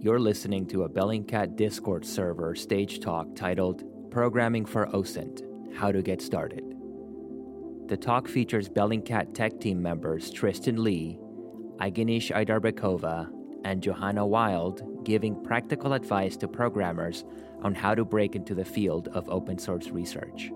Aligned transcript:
You're 0.00 0.20
listening 0.20 0.64
to 0.68 0.84
a 0.84 0.88
Bellingcat 0.88 1.56
Discord 1.56 2.06
server 2.06 2.54
stage 2.54 3.00
talk 3.00 3.34
titled 3.34 3.82
Programming 4.12 4.64
for 4.64 4.86
OSINT 4.86 5.42
How 5.74 5.90
to 5.90 6.02
Get 6.02 6.22
Started. 6.22 6.62
The 7.88 7.96
talk 7.96 8.28
features 8.28 8.68
Bellingcat 8.68 9.34
tech 9.34 9.58
team 9.58 9.82
members 9.82 10.30
Tristan 10.30 10.84
Lee, 10.84 11.18
Aiganysh 11.80 12.30
Aidarbekova, 12.30 13.28
and 13.64 13.82
Johanna 13.82 14.24
Wild 14.24 15.04
giving 15.04 15.42
practical 15.42 15.92
advice 15.92 16.36
to 16.36 16.46
programmers 16.46 17.24
on 17.62 17.74
how 17.74 17.96
to 17.96 18.04
break 18.04 18.36
into 18.36 18.54
the 18.54 18.64
field 18.64 19.08
of 19.08 19.28
open 19.28 19.58
source 19.58 19.88
research. 19.88 20.52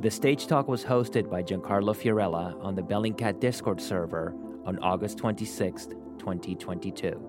The 0.00 0.10
stage 0.10 0.48
talk 0.48 0.66
was 0.66 0.84
hosted 0.84 1.30
by 1.30 1.44
Giancarlo 1.44 1.94
Fiorella 1.94 2.60
on 2.64 2.74
the 2.74 2.82
Bellingcat 2.82 3.38
Discord 3.38 3.80
server 3.80 4.34
on 4.64 4.80
August 4.80 5.18
26, 5.18 5.86
2022. 6.22 7.20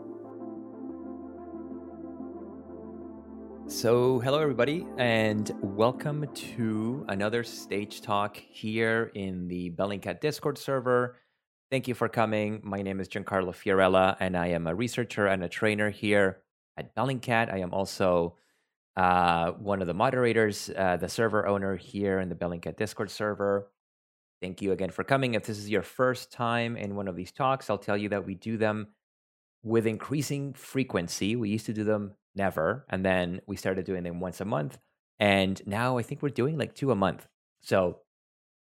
So, 3.66 4.20
hello 4.20 4.40
everybody, 4.40 4.86
and 5.00 5.52
welcome 5.64 6.28
to 6.34 7.04
another 7.10 7.44
stage 7.44 8.02
talk 8.02 8.38
here 8.38 9.12
in 9.16 9.48
the 9.48 9.72
Bellingcat 9.72 10.22
Discord 10.22 10.60
server. 10.60 11.18
Thank 11.72 11.88
you 11.88 11.96
for 11.96 12.08
coming. 12.08 12.62
My 12.64 12.84
name 12.84 13.00
is 13.00 13.08
Giancarlo 13.08 13.50
Fiorella, 13.50 14.16
and 14.20 14.38
I 14.38 14.50
am 14.50 14.68
a 14.68 14.76
researcher 14.76 15.26
and 15.26 15.44
a 15.44 15.50
trainer 15.50 15.90
here 15.90 16.44
at 16.78 16.94
Bellingcat. 16.94 17.52
I 17.52 17.62
am 17.62 17.74
also 17.74 18.36
uh, 18.96 19.54
one 19.54 19.82
of 19.82 19.88
the 19.88 19.96
moderators, 19.96 20.70
uh, 20.78 20.98
the 20.98 21.10
server 21.10 21.48
owner 21.48 21.76
here 21.78 22.20
in 22.20 22.30
the 22.30 22.36
Bellingcat 22.36 22.78
Discord 22.78 23.10
server. 23.10 23.72
Thank 24.44 24.62
you 24.62 24.74
again 24.74 24.90
for 24.90 25.06
coming. 25.06 25.36
If 25.36 25.46
this 25.46 25.58
is 25.58 25.70
your 25.70 25.84
first 25.84 26.30
time 26.30 26.76
in 26.76 26.98
one 26.98 27.08
of 27.08 27.16
these 27.16 27.32
talks, 27.32 27.70
I'll 27.70 27.78
tell 27.78 27.96
you 27.96 28.10
that 28.10 28.26
we 28.26 28.36
do 28.36 28.58
them 28.58 28.88
with 29.64 29.88
increasing 29.88 30.52
frequency. 30.52 31.38
We 31.38 31.48
used 31.48 31.68
to 31.68 31.74
do 31.74 31.86
them 31.86 32.16
never, 32.36 32.86
and 32.90 33.06
then 33.06 33.40
we 33.48 33.56
started 33.56 33.86
doing 33.86 34.04
them 34.04 34.20
once 34.20 34.42
a 34.42 34.46
month. 34.46 34.78
And 35.18 35.62
now 35.66 35.98
I 35.98 36.02
think 36.02 36.22
we're 36.22 36.28
doing 36.28 36.58
like 36.58 36.76
two 36.76 36.92
a 36.92 36.96
month. 36.96 37.26
So, 37.62 38.00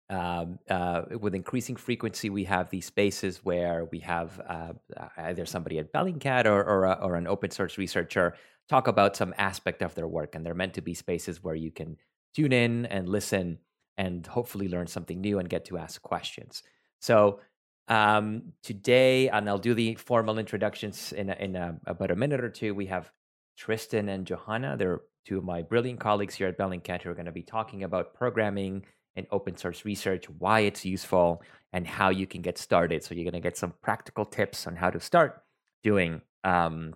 um, 0.09 0.59
uh, 0.69 1.03
with 1.17 1.36
increasing 1.36 1.78
frequency, 1.78 2.30
we 2.30 2.44
have 2.44 2.69
these 2.69 2.88
spaces 2.88 3.38
where 3.41 3.88
we 3.94 4.00
have 4.00 4.41
uh, 4.45 4.73
either 5.19 5.45
somebody 5.45 5.80
at 5.80 5.94
Bellingcat 5.94 6.47
or, 6.47 6.61
or, 6.61 6.83
a, 6.83 6.94
or 7.02 7.16
an 7.16 7.28
open 7.28 7.50
source 7.50 7.78
researcher 7.78 8.35
talk 8.67 8.89
about 8.89 9.16
some 9.16 9.33
aspect 9.38 9.81
of 9.81 9.95
their 9.95 10.09
work. 10.09 10.35
And 10.35 10.45
they're 10.45 10.53
meant 10.53 10.73
to 10.73 10.81
be 10.81 10.95
spaces 10.95 11.41
where 11.41 11.56
you 11.56 11.72
can 11.72 11.95
tune 12.35 12.52
in 12.52 12.88
and 12.88 13.08
listen 13.08 13.59
and 14.02 14.25
hopefully 14.25 14.67
learn 14.67 14.88
something 14.88 15.21
new 15.21 15.38
and 15.39 15.47
get 15.47 15.63
to 15.66 15.77
ask 15.77 16.02
questions. 16.02 16.63
So 16.99 17.39
um, 17.88 18.53
today, 18.63 19.30
and 19.30 19.47
I'll 19.47 19.67
do 19.69 19.75
the 19.75 19.94
formal 19.95 20.39
introductions 20.39 21.13
in, 21.13 21.30
in 21.30 21.55
a, 21.55 21.67
about 21.85 22.09
a 22.09 22.16
minute 22.16 22.44
or 22.44 22.49
two, 22.49 22.73
we 22.73 22.88
have 22.88 23.11
Tristan 23.57 24.09
and 24.09 24.25
Johanna. 24.25 24.75
They're 24.75 25.02
two 25.27 25.38
of 25.38 25.44
my 25.44 25.61
brilliant 25.61 25.99
colleagues 25.99 26.33
here 26.33 26.47
at 26.47 26.57
Bellingcat 26.57 27.03
who 27.03 27.11
are 27.11 27.19
going 27.22 27.33
to 27.33 27.41
be 27.41 27.44
talking 27.44 27.83
about 27.83 28.16
programming 28.16 28.85
and 29.16 29.27
open 29.29 29.55
source 29.55 29.85
research, 29.85 30.25
why 30.39 30.61
it's 30.61 30.83
useful, 30.83 31.44
and 31.73 31.85
how 31.85 32.09
you 32.09 32.25
can 32.25 32.41
get 32.41 32.57
started. 32.57 33.03
So 33.03 33.13
you're 33.13 33.29
going 33.29 33.44
to 33.44 33.49
get 33.49 33.57
some 33.57 33.73
practical 33.83 34.25
tips 34.25 34.66
on 34.66 34.75
how 34.75 34.89
to 34.89 34.99
start 34.99 35.44
doing 35.83 36.22
um, 36.44 36.95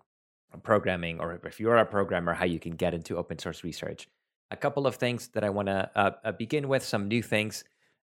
programming, 0.64 1.20
or 1.20 1.40
if 1.44 1.60
you're 1.60 1.78
a 1.78 1.86
programmer, 1.86 2.34
how 2.34 2.46
you 2.46 2.60
can 2.60 2.76
get 2.76 2.94
into 2.96 3.18
open 3.18 3.38
source 3.38 3.64
research. 3.64 4.08
A 4.52 4.56
couple 4.56 4.86
of 4.86 4.96
things 4.96 5.30
that 5.30 5.44
I 5.44 5.50
want 5.50 5.68
to 5.68 5.90
uh, 5.96 6.12
uh, 6.24 6.32
begin 6.32 6.68
with, 6.68 6.84
some 6.84 7.08
new 7.08 7.24
things. 7.24 7.64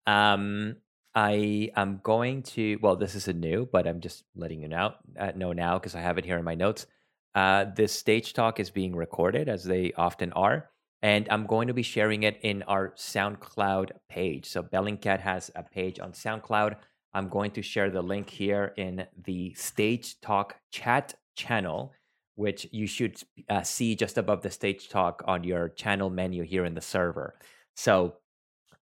Um, 0.05 0.77
I 1.15 1.71
am 1.75 2.01
going 2.03 2.43
to, 2.43 2.77
well, 2.81 2.97
this 2.97 3.15
is 3.15 3.29
a 3.29 3.33
new, 3.33 3.67
but 3.71 3.87
I'm 3.87 4.01
just 4.01 4.25
letting 4.35 4.61
you 4.61 4.67
know, 4.67 4.93
uh, 5.17 5.31
know 5.35 5.53
now 5.53 5.79
because 5.79 5.95
I 5.95 6.01
have 6.01 6.17
it 6.17 6.25
here 6.25 6.37
in 6.37 6.43
my 6.43 6.55
notes. 6.55 6.87
Uh, 7.33 7.65
this 7.75 7.93
stage 7.93 8.33
talk 8.33 8.59
is 8.59 8.69
being 8.69 8.95
recorded, 8.95 9.47
as 9.47 9.63
they 9.63 9.93
often 9.93 10.33
are, 10.33 10.69
and 11.01 11.27
I'm 11.29 11.45
going 11.45 11.67
to 11.67 11.73
be 11.73 11.83
sharing 11.83 12.23
it 12.23 12.39
in 12.41 12.63
our 12.63 12.89
SoundCloud 12.97 13.91
page. 14.09 14.45
So 14.47 14.61
Bellingcat 14.63 15.19
has 15.21 15.51
a 15.55 15.63
page 15.63 15.99
on 15.99 16.11
SoundCloud. 16.11 16.75
I'm 17.13 17.29
going 17.29 17.51
to 17.51 17.61
share 17.61 17.89
the 17.89 18.01
link 18.01 18.29
here 18.29 18.73
in 18.75 19.05
the 19.23 19.53
stage 19.53 20.19
talk 20.19 20.57
chat 20.71 21.15
channel 21.35 21.93
which 22.35 22.67
you 22.71 22.87
should 22.87 23.21
uh, 23.49 23.63
see 23.63 23.95
just 23.95 24.17
above 24.17 24.41
the 24.41 24.51
stage 24.51 24.89
talk 24.89 25.23
on 25.25 25.43
your 25.43 25.69
channel 25.69 26.09
menu 26.09 26.43
here 26.43 26.65
in 26.65 26.75
the 26.75 26.81
server. 26.81 27.35
So 27.75 28.15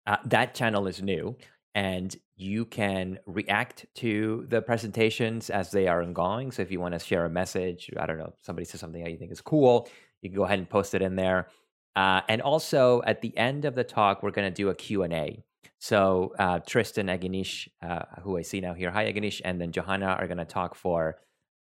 uh, 0.07 0.17
that 0.27 0.55
channel 0.55 0.87
is 0.87 1.03
new, 1.03 1.37
and 1.75 2.15
you 2.37 2.65
can 2.65 3.19
react 3.27 3.87
to 3.97 4.47
the 4.49 4.61
presentations 4.61 5.49
as 5.49 5.71
they 5.71 5.87
are 5.87 6.03
ongoing. 6.03 6.51
So 6.51 6.63
if 6.63 6.71
you 6.71 6.81
want 6.81 6.95
to 6.95 6.99
share 6.99 7.25
a 7.25 7.31
message, 7.31 7.91
I 7.99 8.07
don't 8.07 8.19
know, 8.19 8.35
somebody 8.43 8.65
says 8.65 8.81
something 8.81 9.03
that 9.03 9.11
you 9.11 9.17
think 9.17 9.33
is 9.33 9.41
cool, 9.41 9.89
you 10.21 10.31
can 10.31 10.37
go 10.37 10.45
ahead 10.45 10.59
and 10.59 10.69
post 10.69 10.95
it 10.95 11.03
in 11.03 11.17
there. 11.17 11.49
Uh, 11.95 12.23
and 12.29 12.41
also 12.41 13.03
at 13.07 13.21
the 13.21 13.37
end 13.37 13.65
of 13.65 13.75
the 13.75 13.85
talk, 13.85 14.23
we're 14.23 14.31
going 14.31 14.51
to 14.51 14.55
do 14.55 14.71
a 14.71 14.75
Q&A. 14.75 15.45
So 15.79 16.33
uh, 16.39 16.61
Tristan, 16.61 17.07
Aiganysh, 17.07 17.69
uh, 17.83 18.21
who 18.23 18.39
I 18.39 18.43
see 18.43 18.61
now 18.61 18.73
here, 18.73 18.91
hi 18.91 19.13
Aiganysh, 19.13 19.41
and 19.45 19.61
then 19.61 19.73
Johanna 19.73 20.17
are 20.19 20.27
going 20.27 20.39
to 20.39 20.45
talk 20.45 20.75
for 20.75 21.17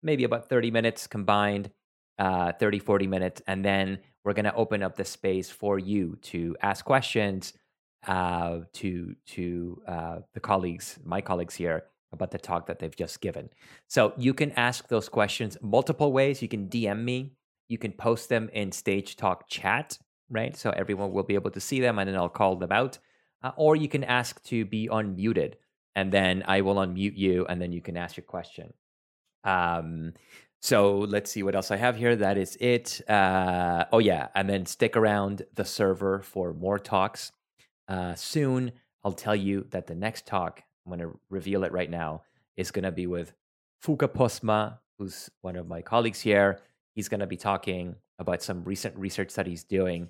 maybe 0.03 0.25
about 0.25 0.49
30 0.49 0.71
minutes 0.71 1.07
combined, 1.07 1.71
uh, 2.19 2.53
30, 2.53 2.79
40 2.79 3.07
minutes. 3.07 3.43
And 3.47 3.65
then 3.65 3.99
we're 4.25 4.33
going 4.33 4.45
to 4.45 4.55
open 4.55 4.83
up 4.83 4.97
the 4.97 5.05
space 5.05 5.51
for 5.51 5.79
you 5.79 6.17
to 6.23 6.57
ask 6.63 6.85
questions 6.85 7.53
uh, 8.07 8.61
to, 8.75 9.15
to 9.27 9.83
uh, 9.87 10.19
the 10.35 10.41
colleagues, 10.41 10.99
my 11.05 11.21
colleagues 11.21 11.55
here, 11.55 11.85
about 12.13 12.31
the 12.31 12.39
talk 12.39 12.67
that 12.67 12.79
they've 12.79 12.97
just 12.97 13.21
given. 13.21 13.51
So 13.89 14.13
you 14.17 14.33
can 14.35 14.53
ask 14.53 14.89
those 14.89 15.09
questions 15.09 15.57
multiple 15.61 16.13
ways. 16.13 16.41
You 16.41 16.49
can 16.49 16.69
DM 16.69 17.03
me, 17.03 17.33
you 17.69 17.79
can 17.79 17.93
post 17.93 18.29
them 18.29 18.49
in 18.53 18.73
Stage 18.73 19.17
Talk 19.17 19.49
chat, 19.49 19.99
right? 20.31 20.57
So 20.57 20.71
everyone 20.71 21.13
will 21.13 21.25
be 21.25 21.35
able 21.35 21.51
to 21.51 21.61
see 21.61 21.81
them 21.81 21.99
and 21.99 22.09
then 22.09 22.17
I'll 22.17 22.29
call 22.29 22.57
them 22.57 22.73
out. 22.73 22.99
Uh, 23.43 23.53
or 23.57 23.77
you 23.77 23.89
can 23.89 24.05
ask 24.05 24.43
to 24.45 24.65
be 24.65 24.89
unmuted 24.89 25.55
and 25.95 26.13
then 26.13 26.43
I 26.47 26.63
will 26.63 26.77
unmute 26.77 27.17
you 27.17 27.47
and 27.49 27.61
then 27.61 27.73
you 27.73 27.81
can 27.81 27.97
ask 27.97 28.17
your 28.17 28.25
question. 28.25 28.73
Um, 29.45 30.15
so 30.67 30.99
let's 30.99 31.31
see 31.31 31.45
what 31.45 31.55
else 31.55 31.71
I 31.71 31.77
have 31.77 31.97
here. 31.97 32.17
That 32.17 32.37
is 32.37 32.57
it. 32.61 33.01
Uh, 33.09 33.85
oh, 33.93 34.01
yeah. 34.01 34.27
And 34.35 34.51
then 34.51 34.67
stick 34.67 34.97
around 34.97 35.43
the 35.55 35.65
server 35.65 36.23
for 36.23 36.53
more 36.53 36.81
talks. 36.81 37.31
Uh, 37.87 38.17
soon, 38.17 38.73
I'll 39.05 39.13
tell 39.13 39.37
you 39.37 39.69
that 39.71 39.87
the 39.87 39.95
next 39.95 40.27
talk, 40.27 40.65
I'm 40.85 40.91
going 40.91 41.09
to 41.09 41.17
reveal 41.31 41.63
it 41.63 41.71
right 41.71 41.89
now, 41.89 42.23
is 42.57 42.73
going 42.73 42.83
to 42.83 42.91
be 42.91 43.07
with 43.07 43.33
Foeke 43.81 44.09
Postma, 44.09 44.79
who's 44.99 45.31
one 45.43 45.55
of 45.55 45.69
my 45.69 45.83
colleagues 45.83 46.21
here. 46.21 46.59
He's 46.97 47.09
going 47.09 47.21
to 47.21 47.29
be 47.29 47.37
talking 47.37 47.95
about 48.19 48.43
some 48.43 48.65
recent 48.65 48.97
research 48.97 49.35
that 49.35 49.47
he's 49.47 49.63
doing. 49.63 50.09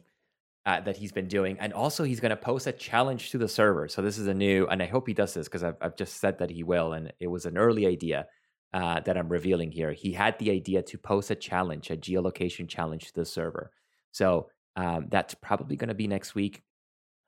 Uh, 0.65 0.81
that 0.81 0.97
he's 0.97 1.13
been 1.13 1.29
doing. 1.29 1.59
And 1.61 1.73
also, 1.75 2.03
he's 2.03 2.19
going 2.19 2.31
to 2.31 2.37
post 2.37 2.67
a 2.67 2.73
challenge 2.73 3.31
to 3.31 3.39
the 3.39 3.47
server. 3.47 3.87
So, 3.87 4.03
this 4.03 4.19
is 4.19 4.27
a 4.27 4.35
new, 4.35 4.67
and 4.67 4.83
I 4.83 4.87
hope 4.87 5.07
he 5.07 5.15
does 5.15 5.33
this 5.33 5.47
because 5.47 5.63
I've, 5.63 5.77
I've 5.81 5.95
just 5.95 6.17
said 6.17 6.39
that 6.39 6.51
he 6.51 6.65
will. 6.65 6.95
And 6.95 7.13
it 7.21 7.29
was 7.29 7.47
an 7.47 7.57
early 7.57 7.87
idea 7.87 8.27
uh, 8.73 9.01
that 9.01 9.17
I'm 9.17 9.29
revealing 9.29 9.71
here. 9.71 9.93
He 9.93 10.13
had 10.13 10.39
the 10.39 10.51
idea 10.51 10.83
to 10.83 10.99
post 10.99 11.31
a 11.31 11.35
challenge, 11.35 11.91
a 11.91 11.97
geolocation 11.97 12.69
challenge 12.69 13.09
to 13.09 13.15
the 13.15 13.25
server. 13.25 13.71
So 14.13 14.49
um, 14.77 15.07
that's 15.11 15.35
probably 15.35 15.77
going 15.77 15.89
to 15.89 15.95
be 15.95 16.07
next 16.07 16.35
week. 16.35 16.63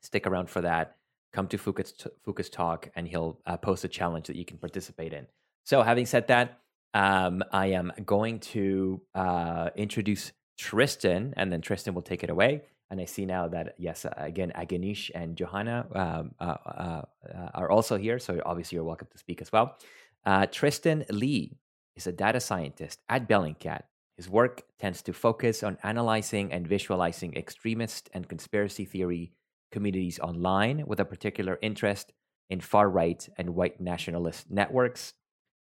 Stick 0.03 0.27
around 0.27 0.51
for 0.51 0.61
that. 0.63 0.97
Come 1.33 1.49
to 1.49 1.59
Foeke's, 1.59 1.93
Foeke's 2.25 2.49
talk, 2.49 2.91
and 2.95 3.07
he'll 3.07 3.41
uh, 3.47 3.57
post 3.57 3.85
a 3.85 3.89
challenge 3.89 4.29
that 4.29 4.37
you 4.37 4.45
can 4.45 4.59
participate 4.59 5.13
in. 5.13 5.27
So, 5.65 5.83
having 5.83 6.07
said 6.07 6.29
that, 6.29 6.61
um, 6.95 7.45
I 7.53 7.67
am 7.67 7.93
going 8.05 8.41
to 8.41 9.03
uh, 9.15 9.69
introduce 9.77 10.33
Tristan, 10.57 11.35
and 11.37 11.53
then 11.53 11.61
Tristan 11.61 11.95
will 11.95 12.03
take 12.03 12.25
it 12.25 12.31
away. 12.31 12.63
And 12.91 13.01
I 13.01 13.05
see 13.05 13.27
now 13.27 13.49
that 13.49 13.75
yes, 13.77 14.07
again, 14.17 14.53
Aiganysh 14.57 15.11
and 15.15 15.37
Johanna 15.37 15.87
um, 15.95 16.35
uh, 16.41 16.45
uh, 16.45 17.03
uh, 17.29 17.49
are 17.53 17.71
also 17.71 17.99
here. 17.99 18.19
So 18.19 18.41
obviously, 18.47 18.77
you're 18.77 18.85
welcome 18.85 19.09
to 19.13 19.19
speak 19.19 19.43
as 19.43 19.53
well. 19.53 19.77
Uh, 20.25 20.47
Tristan 20.47 21.05
Lee 21.11 21.59
is 21.97 22.07
a 22.07 22.13
data 22.13 22.41
scientist 22.41 23.01
at 23.09 23.29
Bellingcat. 23.29 23.83
His 24.17 24.29
work 24.29 24.63
tends 24.79 25.03
to 25.03 25.13
focus 25.13 25.63
on 25.63 25.79
analyzing 25.83 26.53
and 26.53 26.67
visualizing 26.67 27.35
extremist 27.37 28.11
and 28.13 28.29
conspiracy 28.29 28.85
theory 28.85 29.33
communities 29.71 30.19
online 30.19 30.85
with 30.87 31.01
a 31.01 31.05
particular 31.05 31.59
interest 31.63 32.13
in 32.51 32.61
far 32.61 32.89
right 32.89 33.29
and 33.37 33.55
white 33.55 33.81
nationalist 33.81 34.51
networks. 34.51 35.15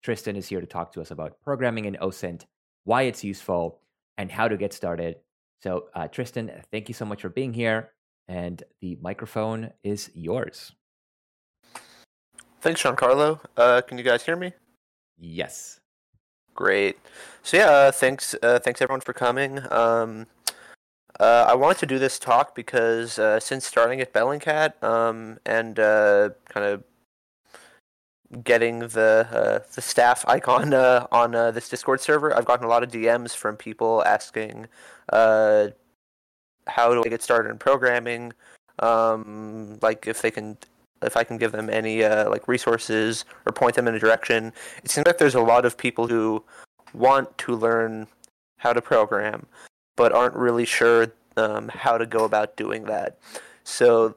Tristan 0.02 0.36
is 0.36 0.48
here 0.48 0.60
to 0.60 0.66
talk 0.66 0.92
to 0.92 1.00
us 1.00 1.10
about 1.10 1.40
programming 1.42 1.86
in 1.86 1.96
OSINT, 1.96 2.44
why 2.84 3.02
it's 3.02 3.24
useful, 3.24 3.80
and 4.18 4.30
how 4.30 4.48
to 4.48 4.56
get 4.56 4.72
started. 4.72 5.16
So, 5.62 5.86
uh, 5.94 6.08
Tristan, 6.08 6.52
thank 6.70 6.88
you 6.88 6.94
so 6.94 7.06
much 7.06 7.22
for 7.22 7.30
being 7.30 7.54
here, 7.54 7.90
and 8.28 8.62
the 8.80 8.98
microphone 9.00 9.72
is 9.82 10.10
yours. 10.14 10.72
Thanks, 12.64 12.82
Giancarlo. 12.82 13.40
Uh, 13.58 13.82
can 13.82 13.98
you 13.98 14.04
guys 14.04 14.24
hear 14.24 14.36
me? 14.36 14.54
Yes. 15.18 15.80
Great. 16.54 16.96
So 17.42 17.58
yeah, 17.58 17.68
uh, 17.68 17.92
thanks, 17.92 18.34
uh, 18.42 18.58
thanks 18.58 18.80
everyone 18.80 19.02
for 19.02 19.12
coming. 19.12 19.60
Um, 19.70 20.26
uh, 21.20 21.44
I 21.46 21.54
wanted 21.56 21.76
to 21.80 21.86
do 21.86 21.98
this 21.98 22.18
talk 22.18 22.54
because 22.54 23.18
uh, 23.18 23.38
since 23.38 23.66
starting 23.66 24.00
at 24.00 24.14
Bellingcat 24.14 24.82
um, 24.82 25.40
and 25.44 25.78
uh, 25.78 26.30
kind 26.48 26.64
of 26.64 26.84
getting 28.42 28.78
the 28.78 29.28
uh, 29.30 29.70
the 29.74 29.82
staff 29.82 30.24
icon 30.26 30.72
uh, 30.72 31.06
on 31.12 31.34
uh, 31.34 31.50
this 31.50 31.68
Discord 31.68 32.00
server. 32.00 32.34
I've 32.34 32.46
gotten 32.46 32.64
a 32.64 32.68
lot 32.68 32.82
of 32.82 32.90
DMs 32.90 33.36
from 33.36 33.58
people 33.58 34.02
asking, 34.06 34.68
uh, 35.12 35.66
"How 36.66 36.94
do 36.94 37.02
I 37.04 37.10
get 37.10 37.20
started 37.20 37.50
in 37.50 37.58
programming?" 37.58 38.32
Um, 38.78 39.78
like 39.82 40.06
if 40.06 40.22
they 40.22 40.30
can, 40.30 40.56
if 41.04 41.16
I 41.16 41.24
can 41.24 41.38
give 41.38 41.52
them 41.52 41.70
any 41.70 42.04
uh, 42.04 42.28
like 42.30 42.48
resources 42.48 43.24
or 43.46 43.52
point 43.52 43.76
them 43.76 43.88
in 43.88 43.94
a 43.94 43.98
direction. 43.98 44.52
It 44.82 44.90
seems 44.90 45.06
like 45.06 45.18
there's 45.18 45.34
a 45.34 45.40
lot 45.40 45.64
of 45.64 45.76
people 45.76 46.06
who 46.08 46.44
want 46.92 47.36
to 47.38 47.54
learn 47.54 48.06
how 48.58 48.72
to 48.72 48.80
program, 48.80 49.46
but 49.96 50.12
aren't 50.12 50.34
really 50.34 50.64
sure 50.64 51.12
um, 51.36 51.68
how 51.68 51.98
to 51.98 52.06
go 52.06 52.24
about 52.24 52.56
doing 52.56 52.84
that. 52.84 53.18
So, 53.64 54.14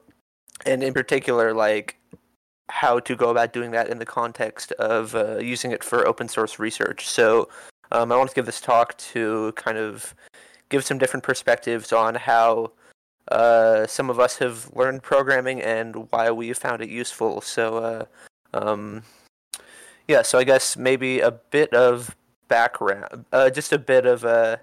and 0.66 0.82
in 0.82 0.94
particular, 0.94 1.52
like 1.52 1.96
how 2.70 3.00
to 3.00 3.16
go 3.16 3.30
about 3.30 3.52
doing 3.52 3.70
that 3.72 3.88
in 3.88 3.98
the 3.98 4.06
context 4.06 4.72
of 4.72 5.14
uh, 5.14 5.38
using 5.38 5.72
it 5.72 5.82
for 5.82 6.06
open 6.06 6.28
source 6.28 6.58
research. 6.58 7.08
So, 7.08 7.48
um, 7.90 8.12
I 8.12 8.16
want 8.16 8.28
to 8.30 8.34
give 8.34 8.46
this 8.46 8.60
talk 8.60 8.96
to 8.98 9.52
kind 9.56 9.78
of 9.78 10.14
give 10.68 10.84
some 10.84 10.98
different 10.98 11.24
perspectives 11.24 11.92
on 11.92 12.14
how 12.14 12.72
uh, 13.30 13.86
some 13.86 14.10
of 14.10 14.18
us 14.18 14.38
have 14.38 14.70
learned 14.74 15.02
programming 15.02 15.60
and 15.60 16.10
why 16.10 16.30
we 16.30 16.52
found 16.52 16.82
it 16.82 16.88
useful. 16.88 17.40
So, 17.40 17.76
uh, 17.78 18.04
um, 18.54 19.02
yeah, 20.06 20.22
so 20.22 20.38
I 20.38 20.44
guess 20.44 20.76
maybe 20.76 21.20
a 21.20 21.30
bit 21.30 21.72
of 21.74 22.16
background, 22.48 23.26
uh, 23.32 23.50
just 23.50 23.72
a 23.72 23.78
bit 23.78 24.06
of 24.06 24.24
uh, 24.24 24.56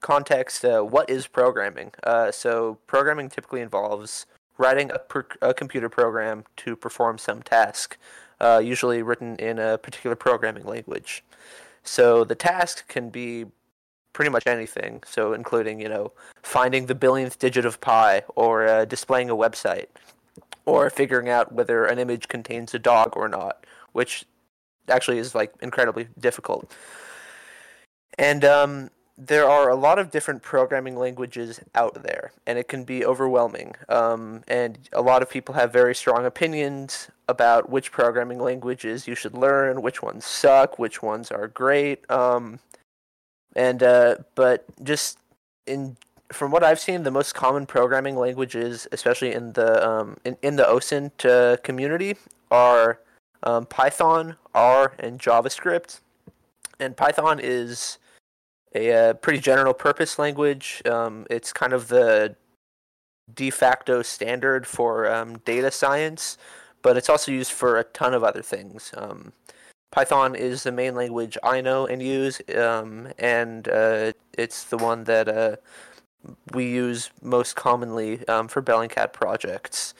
context. 0.00 0.64
Uh, 0.64 0.82
what 0.82 1.10
is 1.10 1.26
programming? 1.26 1.92
Uh, 2.04 2.30
so, 2.30 2.78
programming 2.86 3.28
typically 3.28 3.60
involves 3.60 4.26
writing 4.58 4.92
a, 4.92 4.98
per- 4.98 5.26
a 5.40 5.52
computer 5.52 5.88
program 5.88 6.44
to 6.56 6.76
perform 6.76 7.18
some 7.18 7.42
task, 7.42 7.98
usually 8.60 9.02
written 9.02 9.34
in 9.36 9.58
a 9.58 9.78
particular 9.78 10.14
programming 10.14 10.64
language. 10.64 11.24
So, 11.82 12.22
the 12.22 12.36
task 12.36 12.86
can 12.86 13.10
be 13.10 13.46
pretty 14.12 14.30
much 14.30 14.46
anything. 14.46 15.02
So, 15.06 15.32
including, 15.32 15.80
you 15.80 15.88
know, 15.88 16.12
finding 16.42 16.86
the 16.86 16.94
billionth 16.94 17.38
digit 17.38 17.64
of 17.64 17.80
pi, 17.80 18.22
or 18.34 18.66
uh, 18.66 18.84
displaying 18.84 19.30
a 19.30 19.36
website, 19.36 19.86
or 20.64 20.90
figuring 20.90 21.28
out 21.28 21.52
whether 21.52 21.84
an 21.84 21.98
image 21.98 22.28
contains 22.28 22.74
a 22.74 22.78
dog 22.78 23.16
or 23.16 23.28
not, 23.28 23.66
which 23.92 24.24
actually 24.88 25.18
is 25.18 25.34
like 25.34 25.52
incredibly 25.60 26.08
difficult. 26.18 26.72
And 28.18 28.44
um, 28.44 28.90
there 29.16 29.48
are 29.48 29.68
a 29.68 29.76
lot 29.76 29.98
of 29.98 30.10
different 30.10 30.42
programming 30.42 30.96
languages 30.96 31.60
out 31.74 32.02
there, 32.02 32.32
and 32.46 32.58
it 32.58 32.68
can 32.68 32.84
be 32.84 33.04
overwhelming. 33.04 33.74
Um, 33.88 34.42
and 34.48 34.78
a 34.92 35.02
lot 35.02 35.22
of 35.22 35.30
people 35.30 35.54
have 35.54 35.72
very 35.72 35.94
strong 35.94 36.24
opinions 36.24 37.08
about 37.28 37.70
which 37.70 37.92
programming 37.92 38.38
languages 38.38 39.06
you 39.06 39.14
should 39.14 39.34
learn, 39.34 39.82
which 39.82 40.02
ones 40.02 40.24
suck, 40.24 40.78
which 40.78 41.02
ones 41.02 41.30
are 41.30 41.48
great. 41.48 42.10
Um, 42.10 42.58
and 43.54 43.82
uh, 43.82 44.16
but 44.34 44.64
just 44.82 45.18
in 45.66 45.96
from 46.32 46.50
what 46.50 46.64
I've 46.64 46.80
seen, 46.80 47.02
the 47.02 47.10
most 47.10 47.34
common 47.34 47.66
programming 47.66 48.16
languages, 48.16 48.88
especially 48.92 49.32
in 49.32 49.52
the 49.52 49.86
um, 49.86 50.16
in, 50.24 50.36
in 50.42 50.56
the 50.56 50.64
OSINT 50.64 51.24
uh, 51.24 51.56
community, 51.58 52.16
are 52.50 53.00
um, 53.42 53.66
Python, 53.66 54.36
R, 54.54 54.94
and 54.98 55.18
JavaScript. 55.18 56.00
And 56.80 56.96
Python 56.96 57.38
is 57.40 57.98
a, 58.74 58.92
uh, 58.92 59.14
pretty 59.14 59.38
general 59.38 59.74
purpose 59.74 60.18
language. 60.18 60.82
Um, 60.86 61.26
it's 61.30 61.52
kind 61.52 61.72
of 61.72 61.88
the 61.88 62.36
de 63.32 63.50
facto 63.50 64.02
standard 64.02 64.66
for 64.66 65.10
um, 65.10 65.38
data 65.38 65.70
science, 65.70 66.38
but 66.82 66.96
it's 66.96 67.08
also 67.08 67.30
used 67.30 67.52
for 67.52 67.78
a 67.78 67.84
ton 67.84 68.14
of 68.14 68.24
other 68.24 68.42
things. 68.42 68.92
Python 69.92 70.34
is 70.34 70.62
the 70.62 70.72
main 70.72 70.94
language 70.94 71.36
I 71.42 71.60
know 71.60 71.86
and 71.86 72.02
use, 72.02 72.40
um, 72.56 73.08
and 73.18 73.68
uh, 73.68 74.12
it's 74.36 74.64
the 74.64 74.78
one 74.78 75.04
that 75.04 75.28
uh, 75.28 75.56
we 76.52 76.64
use 76.64 77.10
most 77.20 77.54
commonly 77.54 78.26
um, 78.26 78.48
for 78.48 78.62
Bellingcat 78.62 79.12
projects. 79.12 79.92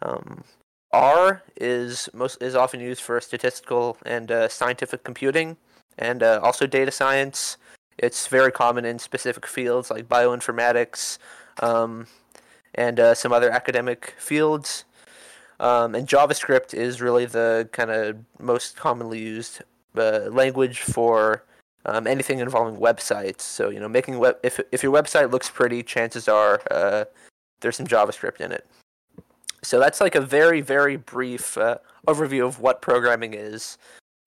Um, 0.00 0.44
R 0.92 1.42
is 1.56 2.08
most 2.14 2.40
is 2.40 2.54
often 2.54 2.78
used 2.78 3.02
for 3.02 3.20
statistical 3.20 3.98
and 4.06 4.30
uh, 4.30 4.48
scientific 4.48 5.02
computing, 5.02 5.56
and 5.98 6.22
uh, 6.22 6.38
also 6.40 6.64
data 6.66 6.92
science. 6.92 7.56
It's 7.98 8.28
very 8.28 8.52
common 8.52 8.84
in 8.84 9.00
specific 9.00 9.46
fields 9.46 9.90
like 9.90 10.08
bioinformatics 10.08 11.18
um, 11.60 12.06
and 12.72 13.00
uh, 13.00 13.14
some 13.14 13.32
other 13.32 13.50
academic 13.50 14.14
fields. 14.16 14.84
Um, 15.60 15.94
and 15.94 16.08
JavaScript 16.08 16.74
is 16.74 17.00
really 17.00 17.26
the 17.26 17.68
kind 17.72 17.90
of 17.90 18.16
most 18.40 18.76
commonly 18.76 19.20
used 19.20 19.62
uh, 19.96 20.28
language 20.30 20.80
for 20.80 21.44
um, 21.86 22.06
anything 22.06 22.38
involving 22.40 22.80
websites. 22.80 23.42
So 23.42 23.70
you 23.70 23.80
know, 23.80 23.88
making 23.88 24.18
web 24.18 24.36
if 24.42 24.60
if 24.72 24.82
your 24.82 24.92
website 24.92 25.30
looks 25.30 25.48
pretty, 25.50 25.82
chances 25.82 26.28
are 26.28 26.60
uh, 26.70 27.04
there's 27.60 27.76
some 27.76 27.86
JavaScript 27.86 28.40
in 28.40 28.52
it. 28.52 28.66
So 29.62 29.78
that's 29.78 30.00
like 30.00 30.14
a 30.14 30.20
very 30.20 30.60
very 30.60 30.96
brief 30.96 31.56
uh, 31.56 31.78
overview 32.06 32.46
of 32.46 32.60
what 32.60 32.82
programming 32.82 33.34
is. 33.34 33.78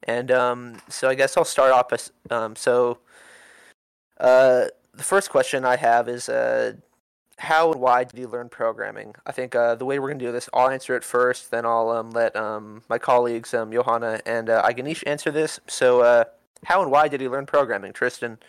And 0.04 0.32
um, 0.32 0.82
so 0.88 1.10
I 1.10 1.16
guess 1.16 1.36
I'll 1.36 1.46
start 1.46 1.72
off. 1.72 1.92
As, 1.92 2.12
um, 2.30 2.56
so 2.56 3.00
uh, 4.20 4.66
the 4.94 5.04
first 5.04 5.30
question 5.30 5.66
I 5.66 5.76
have 5.76 6.08
is 6.08 6.30
uh, 6.30 6.74
how 7.38 7.72
and 7.72 7.80
why 7.80 8.04
did 8.04 8.20
you 8.20 8.28
learn 8.28 8.50
programming? 8.50 9.16
I 9.26 9.32
think 9.32 9.56
uh, 9.56 9.76
the 9.76 9.86
way 9.86 10.00
we're 10.00 10.08
going 10.08 10.20
to 10.20 10.26
do 10.26 10.32
this, 10.32 10.50
I'll 10.54 10.70
answer 10.70 10.96
it 10.96 11.04
first, 11.04 11.52
then 11.52 11.66
I'll 11.66 11.90
um, 11.90 12.12
let 12.12 12.36
um, 12.36 12.82
my 12.90 12.98
colleagues, 12.98 13.54
um, 13.54 13.72
Johanna 13.72 14.22
and 14.26 14.50
uh, 14.50 14.64
Aiganysh, 14.64 15.04
answer 15.06 15.30
this. 15.32 15.60
So, 15.68 16.02
uh, 16.02 16.24
how 16.66 16.82
and 16.82 16.92
why 16.92 17.08
did 17.08 17.22
you 17.22 17.30
learn 17.30 17.46
programming, 17.46 17.94
Tristan? 17.94 18.40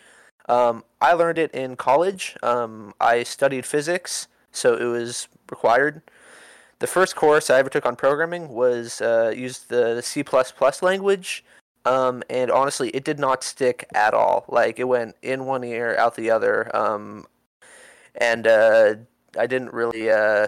Um, 0.47 0.83
I 0.99 1.13
learned 1.13 1.37
it 1.37 1.51
in 1.51 1.75
college. 1.75 2.35
Um, 2.41 2.95
I 2.99 3.21
studied 3.21 3.67
physics, 3.67 4.27
so 4.51 4.75
it 4.75 4.85
was 4.85 5.27
required. 5.51 6.01
The 6.79 6.87
first 6.87 7.15
course 7.15 7.51
I 7.51 7.59
ever 7.59 7.69
took 7.69 7.85
on 7.85 7.95
programming 7.95 8.49
was 8.49 9.01
uh, 9.01 9.31
used 9.35 9.69
the 9.69 10.01
C++ 10.01 10.23
language, 10.81 11.45
um, 11.85 12.23
and 12.29 12.49
honestly, 12.49 12.89
it 12.89 13.03
did 13.03 13.19
not 13.19 13.43
stick 13.43 13.85
at 13.93 14.15
all. 14.15 14.45
Like 14.47 14.79
it 14.79 14.85
went 14.85 15.15
in 15.21 15.45
one 15.45 15.63
ear, 15.63 15.95
out 15.97 16.15
the 16.15 16.31
other. 16.31 16.75
Um, 16.75 17.27
and 18.19 18.47
uh, 18.47 18.95
I 19.37 19.47
didn't 19.47 19.73
really 19.73 20.09
uh, 20.09 20.47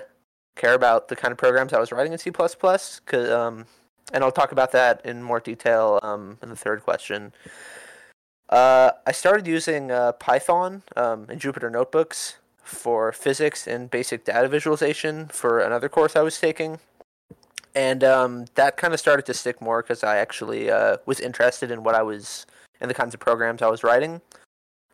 care 0.56 0.74
about 0.74 1.08
the 1.08 1.16
kind 1.16 1.32
of 1.32 1.38
programs 1.38 1.74
I 1.74 1.80
was 1.80 1.92
writing 1.92 2.14
in 2.14 2.20
C++. 2.20 2.32
Cause, 2.32 3.30
um, 3.30 3.66
and 4.14 4.24
I'll 4.24 4.32
talk 4.32 4.52
about 4.52 4.72
that 4.74 5.06
in 5.06 5.24
more 5.24 5.40
detail 5.40 6.00
um, 6.04 6.38
in 6.42 6.50
the 6.50 6.56
third 6.56 6.84
question. 6.84 7.34
Uh, 8.50 8.92
I 9.08 9.14
started 9.14 9.48
using 9.48 9.92
uh, 9.92 10.12
Python 10.14 10.84
um, 10.98 11.28
and 11.30 11.40
Jupyter 11.40 11.72
Notebooks 11.72 12.36
for 12.62 13.12
physics 13.12 13.66
and 13.66 13.90
basic 13.90 14.26
data 14.26 14.48
visualization 14.48 15.28
for 15.28 15.60
another 15.60 15.88
course 15.90 16.16
I 16.16 16.22
was 16.22 16.40
taking 16.40 16.80
and 17.76 18.04
um, 18.04 18.46
that 18.56 18.78
kind 18.78 18.94
of 18.94 19.00
started 19.00 19.26
to 19.28 19.34
stick 19.34 19.62
more 19.62 19.82
because 19.82 20.04
I 20.04 20.18
actually 20.18 20.70
uh, 20.70 20.98
was 21.06 21.20
interested 21.20 21.72
in 21.72 21.84
what 21.84 21.96
I 21.96 22.02
was 22.02 22.46
in 22.82 22.88
the 22.88 22.94
kinds 22.94 23.14
of 23.14 23.20
programs 23.20 23.62
I 23.62 23.68
was 23.68 23.84
writing. 23.84 24.22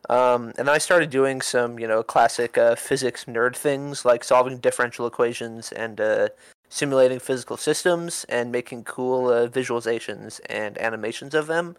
Um, 0.08 0.52
and 0.56 0.70
I 0.70 0.78
started 0.78 1.10
doing 1.10 1.40
some, 1.42 1.78
you 1.78 1.86
know, 1.86 2.02
classic 2.02 2.56
uh, 2.56 2.76
physics 2.76 3.26
nerd 3.26 3.56
things 3.56 4.04
like 4.04 4.24
solving 4.24 4.58
differential 4.58 5.06
equations 5.06 5.70
and 5.72 6.00
uh, 6.00 6.28
simulating 6.68 7.18
physical 7.18 7.56
systems 7.56 8.24
and 8.28 8.50
making 8.50 8.84
cool 8.84 9.28
uh, 9.30 9.48
visualizations 9.48 10.40
and 10.48 10.78
animations 10.78 11.34
of 11.34 11.46
them. 11.46 11.76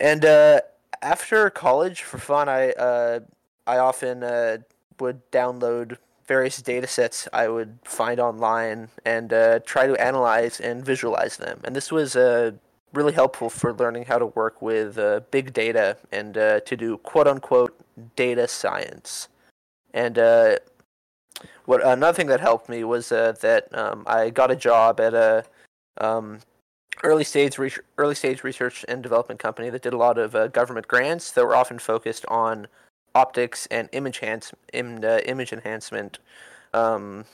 And 0.00 0.24
uh, 0.24 0.60
after 1.02 1.48
college, 1.50 2.02
for 2.02 2.18
fun, 2.18 2.48
I 2.48 2.72
uh, 2.72 3.20
I 3.66 3.78
often 3.78 4.22
would 4.98 5.30
download 5.30 5.98
various 6.26 6.60
data 6.60 6.86
sets 6.86 7.28
I 7.32 7.48
would 7.48 7.78
find 7.84 8.18
online 8.20 8.88
and 9.04 9.32
uh, 9.32 9.60
try 9.60 9.86
to 9.86 9.94
analyze 10.00 10.60
and 10.60 10.84
visualize 10.84 11.36
them. 11.36 11.60
And 11.64 11.74
this 11.76 11.92
was 11.92 12.16
uh, 12.16 12.52
really 12.96 13.12
helpful 13.12 13.50
for 13.50 13.72
learning 13.74 14.04
how 14.06 14.18
to 14.18 14.26
work 14.26 14.60
with 14.62 14.98
uh, 14.98 15.20
big 15.30 15.52
data 15.52 15.96
and 16.12 16.36
uh, 16.36 16.60
to 16.60 16.76
do 16.76 16.98
quote 16.98 17.28
unquote 17.28 17.78
data 18.16 18.48
science. 18.48 19.28
And 19.94 20.18
uh, 20.18 20.56
what 21.66 21.84
another 21.86 22.16
thing 22.16 22.26
that 22.28 22.40
helped 22.40 22.68
me 22.68 22.84
was 22.84 23.12
uh, 23.12 23.32
that 23.40 23.68
um, 23.76 24.04
I 24.06 24.30
got 24.30 24.50
a 24.50 24.56
job 24.56 25.00
at 25.00 25.14
a 25.14 25.44
um, 25.98 26.40
early 27.02 27.24
stage 27.24 27.58
re- 27.58 27.70
early 27.98 28.14
stage 28.14 28.42
research 28.42 28.84
and 28.88 29.02
development 29.02 29.40
company 29.40 29.70
that 29.70 29.82
did 29.82 29.92
a 29.92 29.98
lot 29.98 30.18
of 30.18 30.52
government 30.52 30.88
grants 30.88 31.30
that 31.32 31.44
were 31.44 31.56
often 31.56 31.78
focused 31.78 32.24
on 32.26 32.66
optics 33.16 33.66
and 33.70 33.88
image 33.92 34.20
enhance, 34.22 34.52
in, 34.72 35.04
uh, 35.04 35.18
image 35.24 35.52
enhancement, 35.52 36.18
um, 36.74 37.24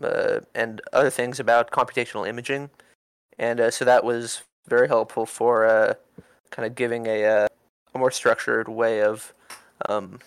uh, 0.00 0.40
and 0.54 0.80
other 0.92 1.10
things 1.10 1.40
about 1.40 1.72
computational 1.72 2.26
imaging, 2.26 2.70
and 3.36 3.60
uh, 3.60 3.70
so 3.70 3.84
that 3.84 4.04
was 4.04 4.42
very 4.68 4.88
helpful 4.88 5.26
for 5.26 5.66
uh, 5.66 5.94
kind 6.50 6.66
of 6.66 6.74
giving 6.74 7.06
a, 7.06 7.24
uh, 7.24 7.48
a 7.94 7.98
more 7.98 8.10
structured 8.10 8.68
way 8.68 9.02
of 9.02 9.32
um, 9.88 10.18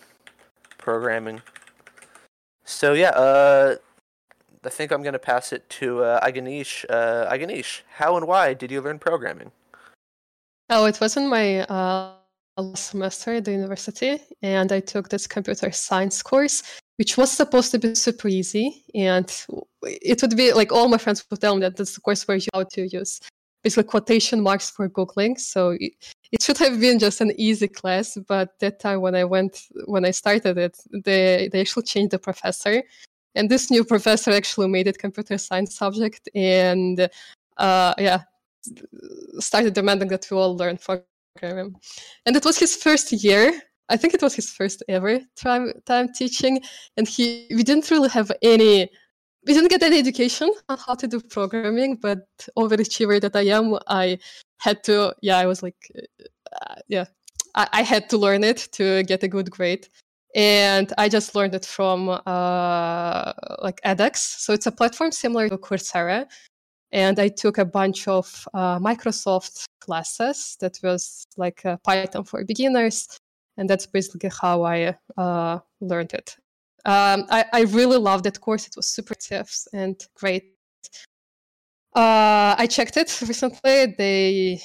programming. 0.78 1.42
So 2.66 2.94
yeah, 2.94 3.10
uh, 3.10 3.76
I 4.64 4.70
think 4.70 4.92
I'm 4.92 5.04
going 5.04 5.14
to 5.14 5.20
pass 5.20 5.52
it 5.52 5.70
to 5.82 6.04
uh, 6.04 6.26
Aiganysh. 6.26 6.86
Uh, 6.90 7.32
Aiganysh, 7.32 7.82
how 7.96 8.18
and 8.18 8.28
why 8.28 8.54
did 8.54 8.72
you 8.72 8.82
learn 8.82 9.00
programming? 9.00 9.52
Oh, 10.70 10.86
it 10.86 11.00
was 11.02 11.18
in 11.18 11.28
my 11.28 11.62
uh, 11.62 12.14
last 12.58 12.92
semester 12.92 13.34
at 13.36 13.46
the 13.46 13.52
university, 13.52 14.20
and 14.42 14.72
I 14.72 14.80
took 14.80 15.10
this 15.10 15.28
computer 15.28 15.72
science 15.72 16.22
course, 16.22 16.64
which 16.98 17.18
was 17.18 17.32
supposed 17.32 17.72
to 17.72 17.80
be 17.80 17.94
super 17.94 18.30
easy. 18.30 18.84
And 18.96 19.30
it 19.84 20.22
would 20.22 20.38
be 20.38 20.54
like 20.54 20.72
all 20.72 20.88
my 20.88 20.98
friends 20.98 21.26
would 21.30 21.42
tell 21.42 21.56
me 21.56 21.62
that 21.62 21.76
that's 21.76 21.96
the 21.96 22.02
course 22.02 22.28
where 22.28 22.38
you 22.38 22.48
how 22.54 22.64
to 22.64 22.88
use 22.88 23.20
basically 23.64 23.84
quotation 23.84 24.42
marks 24.42 24.70
for 24.70 24.90
googling 24.90 25.40
so 25.40 25.72
it, 25.80 25.94
it 26.32 26.42
should 26.42 26.58
have 26.58 26.80
been 26.80 27.00
just 27.00 27.22
an 27.22 27.32
easy 27.38 27.68
class 27.68 28.18
but 28.28 28.58
that 28.60 28.80
time 28.80 29.02
when 29.02 29.16
i 29.16 29.24
went 29.24 29.68
when 29.86 30.06
i 30.06 30.12
started 30.12 30.58
it 30.58 30.78
they 30.92 31.50
they 31.52 31.62
actually 31.62 31.84
changed 31.84 32.12
the 32.12 32.20
professor 32.20 32.84
and 33.36 33.50
this 33.50 33.72
new 33.72 33.84
professor 33.84 34.32
actually 34.32 34.68
made 34.68 34.88
it 34.88 34.98
computer 34.98 35.38
science 35.38 35.76
subject 35.76 36.30
and 36.36 37.10
uh, 37.58 37.94
yeah 37.98 38.22
started 39.40 39.74
demanding 39.74 40.08
that 40.10 40.28
we 40.30 40.38
all 40.38 40.56
learn 40.56 40.78
programming 40.78 41.76
and 42.26 42.36
it 42.36 42.46
was 42.46 42.58
his 42.58 42.76
first 42.76 43.12
year 43.12 43.54
i 43.90 43.98
think 43.98 44.14
it 44.14 44.22
was 44.22 44.36
his 44.36 44.52
first 44.52 44.84
ever 44.88 45.20
time, 45.36 45.72
time 45.86 46.08
teaching 46.14 46.62
and 46.98 47.08
he 47.08 47.48
we 47.52 47.64
didn't 47.64 47.90
really 47.90 48.10
have 48.10 48.32
any 48.42 48.90
we 49.46 49.54
didn't 49.54 49.70
get 49.70 49.84
any 49.84 49.98
education 49.98 50.52
on 50.70 50.78
how 50.78 50.96
to 50.96 51.08
do 51.08 51.20
programming, 51.20 51.96
but 51.96 52.28
overachiever 52.58 53.20
that 53.22 53.36
I 53.36 53.48
am, 53.48 53.78
I 53.88 54.20
had 54.60 54.84
to, 54.84 55.16
yeah, 55.22 55.38
I 55.38 55.46
was 55.46 55.64
like, 55.64 55.92
uh, 56.62 56.76
yeah, 56.88 57.06
I, 57.56 57.68
I, 57.74 57.82
had 57.82 58.10
to 58.12 58.18
learn 58.18 58.44
it 58.44 58.70
to 58.74 59.04
get 59.04 59.24
a 59.24 59.28
good 59.28 59.50
grade. 59.50 59.88
And 60.36 60.94
I 60.98 61.10
just 61.10 61.36
learned 61.36 61.56
it 61.56 61.66
from 61.66 62.10
uh, 62.10 63.34
like 63.62 63.82
edX. 63.82 64.18
So 64.18 64.54
it's 64.54 64.68
a 64.68 64.72
platform 64.72 65.12
similar 65.12 65.50
to 65.50 65.58
Coursera. 65.58 66.28
And 66.92 67.20
I 67.20 67.30
took 67.30 67.58
a 67.58 67.66
bunch 67.66 68.08
of 68.08 68.48
uh, 68.54 68.78
Microsoft 68.80 69.66
classes 69.80 70.58
that 70.60 70.78
was 70.84 71.26
like 71.38 71.64
Python 71.84 72.24
for 72.24 72.44
beginners. 72.46 73.08
And 73.58 73.70
that's 73.70 73.86
basically 73.86 74.30
how 74.42 74.64
I 74.64 74.96
uh, 75.18 75.60
learned 75.82 76.14
it. 76.14 76.38
Um, 76.86 77.26
I, 77.30 77.46
I 77.54 77.62
really 77.62 77.98
loved 77.98 78.26
that 78.26 78.40
course. 78.40 78.68
It 78.68 78.76
was 78.76 78.88
super 78.88 79.14
tips 79.16 79.68
and 79.74 80.02
great. 80.16 80.56
Uh, 81.94 82.56
I 82.58 82.68
checked 82.68 82.96
it 82.98 83.22
recently. 83.28 83.94
They, 83.98 84.62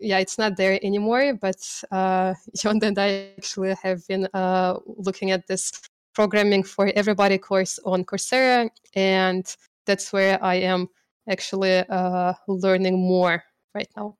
yeah, 0.00 0.18
it's 0.18 0.38
not 0.38 0.56
there 0.56 0.78
anymore. 0.82 1.34
But 1.34 1.60
uh, 1.90 2.34
John 2.56 2.78
and 2.82 2.98
I 2.98 3.32
actually 3.38 3.74
have 3.82 4.06
been 4.08 4.26
uh, 4.34 4.78
looking 4.86 5.30
at 5.30 5.46
this 5.46 5.72
programming 6.14 6.62
for 6.62 6.90
everybody 6.96 7.38
course 7.38 7.78
on 7.84 8.04
Coursera, 8.04 8.68
and 8.94 9.44
that's 9.86 10.12
where 10.12 10.42
I 10.42 10.56
am 10.56 10.88
actually 11.28 11.84
uh, 11.88 12.32
learning 12.48 12.98
more 12.98 13.44
right 13.74 13.88
now. 13.96 14.16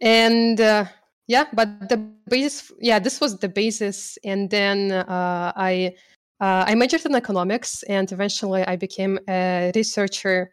And 0.00 0.60
uh, 0.60 0.86
yeah, 1.28 1.44
but 1.52 1.88
the 1.88 1.96
basis, 2.28 2.72
yeah, 2.80 2.98
this 2.98 3.20
was 3.20 3.38
the 3.38 3.48
basis, 3.48 4.18
and 4.24 4.50
then 4.50 4.92
uh, 4.92 5.52
I 5.56 5.94
uh, 6.42 6.64
I 6.66 6.74
majored 6.74 7.06
in 7.06 7.14
economics, 7.14 7.84
and 7.84 8.10
eventually 8.10 8.64
I 8.66 8.74
became 8.74 9.20
a 9.28 9.70
researcher 9.76 10.50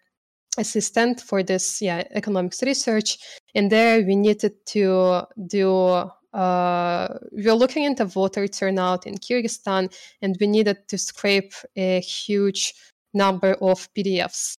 assistant 0.58 1.19
for 1.19 1.41
this 1.41 1.81
yeah 1.81 2.03
economics 2.12 2.62
research. 2.62 3.17
And 3.55 3.72
there 3.72 4.05
we 4.05 4.15
needed 4.15 4.53
to 4.67 5.24
do 5.48 6.12
uh, 6.34 7.08
we 7.31 7.43
were 7.43 7.53
looking 7.53 7.86
into 7.86 8.05
voter 8.05 8.48
turnout 8.48 9.08
in 9.08 9.15
Kyrgyzstan, 9.15 9.91
and 10.22 10.38
we 10.39 10.46
needed 10.46 10.88
to 10.89 10.98
scrape 11.00 11.53
a 11.75 12.01
huge 12.01 12.75
number 13.15 13.53
of 13.60 13.91
PDFs, 13.96 14.53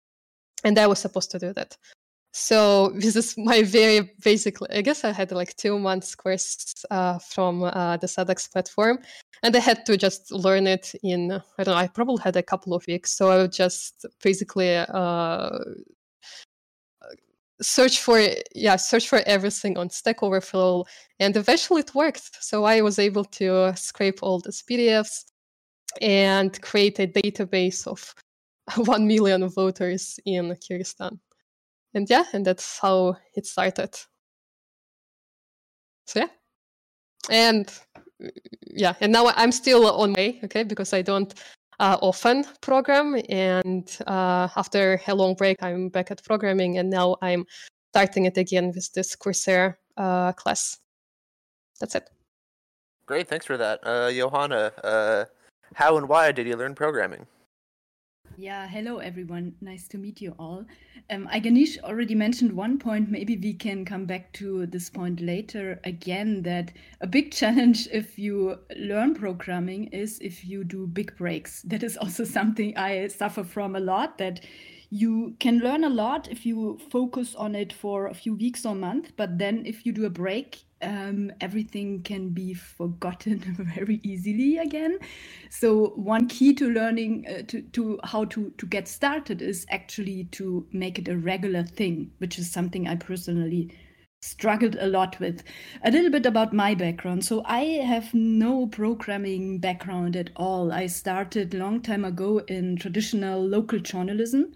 and 0.65 0.77
I 0.81 0.89
was 0.89 0.99
supposed 0.99 1.31
to 1.31 1.39
do 1.39 1.53
that. 1.53 1.77
So 2.33 2.89
this 2.97 3.15
is 3.15 3.37
my 3.39 3.63
very 3.63 4.11
basic. 4.25 4.57
I 4.71 4.83
guess 4.83 5.05
I 5.05 5.13
had 5.13 5.31
like 5.31 5.57
two 5.57 5.79
months 5.79 6.17
course 6.17 6.85
uh, 6.91 7.19
from 7.19 7.63
uh, 7.63 7.99
the 7.99 8.09
edX 8.09 8.51
platform, 8.51 8.99
and 9.43 9.57
I 9.57 9.61
had 9.61 9.87
to 9.87 9.97
just 9.97 10.31
learn 10.31 10.67
it 10.67 10.95
in. 11.03 11.33
I 11.33 11.65
don't 11.65 11.75
know. 11.75 11.81
I 11.81 11.89
probably 11.89 12.23
had 12.23 12.37
a 12.37 12.43
couple 12.43 12.75
of 12.75 12.87
weeks, 12.87 13.13
so 13.13 13.31
I 13.31 13.37
would 13.39 13.53
just 13.53 14.07
basically 14.23 14.77
uh, 14.77 15.59
search 17.63 18.01
for 18.01 18.21
yeah 18.55 18.77
search 18.77 19.09
for 19.09 19.21
everything 19.27 19.79
on 19.79 19.91
Stack 19.91 20.23
Overflow, 20.23 20.85
and 21.19 21.37
eventually 21.37 21.81
it 21.81 21.95
worked. 21.95 22.43
So 22.43 22.65
I 22.65 22.81
was 22.83 22.99
able 22.99 23.25
to 23.25 23.75
scrape 23.77 24.23
all 24.23 24.41
these 24.41 24.63
PDFs 24.63 25.25
and 26.01 26.61
create 26.63 26.99
a 27.01 27.07
database 27.07 27.87
of 27.87 28.15
one 28.87 29.07
million 29.07 29.49
voters 29.49 30.21
in 30.25 30.51
Kyrgyzstan 30.57 31.19
and 31.95 32.09
yeah, 32.09 32.25
and 32.33 32.45
that's 32.45 32.79
how 32.79 33.17
it 33.35 33.47
started. 33.47 33.95
So 36.07 36.21
yeah, 36.21 36.29
and 37.31 37.73
yeah, 38.67 38.95
and 39.01 39.13
now 39.13 39.33
I'm 39.37 39.53
still 39.53 39.87
on 39.87 40.13
my 40.13 40.39
okay 40.45 40.65
because 40.65 40.93
I 40.93 41.03
don't 41.03 41.35
uh, 41.79 41.97
often 42.03 42.45
program, 42.61 43.21
and 43.29 43.97
uh, 44.07 44.49
after 44.57 45.01
a 45.07 45.15
long 45.15 45.35
break, 45.35 45.63
I'm 45.63 45.89
back 45.89 46.11
at 46.11 46.23
programming, 46.25 46.79
and 46.79 46.91
now 46.91 47.17
I'm 47.23 47.47
starting 47.93 48.27
it 48.27 48.37
again 48.37 48.73
with 48.75 48.93
this 48.93 49.17
Coursera 49.17 49.75
uh, 49.97 50.33
class. 50.33 50.79
That's 51.81 51.95
it. 51.95 52.09
Great, 53.07 53.29
thanks 53.29 53.47
for 53.47 53.57
that, 53.57 53.81
uh, 53.83 54.13
Johanna. 54.13 54.73
Uh, 54.85 55.25
how 55.75 55.97
and 55.97 56.09
why 56.09 56.33
did 56.33 56.47
you 56.47 56.57
learn 56.57 56.75
programming? 56.75 57.27
Yeah, 58.41 58.67
hello 58.67 59.01
everyone. 59.01 59.55
Nice 59.61 59.87
to 59.89 59.99
meet 59.99 60.23
you 60.23 60.35
all. 60.39 60.65
Um, 61.11 61.29
Aiganysh 61.29 61.79
already 61.83 62.15
mentioned 62.15 62.51
one 62.51 62.79
point. 62.79 63.11
Maybe 63.11 63.37
we 63.37 63.53
can 63.53 63.85
come 63.85 64.07
back 64.07 64.33
to 64.35 64.65
this 64.65 64.89
point 64.89 65.21
later 65.21 65.79
again. 65.85 66.41
That 66.43 66.73
a 67.03 67.07
big 67.07 67.33
challenge 67.41 67.87
if 67.93 68.19
you 68.19 68.59
learn 68.79 69.15
programming 69.15 69.89
is 69.89 70.19
if 70.21 70.43
you 70.43 70.65
do 70.65 70.87
big 70.87 71.15
breaks. 71.19 71.61
That 71.65 71.83
is 71.83 71.99
also 71.99 72.25
something 72.39 72.75
I 72.79 73.09
suffer 73.09 73.45
from 73.45 73.77
a 73.77 73.81
lot. 73.81 74.17
That 74.17 74.41
you 74.89 75.37
can 75.39 75.59
learn 75.59 75.85
a 75.85 75.91
lot 75.91 76.27
if 76.31 76.47
you 76.47 76.79
focus 76.91 77.35
on 77.35 77.55
it 77.55 77.75
for 77.75 78.07
a 78.07 78.15
few 78.15 78.35
weeks 78.35 78.65
or 78.65 78.75
month, 78.75 79.13
but 79.19 79.37
then 79.37 79.67
if 79.67 79.85
you 79.85 79.93
do 79.93 80.07
a 80.07 80.11
break, 80.11 80.65
um, 80.83 81.33
everything 81.41 82.03
can 82.03 82.31
be 82.31 82.55
forgotten 82.55 83.39
very 83.75 84.01
easily 84.03 84.59
again. 84.59 84.99
So 85.51 85.91
one 85.91 86.29
key 86.29 86.55
to 86.55 86.71
learning 86.71 87.27
uh, 87.29 87.43
to, 87.49 87.63
to 87.63 88.01
how 88.05 88.25
to, 88.27 88.51
to 88.57 88.67
get 88.67 88.89
started 88.89 89.43
is 89.43 89.67
actually 89.71 90.25
to 90.33 90.67
make 90.73 90.99
it 90.99 91.09
a 91.09 91.17
regular 91.17 91.65
thing, 91.65 92.11
which 92.19 92.39
is 92.39 92.51
something 92.51 92.89
I 92.89 92.97
personally 92.97 93.75
struggled 94.23 94.77
a 94.79 94.87
lot 94.87 95.19
with. 95.19 95.43
A 95.83 95.91
little 95.91 96.11
bit 96.11 96.27
about 96.27 96.53
my 96.53 96.75
background. 96.75 97.25
So 97.25 97.43
I 97.47 97.63
have 97.85 98.13
no 98.13 98.67
programming 98.67 99.59
background 99.59 100.15
at 100.17 100.31
all. 100.37 100.73
I 100.73 100.87
started 100.87 101.55
long 101.55 101.81
time 101.81 102.05
ago 102.05 102.39
in 102.49 102.77
traditional 102.77 103.43
local 103.47 103.79
journalism. 103.79 104.53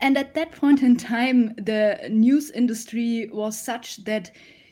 And 0.00 0.16
at 0.16 0.34
that 0.34 0.52
point 0.52 0.82
in 0.82 0.96
time, 0.96 1.54
the 1.56 2.08
news 2.10 2.50
industry 2.50 3.30
was 3.32 3.58
such 3.58 4.04
that 4.04 4.30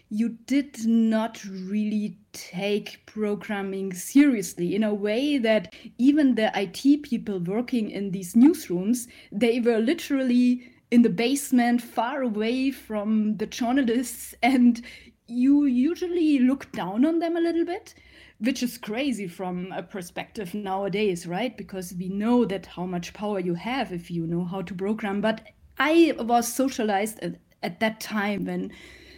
you 0.09 0.31
did 0.47 0.87
not 0.87 1.45
really 1.45 2.19
take 2.33 3.05
programming 3.07 3.93
seriously 3.93 4.75
in 4.75 4.85
a 4.85 4.95
way 4.95 5.39
that 5.39 5.75
even 5.99 6.35
the 6.35 6.51
IT 6.55 7.03
people 7.03 7.41
working 7.41 7.91
in 7.91 8.13
these 8.13 8.35
newsrooms, 8.35 9.09
they 9.33 9.59
were 9.59 9.79
literally 9.79 10.73
in 10.91 11.03
the 11.03 11.11
basement 11.11 11.83
far 11.83 12.23
away 12.23 12.71
from 12.71 13.37
the 13.39 13.47
journalists 13.47 14.35
and 14.43 14.83
you 15.29 15.65
usually 15.65 16.39
look 16.39 16.71
down 16.71 17.05
on 17.05 17.19
them 17.19 17.37
a 17.37 17.41
little 17.41 17.65
bit 17.65 17.95
which 18.39 18.63
is 18.63 18.79
crazy 18.79 19.27
from 19.27 19.73
a 19.73 19.83
perspective 19.83 20.55
nowadays 20.55 21.27
right? 21.27 21.57
Because 21.57 21.95
we 21.99 22.09
know 22.09 22.45
that 22.45 22.67
how 22.67 22.87
much 22.87 23.15
power 23.15 23.41
you 23.41 23.55
have 23.55 23.93
if 23.93 24.11
you 24.11 24.27
know 24.27 24.45
how 24.45 24.63
to 24.63 24.75
program. 24.75 25.21
But 25.21 25.41
i 25.79 26.15
was 26.19 26.53
socialized 26.53 27.19
at, 27.21 27.37
at 27.63 27.81
that 27.81 28.01
time 28.01 28.45
when 28.45 28.73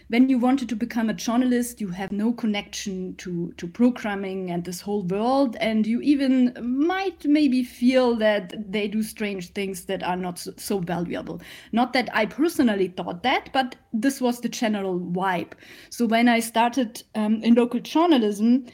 when 0.08 0.28
you 0.30 0.38
wanted 0.38 0.68
to 0.70 0.76
become 0.76 1.10
a 1.10 1.14
journalist, 1.14 1.80
you 1.80 1.88
have 1.88 2.10
no 2.10 2.32
connection 2.32 3.14
to, 3.16 3.52
to 3.58 3.66
programming 3.68 4.50
and 4.50 4.64
this 4.64 4.80
whole 4.80 5.02
world. 5.02 5.56
And 5.60 5.86
you 5.86 6.00
even 6.00 6.56
might 6.62 7.24
maybe 7.26 7.62
feel 7.62 8.16
that 8.16 8.72
they 8.72 8.88
do 8.88 9.02
strange 9.02 9.52
things 9.52 9.84
that 9.84 10.02
are 10.02 10.16
not 10.16 10.38
so, 10.38 10.54
so 10.56 10.78
valuable. 10.78 11.42
Not 11.72 11.92
that 11.92 12.08
I 12.14 12.24
personally 12.24 12.88
thought 12.88 13.22
that, 13.22 13.50
but 13.52 13.76
this 13.92 14.20
was 14.20 14.40
the 14.40 14.48
general 14.48 14.98
vibe. 14.98 15.52
So 15.90 16.06
when 16.06 16.28
I 16.28 16.40
started 16.40 17.02
um, 17.14 17.42
in 17.42 17.54
local 17.54 17.80
journalism, 17.80 18.66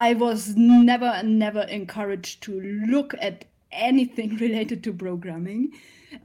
I 0.00 0.14
was 0.14 0.54
never, 0.56 1.22
never 1.22 1.62
encouraged 1.62 2.42
to 2.44 2.58
look 2.88 3.14
at 3.20 3.44
anything 3.70 4.36
related 4.40 4.82
to 4.84 4.94
programming 4.94 5.72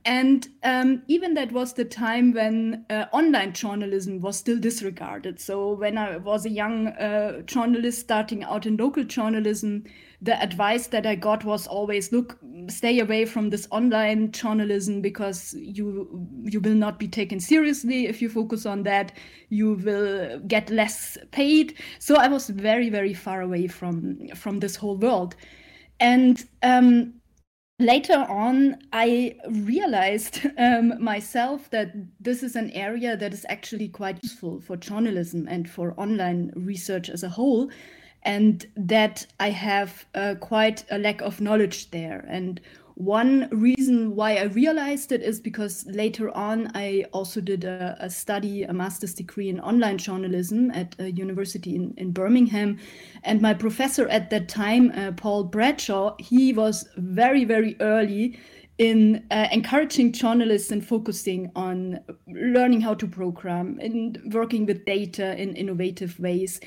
And 0.03 0.47
um, 0.63 1.03
even 1.07 1.35
that 1.35 1.51
was 1.51 1.73
the 1.73 1.85
time 1.85 2.33
when 2.33 2.85
uh, 2.89 3.05
online 3.11 3.53
journalism 3.53 4.19
was 4.19 4.37
still 4.37 4.59
disregarded. 4.59 5.39
So 5.39 5.73
when 5.73 5.97
I 5.97 6.17
was 6.17 6.45
a 6.45 6.49
young 6.49 6.87
uh, 6.87 7.41
journalist 7.41 7.99
starting 7.99 8.43
out 8.43 8.65
in 8.65 8.77
local 8.77 9.03
journalism, 9.03 9.83
the 10.21 10.41
advice 10.41 10.87
that 10.87 11.05
I 11.05 11.15
got 11.15 11.43
was 11.43 11.67
always 11.67 12.11
look, 12.11 12.39
stay 12.67 12.99
away 12.99 13.25
from 13.25 13.49
this 13.49 13.67
online 13.69 14.31
journalism 14.31 15.01
because 15.01 15.53
you 15.53 16.27
you 16.43 16.59
will 16.61 16.73
not 16.73 16.97
be 16.97 17.07
taken 17.07 17.39
seriously 17.39 18.07
if 18.07 18.21
you 18.21 18.29
focus 18.29 18.65
on 18.65 18.83
that. 18.83 19.11
You 19.49 19.73
will 19.73 20.39
get 20.47 20.69
less 20.69 21.17
paid. 21.31 21.75
So 21.99 22.15
I 22.15 22.27
was 22.27 22.49
very 22.49 22.89
very 22.89 23.13
far 23.13 23.41
away 23.41 23.67
from 23.67 24.29
from 24.35 24.59
this 24.59 24.75
whole 24.75 24.97
world, 24.97 25.35
and. 25.99 26.43
Um, 26.63 27.13
later 27.79 28.25
on, 28.29 28.77
I 28.93 29.35
realized 29.49 30.45
um, 30.57 31.01
myself 31.03 31.69
that 31.71 31.93
this 32.19 32.43
is 32.43 32.55
an 32.55 32.71
area 32.71 33.17
that 33.17 33.33
is 33.33 33.45
actually 33.49 33.89
quite 33.89 34.23
useful 34.23 34.61
for 34.61 34.77
journalism 34.77 35.47
and 35.49 35.69
for 35.69 35.93
online 35.97 36.51
research 36.55 37.09
as 37.09 37.23
a 37.23 37.29
whole, 37.29 37.69
and 38.23 38.65
that 38.75 39.27
I 39.39 39.51
have 39.51 40.05
uh, 40.15 40.35
quite 40.39 40.83
a 40.89 40.97
lack 40.97 41.21
of 41.21 41.41
knowledge 41.41 41.91
there. 41.91 42.25
And 42.27 42.59
one 42.95 43.49
reason 43.51 44.15
why 44.15 44.37
I 44.37 44.43
realized 44.43 45.11
it 45.11 45.21
is 45.21 45.41
because 45.41 45.85
later 45.85 46.35
on 46.35 46.71
I 46.73 47.05
also 47.11 47.41
did 47.41 47.65
a, 47.65 47.97
a 47.99 48.09
study, 48.09 48.63
a 48.63 48.71
master's 48.71 49.13
degree 49.13 49.49
in 49.49 49.59
online 49.59 49.97
journalism 49.97 50.71
at 50.71 50.95
a 50.97 51.11
university 51.11 51.75
in, 51.75 51.93
in 51.97 52.11
Birmingham. 52.11 52.79
And 53.23 53.41
my 53.41 53.53
professor 53.53 54.07
at 54.07 54.29
that 54.29 54.47
time, 54.47 54.91
uh, 54.95 55.11
Paul 55.11 55.43
Bradshaw, 55.43 56.15
he 56.19 56.53
was 56.53 56.87
very, 56.95 57.43
very 57.43 57.75
early 57.81 58.39
in 58.77 59.25
uh, 59.29 59.47
encouraging 59.51 60.13
journalists 60.13 60.71
and 60.71 60.85
focusing 60.85 61.51
on 61.53 61.99
learning 62.27 62.79
how 62.79 62.93
to 62.93 63.07
program 63.07 63.77
and 63.81 64.21
working 64.33 64.65
with 64.65 64.85
data 64.85 65.35
in 65.37 65.53
innovative 65.57 66.17
ways. 66.17 66.61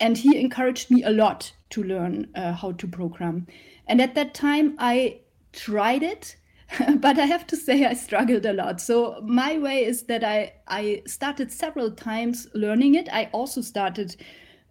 And 0.00 0.18
he 0.18 0.38
encouraged 0.38 0.90
me 0.90 1.04
a 1.04 1.10
lot 1.10 1.52
to 1.70 1.84
learn 1.84 2.28
uh, 2.34 2.52
how 2.52 2.72
to 2.72 2.86
program. 2.88 3.46
And 3.86 4.00
at 4.00 4.16
that 4.16 4.34
time, 4.34 4.74
I 4.78 5.20
tried 5.52 6.02
it 6.02 6.36
but 6.96 7.18
I 7.18 7.26
have 7.26 7.46
to 7.48 7.56
say 7.56 7.84
I 7.84 7.94
struggled 7.94 8.44
a 8.44 8.52
lot. 8.52 8.80
So 8.80 9.20
my 9.22 9.58
way 9.58 9.84
is 9.84 10.02
that 10.04 10.22
I 10.22 10.52
I 10.66 11.02
started 11.06 11.50
several 11.50 11.90
times 11.90 12.46
learning 12.54 12.94
it. 12.94 13.08
I 13.10 13.30
also 13.32 13.62
started 13.62 14.16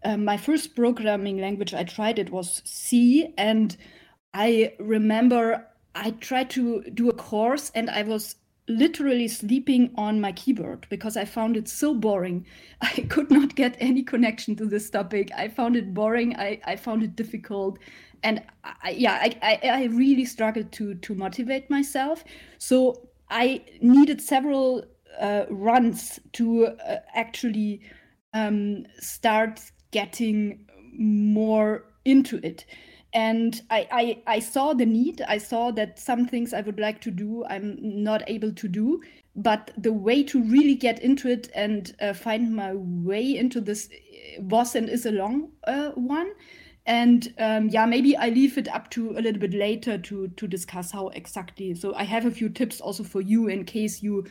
um, 0.03 0.23
my 0.23 0.37
first 0.37 0.75
programming 0.75 1.39
language 1.39 1.73
I 1.73 1.83
tried 1.83 2.19
it 2.19 2.29
was 2.29 2.61
C, 2.65 3.33
and 3.37 3.75
I 4.33 4.73
remember 4.79 5.65
I 5.95 6.11
tried 6.11 6.51
to 6.51 6.83
do 6.93 7.09
a 7.09 7.13
course 7.13 7.71
and 7.73 7.89
I 7.89 8.03
was 8.03 8.35
literally 8.69 9.27
sleeping 9.29 9.91
on 9.95 10.19
my 10.19 10.33
keyboard 10.33 10.85
because 10.89 11.15
I 11.15 11.25
found 11.25 11.55
it 11.55 11.67
so 11.67 11.93
boring. 11.93 12.45
I 12.81 13.07
could 13.09 13.31
not 13.31 13.55
get 13.55 13.75
any 13.79 14.03
connection 14.03 14.55
to 14.57 14.65
this 14.65 14.89
topic. 14.89 15.31
I 15.35 15.47
found 15.47 15.75
it 15.75 15.93
boring. 15.93 16.35
I, 16.35 16.59
I 16.65 16.75
found 16.75 17.01
it 17.01 17.15
difficult 17.15 17.79
and 18.23 18.43
I, 18.63 18.89
yeah 18.91 19.13
I, 19.13 19.59
I, 19.63 19.69
I 19.69 19.83
really 19.85 20.25
struggled 20.25 20.71
to 20.73 20.95
to 20.95 21.15
motivate 21.15 21.69
myself. 21.69 22.23
So 22.57 23.09
i 23.29 23.61
needed 23.81 24.21
several 24.21 24.85
uh, 25.19 25.45
runs 25.49 26.19
to 26.33 26.67
uh, 26.67 26.97
actually 27.13 27.81
um, 28.33 28.85
start 28.99 29.59
getting 29.91 30.65
more 30.93 31.85
into 32.05 32.39
it. 32.43 32.65
And 33.13 33.61
I, 33.69 33.87
I 33.91 34.35
i 34.35 34.39
saw 34.39 34.73
the 34.73 34.85
need. 34.85 35.21
I 35.27 35.37
saw 35.37 35.71
that 35.71 35.99
some 35.99 36.27
things 36.27 36.53
i 36.53 36.61
would 36.61 36.79
like 36.79 37.01
to 37.01 37.11
do 37.11 37.45
i'm 37.45 37.77
not 37.81 38.23
able 38.27 38.51
to 38.51 38.67
do. 38.67 39.01
But 39.35 39.71
the 39.77 39.93
way 39.93 40.23
to 40.23 40.41
really 40.43 40.75
get 40.75 40.99
into 40.99 41.29
it 41.29 41.49
and 41.53 41.95
uh, 42.01 42.13
find 42.13 42.55
my 42.55 42.73
way 42.73 43.37
into 43.37 43.61
this 43.61 43.87
was 44.39 44.75
and 44.75 44.89
is 44.89 45.05
a 45.05 45.11
long 45.11 45.51
uh, 45.65 45.91
one 45.91 46.31
and 46.87 47.33
um, 47.37 47.67
yeah 47.69 47.85
maybe 47.85 48.17
i 48.17 48.29
leave 48.29 48.57
it 48.57 48.67
up 48.69 48.89
to 48.89 49.11
a 49.11 49.21
little 49.21 49.39
bit 49.39 49.53
later 49.53 49.97
to 49.97 50.27
to 50.29 50.47
discuss 50.47 50.91
how 50.91 51.09
exactly 51.09 51.75
so 51.75 51.93
i 51.95 52.03
have 52.03 52.25
a 52.25 52.31
few 52.31 52.49
tips 52.49 52.81
also 52.81 53.03
for 53.03 53.21
you 53.21 53.47
in 53.47 53.63
case 53.63 54.01
you 54.01 54.25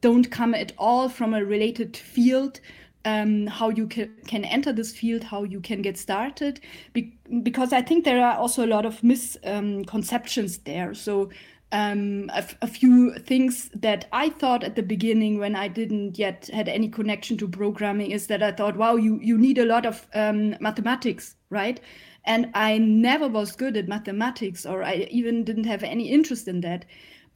don't 0.00 0.30
come 0.30 0.54
at 0.54 0.72
all 0.78 1.08
from 1.08 1.34
a 1.34 1.44
related 1.44 1.96
field 1.96 2.60
um, 3.06 3.46
how 3.46 3.68
you 3.70 3.88
ca- 3.88 4.10
can 4.26 4.44
enter 4.44 4.72
this 4.72 4.92
field, 4.92 5.22
how 5.22 5.44
you 5.44 5.60
can 5.60 5.80
get 5.80 5.96
started, 5.96 6.60
Be- 6.92 7.16
because 7.42 7.72
I 7.72 7.80
think 7.80 8.04
there 8.04 8.22
are 8.22 8.36
also 8.36 8.66
a 8.66 8.66
lot 8.66 8.84
of 8.84 9.02
misconceptions 9.04 10.56
um, 10.56 10.62
there. 10.64 10.92
So 10.92 11.30
um, 11.70 12.30
a, 12.34 12.66
few 12.66 13.14
things 13.14 13.70
that 13.74 14.06
I 14.12 14.30
thought 14.30 14.64
at 14.64 14.74
the 14.74 14.82
beginning 14.82 15.38
when 15.38 15.54
I 15.54 15.68
didn't 15.68 16.18
yet 16.18 16.50
had 16.52 16.68
any 16.68 16.88
connection 16.88 17.36
to 17.38 17.48
programming 17.48 18.10
is 18.10 18.26
that 18.26 18.42
I 18.42 18.50
thought, 18.50 18.76
wow, 18.76 18.96
you 18.96 19.20
you 19.22 19.38
need 19.38 19.58
a 19.58 19.64
lot 19.64 19.86
of 19.86 20.06
um, 20.14 20.56
mathematics, 20.60 21.35
right? 21.50 21.80
And 22.24 22.50
I 22.54 22.78
never 22.78 23.28
was 23.28 23.52
good 23.52 23.76
at 23.76 23.88
mathematics, 23.88 24.66
or 24.66 24.82
I 24.82 25.06
even 25.10 25.44
didn't 25.44 25.64
have 25.64 25.82
any 25.82 26.10
interest 26.10 26.48
in 26.48 26.60
that. 26.62 26.84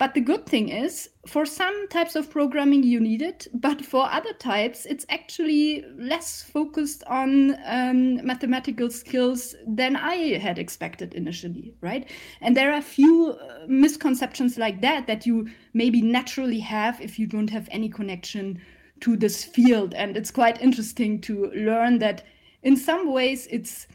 But 0.01 0.14
the 0.14 0.23
good 0.23 0.46
thing 0.46 0.70
is, 0.70 1.11
for 1.27 1.44
some 1.44 1.87
types 1.88 2.16
of 2.16 2.31
programming, 2.31 2.85
you 2.85 3.01
need 3.01 3.20
it. 3.20 3.46
But 3.53 3.85
for 3.85 4.11
other 4.11 4.33
types, 4.33 4.87
it's 4.87 5.05
actually 5.11 5.85
less 5.99 6.42
focused 6.42 7.05
on 7.07 7.59
um, 7.66 8.25
mathematical 8.25 8.88
skills 8.88 9.55
than 9.66 9.96
I 9.96 10.38
had 10.38 10.59
expected 10.59 11.12
initially, 11.12 11.75
right? 11.83 12.09
And 12.40 12.57
there 12.57 12.73
are 12.73 12.81
few 12.81 13.33
uh, 13.33 13.66
misconceptions 13.68 14.57
like 14.57 14.81
that 14.81 15.07
that 15.07 15.27
you 15.27 15.51
maybe 15.75 16.01
naturally 16.01 16.61
have 16.61 16.99
if 17.03 17.18
you 17.18 17.27
don't 17.27 17.51
have 17.51 17.68
any 17.70 17.90
connection 17.90 18.59
to 19.01 19.18
this 19.18 19.44
field. 19.44 19.92
And 19.92 20.16
it's 20.16 20.31
quite 20.31 20.62
interesting 20.62 21.20
to 21.23 21.51
learn 21.55 21.99
that 21.99 22.25
in 22.62 22.75
some 22.75 23.12
ways 23.12 23.46
it's 23.51 23.87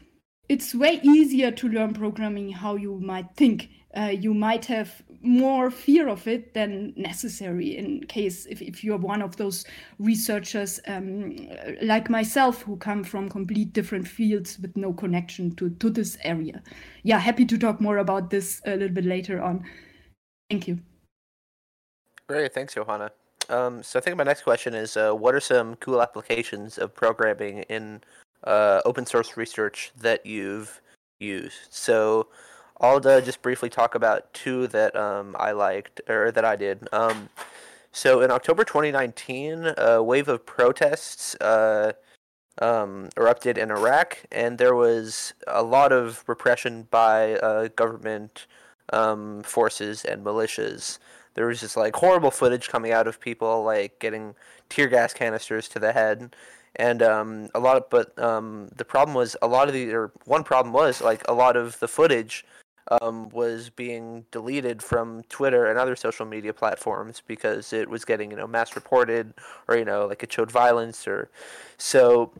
it's 0.48 0.74
way 0.74 1.00
easier 1.02 1.50
to 1.50 1.68
learn 1.68 1.94
programming 1.94 2.50
how 2.52 2.76
you 2.76 2.98
might 3.00 3.34
think. 3.34 3.70
Uh, 3.96 4.12
you 4.12 4.34
might 4.34 4.66
have 4.66 5.02
more 5.22 5.70
fear 5.70 6.08
of 6.08 6.28
it 6.28 6.54
than 6.54 6.92
necessary 6.96 7.76
in 7.76 8.04
case 8.06 8.46
if, 8.46 8.60
if 8.60 8.84
you're 8.84 8.98
one 8.98 9.22
of 9.22 9.36
those 9.36 9.64
researchers 9.98 10.80
um, 10.86 11.34
like 11.82 12.10
myself 12.10 12.62
who 12.62 12.76
come 12.76 13.02
from 13.02 13.28
complete 13.28 13.72
different 13.72 14.06
fields 14.06 14.58
with 14.58 14.76
no 14.76 14.92
connection 14.92 15.54
to, 15.56 15.70
to 15.70 15.90
this 15.90 16.16
area. 16.22 16.62
Yeah 17.02 17.18
happy 17.18 17.46
to 17.46 17.58
talk 17.58 17.80
more 17.80 17.98
about 17.98 18.30
this 18.30 18.60
a 18.66 18.76
little 18.76 18.94
bit 18.94 19.06
later 19.06 19.42
on. 19.42 19.64
Thank 20.50 20.68
you. 20.68 20.78
Great 22.28 22.52
thanks 22.52 22.74
johanna. 22.74 23.10
Um, 23.48 23.82
so 23.82 23.98
i 23.98 24.02
think 24.02 24.16
my 24.16 24.24
next 24.24 24.42
question 24.42 24.74
is 24.74 24.96
uh, 24.96 25.12
what 25.12 25.34
are 25.34 25.40
some 25.40 25.76
cool 25.76 26.02
applications 26.02 26.78
of 26.78 26.94
programming 26.94 27.62
in 27.68 28.02
uh, 28.46 28.80
open 28.84 29.06
source 29.06 29.36
research 29.36 29.92
that 29.96 30.24
you've 30.24 30.80
used 31.18 31.56
so 31.70 32.28
I'll 32.80 33.06
uh, 33.06 33.20
just 33.20 33.42
briefly 33.42 33.70
talk 33.70 33.94
about 33.94 34.32
two 34.34 34.66
that 34.68 34.94
um, 34.94 35.34
I 35.38 35.52
liked 35.52 36.00
or 36.08 36.30
that 36.30 36.44
I 36.44 36.56
did. 36.56 36.86
Um, 36.92 37.30
so 37.90 38.20
in 38.20 38.30
October 38.30 38.64
2019, 38.64 39.72
a 39.78 40.02
wave 40.02 40.28
of 40.28 40.44
protests 40.44 41.34
uh, 41.36 41.92
um, 42.60 43.08
erupted 43.16 43.56
in 43.56 43.70
Iraq, 43.70 44.18
and 44.30 44.58
there 44.58 44.74
was 44.74 45.32
a 45.46 45.62
lot 45.62 45.92
of 45.92 46.22
repression 46.26 46.86
by 46.90 47.36
uh, 47.36 47.68
government 47.68 48.46
um, 48.92 49.42
forces 49.42 50.04
and 50.04 50.24
militias. 50.24 50.98
There 51.34 51.46
was 51.46 51.60
just 51.60 51.76
like 51.76 51.96
horrible 51.96 52.30
footage 52.30 52.68
coming 52.68 52.92
out 52.92 53.06
of 53.06 53.20
people 53.20 53.62
like 53.62 53.98
getting 53.98 54.34
tear 54.68 54.88
gas 54.88 55.14
canisters 55.14 55.68
to 55.68 55.78
the 55.78 55.92
head 55.92 56.36
and 56.76 57.02
um, 57.02 57.48
a 57.54 57.60
lot 57.60 57.76
of 57.76 57.90
but 57.90 58.18
um, 58.18 58.68
the 58.76 58.84
problem 58.84 59.14
was 59.14 59.36
a 59.42 59.46
lot 59.46 59.68
of 59.68 59.74
the 59.74 59.92
or 59.92 60.12
one 60.24 60.44
problem 60.44 60.72
was 60.72 61.00
like 61.00 61.22
a 61.28 61.32
lot 61.32 61.56
of 61.56 61.78
the 61.80 61.88
footage 61.88 62.44
um, 63.00 63.28
was 63.30 63.70
being 63.70 64.24
deleted 64.30 64.82
from 64.82 65.22
Twitter 65.24 65.66
and 65.66 65.78
other 65.78 65.96
social 65.96 66.24
media 66.24 66.52
platforms 66.52 67.22
because 67.26 67.72
it 67.72 67.88
was 67.88 68.04
getting 68.04 68.30
you 68.30 68.36
know 68.36 68.46
mass 68.46 68.76
reported 68.76 69.34
or 69.68 69.76
you 69.76 69.84
know 69.84 70.06
like 70.06 70.22
it 70.22 70.32
showed 70.32 70.50
violence 70.50 71.06
or 71.08 71.28
so. 71.78 72.32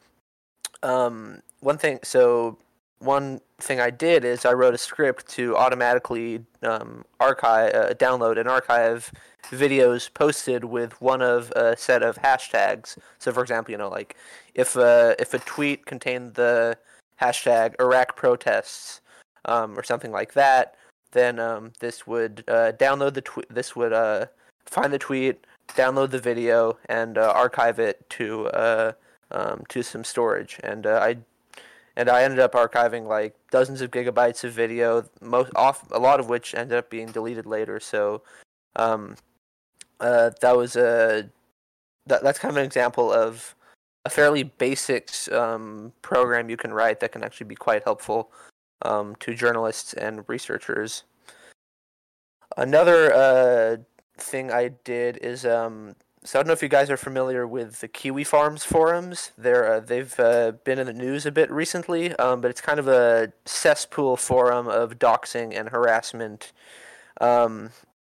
Um, 0.82 1.42
one 1.60 1.78
thing, 1.78 1.98
so 2.04 2.58
one 2.98 3.40
thing 3.58 3.80
I 3.80 3.90
did 3.90 4.24
is 4.24 4.44
I 4.44 4.52
wrote 4.52 4.74
a 4.74 4.78
script 4.78 5.28
to 5.30 5.56
automatically 5.56 6.44
um, 6.62 7.04
archive, 7.20 7.74
uh, 7.74 7.94
download 7.94 8.38
and 8.38 8.48
archive 8.48 9.12
videos 9.44 10.12
posted 10.12 10.64
with 10.64 11.00
one 11.00 11.22
of 11.22 11.50
a 11.52 11.76
set 11.76 12.02
of 12.02 12.16
hashtags. 12.16 12.98
So, 13.18 13.32
for 13.32 13.42
example, 13.42 13.72
you 13.72 13.78
know, 13.78 13.88
like 13.88 14.16
if 14.54 14.76
a 14.76 15.14
if 15.18 15.34
a 15.34 15.38
tweet 15.40 15.86
contained 15.86 16.34
the 16.34 16.78
hashtag 17.20 17.74
Iraq 17.80 18.16
protests, 18.16 19.00
um, 19.46 19.78
or 19.78 19.82
something 19.82 20.12
like 20.12 20.34
that, 20.34 20.74
then 21.12 21.38
um, 21.38 21.72
this 21.80 22.06
would 22.06 22.44
uh, 22.48 22.72
download 22.72 23.14
the 23.14 23.22
tweet. 23.22 23.46
This 23.48 23.74
would 23.74 23.92
uh, 23.92 24.26
find 24.66 24.92
the 24.92 24.98
tweet, 24.98 25.46
download 25.68 26.10
the 26.10 26.18
video, 26.18 26.78
and 26.86 27.16
uh, 27.16 27.32
archive 27.34 27.78
it 27.78 28.08
to 28.10 28.48
uh, 28.48 28.92
um, 29.30 29.64
to 29.68 29.82
some 29.82 30.04
storage. 30.04 30.60
And 30.62 30.86
uh, 30.86 31.00
I 31.02 31.16
and 31.96 32.10
I 32.10 32.22
ended 32.22 32.40
up 32.40 32.52
archiving 32.52 33.06
like 33.06 33.34
dozens 33.50 33.80
of 33.80 33.90
gigabytes 33.90 34.44
of 34.44 34.52
video, 34.52 35.04
most 35.20 35.50
off 35.56 35.90
a 35.90 35.98
lot 35.98 36.20
of 36.20 36.28
which 36.28 36.54
ended 36.54 36.76
up 36.78 36.90
being 36.90 37.08
deleted 37.08 37.46
later. 37.46 37.80
So 37.80 38.22
um, 38.76 39.16
uh, 40.00 40.30
that 40.40 40.56
was 40.56 40.76
a 40.76 41.30
that, 42.06 42.22
that's 42.22 42.38
kind 42.38 42.52
of 42.52 42.58
an 42.58 42.64
example 42.64 43.12
of 43.12 43.54
a 44.04 44.10
fairly 44.10 44.44
basic 44.44 45.10
um, 45.32 45.92
program 46.02 46.48
you 46.48 46.56
can 46.56 46.72
write 46.72 47.00
that 47.00 47.12
can 47.12 47.24
actually 47.24 47.48
be 47.48 47.56
quite 47.56 47.82
helpful 47.82 48.30
um, 48.82 49.16
to 49.16 49.34
journalists 49.34 49.94
and 49.94 50.24
researchers. 50.28 51.02
Another 52.56 53.12
uh, 53.12 53.76
thing 54.18 54.52
I 54.52 54.68
did 54.84 55.18
is 55.18 55.44
um, 55.44 55.96
so 56.26 56.38
I 56.38 56.42
don't 56.42 56.48
know 56.48 56.52
if 56.52 56.62
you 56.62 56.68
guys 56.68 56.90
are 56.90 56.96
familiar 56.96 57.46
with 57.46 57.80
the 57.80 57.86
Kiwi 57.86 58.24
Farms 58.24 58.64
forums. 58.64 59.30
They're 59.38 59.74
uh, 59.74 59.80
they've 59.80 60.18
uh, 60.18 60.52
been 60.64 60.80
in 60.80 60.86
the 60.86 60.92
news 60.92 61.24
a 61.24 61.30
bit 61.30 61.48
recently, 61.52 62.14
um, 62.16 62.40
but 62.40 62.50
it's 62.50 62.60
kind 62.60 62.80
of 62.80 62.88
a 62.88 63.32
cesspool 63.44 64.16
forum 64.16 64.66
of 64.66 64.98
doxing 64.98 65.56
and 65.56 65.68
harassment. 65.68 66.52
Um, 67.20 67.70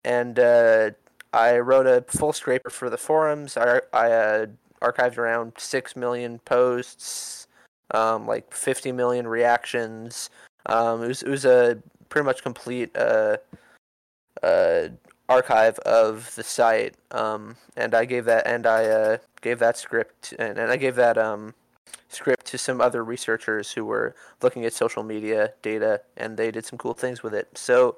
and 0.03 0.39
uh, 0.39 0.91
I 1.33 1.59
wrote 1.59 1.85
a 1.85 2.03
full 2.07 2.33
scraper 2.33 2.71
for 2.71 2.89
the 2.89 2.97
forums. 2.97 3.55
I 3.55 3.81
I 3.93 4.11
uh, 4.11 4.45
archived 4.81 5.19
around 5.19 5.53
six 5.57 5.95
million 5.95 6.39
posts, 6.39 7.47
um, 7.91 8.25
like 8.25 8.51
fifty 8.51 8.91
million 8.91 9.27
reactions. 9.27 10.31
Um, 10.65 11.03
it 11.03 11.07
was 11.07 11.21
it 11.21 11.29
was 11.29 11.45
a 11.45 11.77
pretty 12.09 12.25
much 12.25 12.41
complete 12.41 12.95
uh, 12.97 13.37
uh, 14.41 14.87
archive 15.29 15.77
of 15.79 16.33
the 16.35 16.43
site, 16.43 16.95
um, 17.11 17.55
and 17.77 17.93
I 17.93 18.05
gave 18.05 18.25
that 18.25 18.45
and 18.47 18.65
I 18.65 18.85
uh, 18.85 19.17
gave 19.41 19.59
that 19.59 19.77
script 19.77 20.33
and, 20.37 20.57
and 20.57 20.71
I 20.71 20.75
gave 20.75 20.95
that 20.95 21.17
um, 21.17 21.53
script 22.09 22.45
to 22.47 22.57
some 22.57 22.81
other 22.81 23.03
researchers 23.03 23.71
who 23.71 23.85
were 23.85 24.15
looking 24.41 24.65
at 24.65 24.73
social 24.73 25.03
media 25.03 25.53
data, 25.61 26.01
and 26.17 26.35
they 26.35 26.51
did 26.51 26.65
some 26.65 26.77
cool 26.77 26.93
things 26.93 27.23
with 27.23 27.33
it. 27.33 27.57
So 27.57 27.97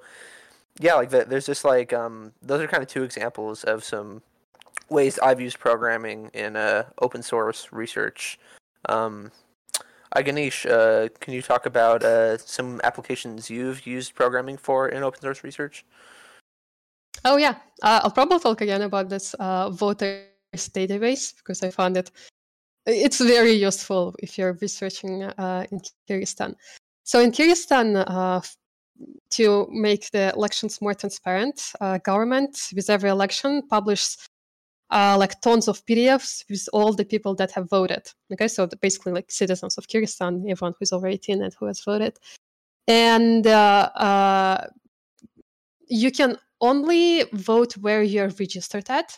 yeah, 0.80 0.96
like 0.96 1.10
the, 1.10 1.26
there's 1.26 1.46
just 1.46 1.64
like 1.64 1.94
um, 1.94 2.34
those 2.42 2.62
are 2.62 2.68
kind 2.68 2.84
of 2.84 2.90
two 2.90 3.04
examples 3.04 3.64
of 3.64 3.84
some 3.84 4.22
ways 4.90 5.18
I've 5.20 5.40
used 5.40 5.60
programming 5.60 6.30
in 6.34 6.56
uh, 6.56 6.84
open 7.02 7.24
source 7.24 7.70
research. 7.72 8.38
Um, 8.90 9.32
Ganesh, 10.14 10.66
uh, 10.66 11.08
can 11.22 11.34
you 11.34 11.42
talk 11.42 11.66
about 11.66 12.04
uh, 12.04 12.38
some 12.38 12.82
applications 12.84 13.50
you've 13.50 13.88
used 13.88 14.14
programming 14.14 14.58
for 14.58 14.90
in 14.90 15.04
open 15.04 15.22
source 15.22 15.44
research? 15.44 15.86
Oh 17.24 17.38
yeah, 17.38 17.56
uh, 17.84 18.02
I'll 18.04 18.12
probably 18.12 18.40
talk 18.40 18.62
again 18.62 18.82
about 18.82 19.10
this 19.10 19.34
uh, 19.36 19.70
voters 19.70 20.26
database 20.54 21.36
because 21.38 21.64
I 21.64 21.70
found 21.70 21.98
it 21.98 22.12
it's 22.88 23.22
very 23.22 23.52
useful 23.52 24.16
if 24.20 24.38
you're 24.38 24.58
researching 24.62 25.24
uh, 25.24 25.66
in 25.72 25.80
Kyrgyzstan. 26.10 26.56
So 27.04 27.20
in 27.20 27.32
Kyrgyzstan, 27.32 28.04
uh, 28.08 28.42
to 29.32 29.68
make 29.72 30.10
the 30.12 30.32
elections 30.36 30.82
more 30.82 30.94
transparent, 30.94 31.74
uh, 31.80 31.98
government 32.00 32.58
with 32.76 32.90
every 32.90 33.10
election 33.10 33.64
publishes 33.68 34.18
uh, 34.92 35.16
like 35.18 35.40
tons 35.42 35.68
of 35.68 35.86
PDFs 35.86 36.44
with 36.50 36.68
all 36.74 36.94
the 36.94 37.06
people 37.06 37.34
that 37.36 37.52
have 37.52 37.70
voted. 37.70 38.04
Okay, 38.34 38.48
so 38.48 38.68
basically 38.82 39.14
like 39.14 39.32
citizens 39.32 39.78
of 39.78 39.88
Kyrgyzstan, 39.88 40.50
everyone 40.50 40.74
who's 40.80 40.92
over 40.92 41.08
18 41.08 41.42
and 41.42 41.54
who 41.60 41.66
has 41.68 41.82
voted, 41.82 42.18
and 42.88 43.48
uh, 43.48 43.90
uh, 43.96 44.68
you 45.88 46.12
can 46.12 46.38
only 46.62 47.26
vote 47.34 47.78
where 47.78 48.04
you're 48.04 48.32
registered 48.40 48.90
at. 48.90 49.18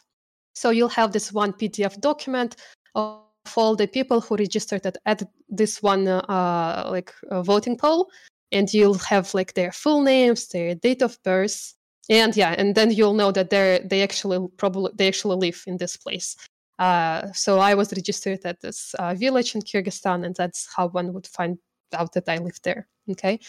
So 0.55 0.69
you'll 0.69 0.89
have 0.89 1.11
this 1.11 1.33
one 1.33 1.53
PDF 1.53 1.99
document 1.99 2.55
of 2.95 3.21
all 3.55 3.75
the 3.75 3.87
people 3.87 4.21
who 4.21 4.35
registered 4.35 4.85
at, 4.85 4.97
at 5.05 5.23
this 5.49 5.83
one 5.83 6.07
uh, 6.07 6.87
like 6.89 7.13
voting 7.31 7.77
poll 7.77 8.09
and 8.53 8.71
you'll 8.73 8.99
have 8.99 9.33
like 9.33 9.53
their 9.55 9.71
full 9.71 10.01
names, 10.01 10.47
their 10.47 10.75
date 10.75 11.01
of 11.01 11.21
birth, 11.23 11.73
and 12.09 12.37
yeah, 12.37 12.55
and 12.57 12.75
then 12.75 12.91
you'll 12.91 13.13
know 13.15 13.31
that 13.31 13.49
they 13.49 13.81
they 13.83 14.03
actually 14.03 14.47
probably 14.57 14.91
they 14.95 15.07
actually 15.07 15.37
live 15.37 15.63
in 15.67 15.77
this 15.77 15.97
place. 15.97 16.35
Uh, 16.79 17.31
so 17.33 17.59
I 17.59 17.73
was 17.75 17.93
registered 17.93 18.39
at 18.45 18.61
this 18.61 18.93
uh, 18.99 19.13
village 19.15 19.55
in 19.55 19.61
Kyrgyzstan, 19.61 20.25
and 20.25 20.35
that's 20.35 20.69
how 20.75 20.87
one 20.87 21.13
would 21.13 21.27
find 21.27 21.57
out 21.93 22.13
that 22.13 22.29
I 22.29 22.37
live 22.37 22.59
there. 22.63 22.87
Okay, 23.11 23.39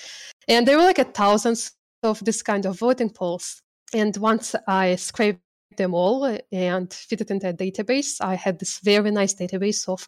and 0.49 0.67
there 0.67 0.79
were 0.79 0.85
like 0.85 0.99
a 0.99 1.05
thousands 1.05 1.73
of 2.03 2.25
this 2.25 2.43
kind 2.43 2.67
of 2.67 2.79
voting 2.79 3.11
polls, 3.11 3.63
and 3.95 4.17
once 4.17 4.55
I 4.67 4.97
scraped 4.97 5.41
them 5.77 5.95
all 5.95 6.25
and 6.53 6.93
fit 6.93 7.21
it 7.21 7.31
into 7.31 7.49
a 7.49 7.53
database, 7.53 8.21
I 8.21 8.35
had 8.35 8.59
this 8.59 8.81
very 8.81 9.11
nice 9.11 9.35
database 9.35 9.89
of 9.89 10.07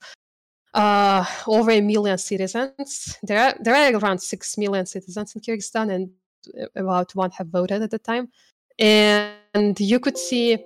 uh, 0.74 1.24
over 1.46 1.70
a 1.70 1.80
million 1.80 2.18
citizens. 2.18 3.16
There 3.22 3.40
are, 3.40 3.54
there 3.60 3.74
are 3.74 3.98
around 3.98 4.18
6 4.18 4.58
million 4.58 4.86
citizens 4.86 5.34
in 5.34 5.40
Kyrgyzstan, 5.40 5.92
and 5.92 6.10
about 6.74 7.14
one 7.14 7.30
have 7.32 7.48
voted 7.48 7.82
at 7.82 7.90
the 7.90 7.98
time. 7.98 8.28
And 8.78 9.78
you 9.80 9.98
could 10.00 10.18
see 10.18 10.58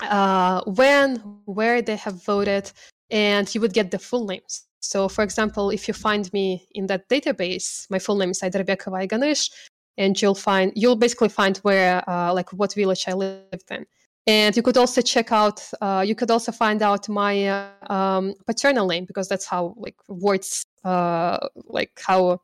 uh, 0.00 0.62
when, 0.64 1.16
where 1.44 1.80
they 1.80 1.96
have 1.96 2.24
voted, 2.24 2.72
and 3.10 3.54
you 3.54 3.60
would 3.60 3.72
get 3.72 3.90
the 3.90 3.98
full 3.98 4.26
names. 4.26 4.64
So, 4.80 5.08
for 5.08 5.22
example, 5.22 5.70
if 5.70 5.86
you 5.86 5.94
find 5.94 6.32
me 6.32 6.66
in 6.72 6.86
that 6.88 7.08
database, 7.08 7.88
my 7.88 8.00
full 8.00 8.16
name 8.16 8.30
is 8.30 8.40
Aidarbekova 8.40 9.08
Ganesh, 9.08 9.50
and 9.98 10.20
you'll 10.20 10.34
find 10.34 10.72
you'll 10.74 10.96
basically 10.96 11.28
find 11.28 11.56
where, 11.58 12.08
uh, 12.08 12.32
like, 12.32 12.50
what 12.52 12.74
village 12.74 13.04
I 13.06 13.12
lived 13.12 13.70
in. 13.70 13.86
And 14.26 14.56
you 14.56 14.62
could 14.62 14.76
also 14.76 15.00
check 15.00 15.32
out 15.32 15.62
uh, 15.80 16.04
you 16.06 16.14
could 16.14 16.30
also 16.30 16.52
find 16.52 16.80
out 16.80 17.08
my 17.08 17.46
uh, 17.46 17.92
um, 17.92 18.34
paternal 18.46 18.86
name 18.86 19.04
because 19.04 19.28
that's 19.28 19.46
how 19.46 19.74
like 19.76 19.96
words 20.08 20.64
uh, 20.84 21.38
like 21.66 22.00
how 22.06 22.40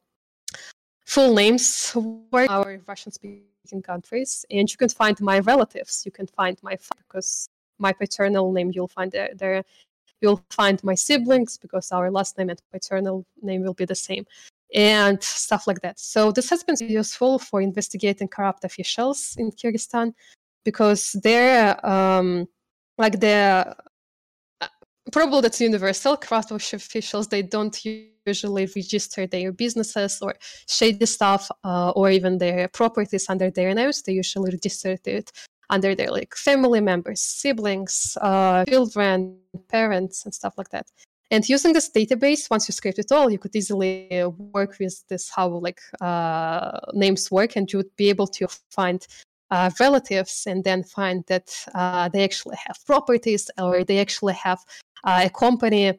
full 1.06 1.34
names 1.34 1.92
work 2.32 2.50
our 2.50 2.80
russian 2.87 3.12
speaking 3.12 3.82
countries. 3.82 4.44
And 4.50 4.68
you 4.70 4.76
can 4.76 4.88
find 4.88 5.20
my 5.20 5.38
relatives. 5.38 6.02
You 6.04 6.11
can 6.11 6.26
find 6.26 6.58
my 6.62 6.76
because 6.96 7.48
my 7.78 7.92
paternal 7.92 8.52
name 8.52 8.72
you'll 8.74 8.88
find 8.88 9.12
there. 9.12 9.62
You'll 10.20 10.42
find 10.50 10.82
my 10.82 10.96
siblings 10.96 11.58
because 11.58 11.92
our 11.92 12.11
last 12.11 12.38
name 12.38 12.50
and 12.50 12.61
paternal 12.72 13.24
name 13.40 13.62
will 13.62 13.74
be 13.74 13.84
the 13.84 13.94
same 13.94 14.26
and 14.74 15.22
stuff 15.22 15.66
like 15.66 15.81
that 15.81 15.98
so 15.98 16.31
this 16.31 16.50
has 16.50 16.62
been 16.62 16.76
useful 16.81 17.38
for 17.38 17.61
investigating 17.61 18.28
corrupt 18.28 18.64
officials 18.64 19.35
in 19.38 19.50
kyrgyzstan 19.50 20.12
because 20.64 21.16
they're 21.22 21.74
um, 21.87 22.46
like 22.98 23.20
the 23.20 23.74
uh, 24.61 24.66
probably 25.12 25.40
that's 25.40 25.61
universal. 25.61 26.16
Corrupt 26.16 26.50
officials 26.50 27.28
they 27.28 27.42
don't 27.42 27.76
usually 28.26 28.66
register 28.76 29.26
their 29.26 29.52
businesses 29.52 30.20
or 30.20 30.35
shady 30.68 31.07
stuff 31.07 31.50
uh, 31.64 31.90
or 31.90 32.11
even 32.11 32.38
their 32.38 32.68
properties 32.68 33.28
under 33.28 33.50
their 33.50 33.72
names. 33.74 34.02
They 34.02 34.12
usually 34.12 34.50
register 34.50 34.98
it 35.04 35.33
under 35.70 35.94
their 35.94 36.11
like 36.11 36.35
family 36.35 36.81
members, 36.81 37.20
siblings, 37.20 38.16
uh, 38.20 38.64
children, 38.66 39.38
parents, 39.68 40.24
and 40.24 40.35
stuff 40.35 40.54
like 40.59 40.70
that. 40.70 40.87
And 41.31 41.47
using 41.47 41.75
this 41.75 41.91
database, 41.91 42.51
once 42.51 42.69
you 42.69 42.73
scrape 42.73 42.99
it 42.99 43.12
all, 43.12 43.31
you 43.31 43.38
could 43.38 43.55
easily 43.55 44.09
work 44.55 44.79
with 44.79 45.07
this 45.09 45.29
how 45.29 45.49
like 45.49 45.81
uh, 46.01 46.81
names 46.95 47.31
work, 47.31 47.57
and 47.57 47.71
you 47.71 47.79
would 47.81 47.95
be 47.97 48.09
able 48.09 48.27
to 48.29 48.49
find 48.71 49.07
uh, 49.51 49.71
relatives 49.81 50.45
and 50.47 50.64
then 50.64 50.83
find 50.83 51.25
that 51.27 51.55
uh, 51.75 52.09
they 52.09 52.25
actually 52.25 52.57
have 52.67 52.77
properties 52.87 53.51
or 53.59 53.85
they 53.85 53.99
actually 53.99 54.35
have 54.35 54.59
uh, 55.05 55.23
a 55.25 55.31
company 55.31 55.99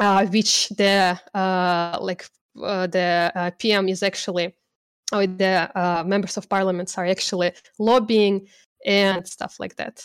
uh, 0.00 0.26
which 0.26 0.68
the 0.70 1.18
uh, 1.34 1.98
like 2.00 2.26
the 2.54 3.54
PM 3.58 3.88
is 3.88 4.02
actually 4.02 4.54
or 5.12 5.26
the 5.26 5.70
members 6.06 6.36
of 6.36 6.48
parliaments 6.48 6.96
are 6.98 7.06
actually 7.06 7.52
lobbying 7.78 8.46
and 8.84 9.26
stuff 9.26 9.56
like 9.58 9.76
that. 9.76 10.02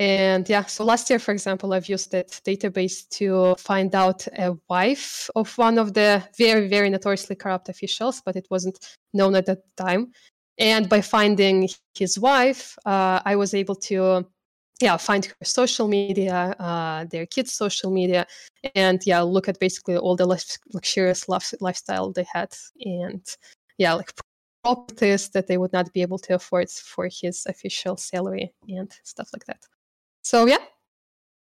And 0.00 0.48
yeah, 0.48 0.64
so 0.64 0.82
last 0.82 1.10
year, 1.10 1.18
for 1.18 1.32
example, 1.32 1.74
I've 1.74 1.90
used 1.90 2.10
that 2.12 2.30
database 2.46 3.06
to 3.10 3.54
find 3.58 3.94
out 3.94 4.26
a 4.28 4.56
wife 4.70 5.28
of 5.36 5.52
one 5.58 5.76
of 5.76 5.92
the 5.92 6.26
very, 6.38 6.68
very 6.68 6.88
notoriously 6.88 7.36
corrupt 7.36 7.68
officials, 7.68 8.22
but 8.24 8.34
it 8.34 8.46
wasn't 8.50 8.78
known 9.12 9.34
at 9.34 9.44
that 9.44 9.58
time. 9.76 10.12
And 10.56 10.88
by 10.88 11.02
finding 11.02 11.68
his 11.94 12.18
wife, 12.18 12.78
uh, 12.86 13.20
I 13.26 13.36
was 13.36 13.52
able 13.52 13.74
to 13.74 14.26
yeah 14.80 14.96
find 14.96 15.26
her 15.26 15.34
social 15.44 15.88
media 15.88 16.56
uh, 16.58 17.04
their 17.10 17.26
kids 17.26 17.52
social 17.52 17.90
media 17.90 18.26
and 18.74 19.02
yeah 19.04 19.20
look 19.20 19.46
at 19.46 19.60
basically 19.60 19.98
all 19.98 20.16
the 20.16 20.24
luxurious 20.72 21.28
lifestyle 21.28 22.10
they 22.12 22.24
had 22.32 22.48
and 22.86 23.22
yeah 23.76 23.92
like 23.92 24.10
properties 24.64 25.28
that 25.28 25.46
they 25.48 25.58
would 25.58 25.72
not 25.74 25.92
be 25.92 26.00
able 26.00 26.18
to 26.18 26.34
afford 26.34 26.70
for 26.70 27.10
his 27.12 27.44
official 27.46 27.98
salary 27.98 28.54
and 28.68 28.90
stuff 29.04 29.28
like 29.34 29.44
that 29.44 29.60
so 30.22 30.46
yeah 30.46 30.64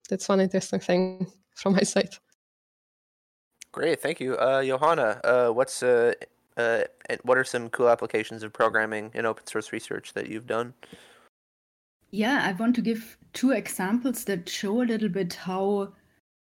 that's 0.09 0.27
one 0.29 0.39
interesting 0.39 0.79
thing 0.79 1.27
from 1.55 1.73
my 1.73 1.81
side 1.81 2.09
great 3.71 4.01
thank 4.01 4.19
you 4.19 4.35
uh, 4.37 4.63
johanna 4.63 5.19
uh, 5.23 5.49
what's 5.49 5.81
uh, 5.83 6.13
uh, 6.57 6.83
what 7.23 7.37
are 7.37 7.43
some 7.43 7.69
cool 7.69 7.89
applications 7.89 8.43
of 8.43 8.53
programming 8.53 9.11
in 9.13 9.25
open 9.25 9.45
source 9.47 9.71
research 9.71 10.13
that 10.13 10.29
you've 10.29 10.47
done? 10.47 10.73
Yeah, 12.11 12.41
I 12.45 12.51
want 12.51 12.75
to 12.75 12.81
give 12.81 13.17
two 13.33 13.51
examples 13.51 14.25
that 14.25 14.47
show 14.47 14.81
a 14.81 14.85
little 14.85 15.09
bit 15.09 15.33
how 15.33 15.93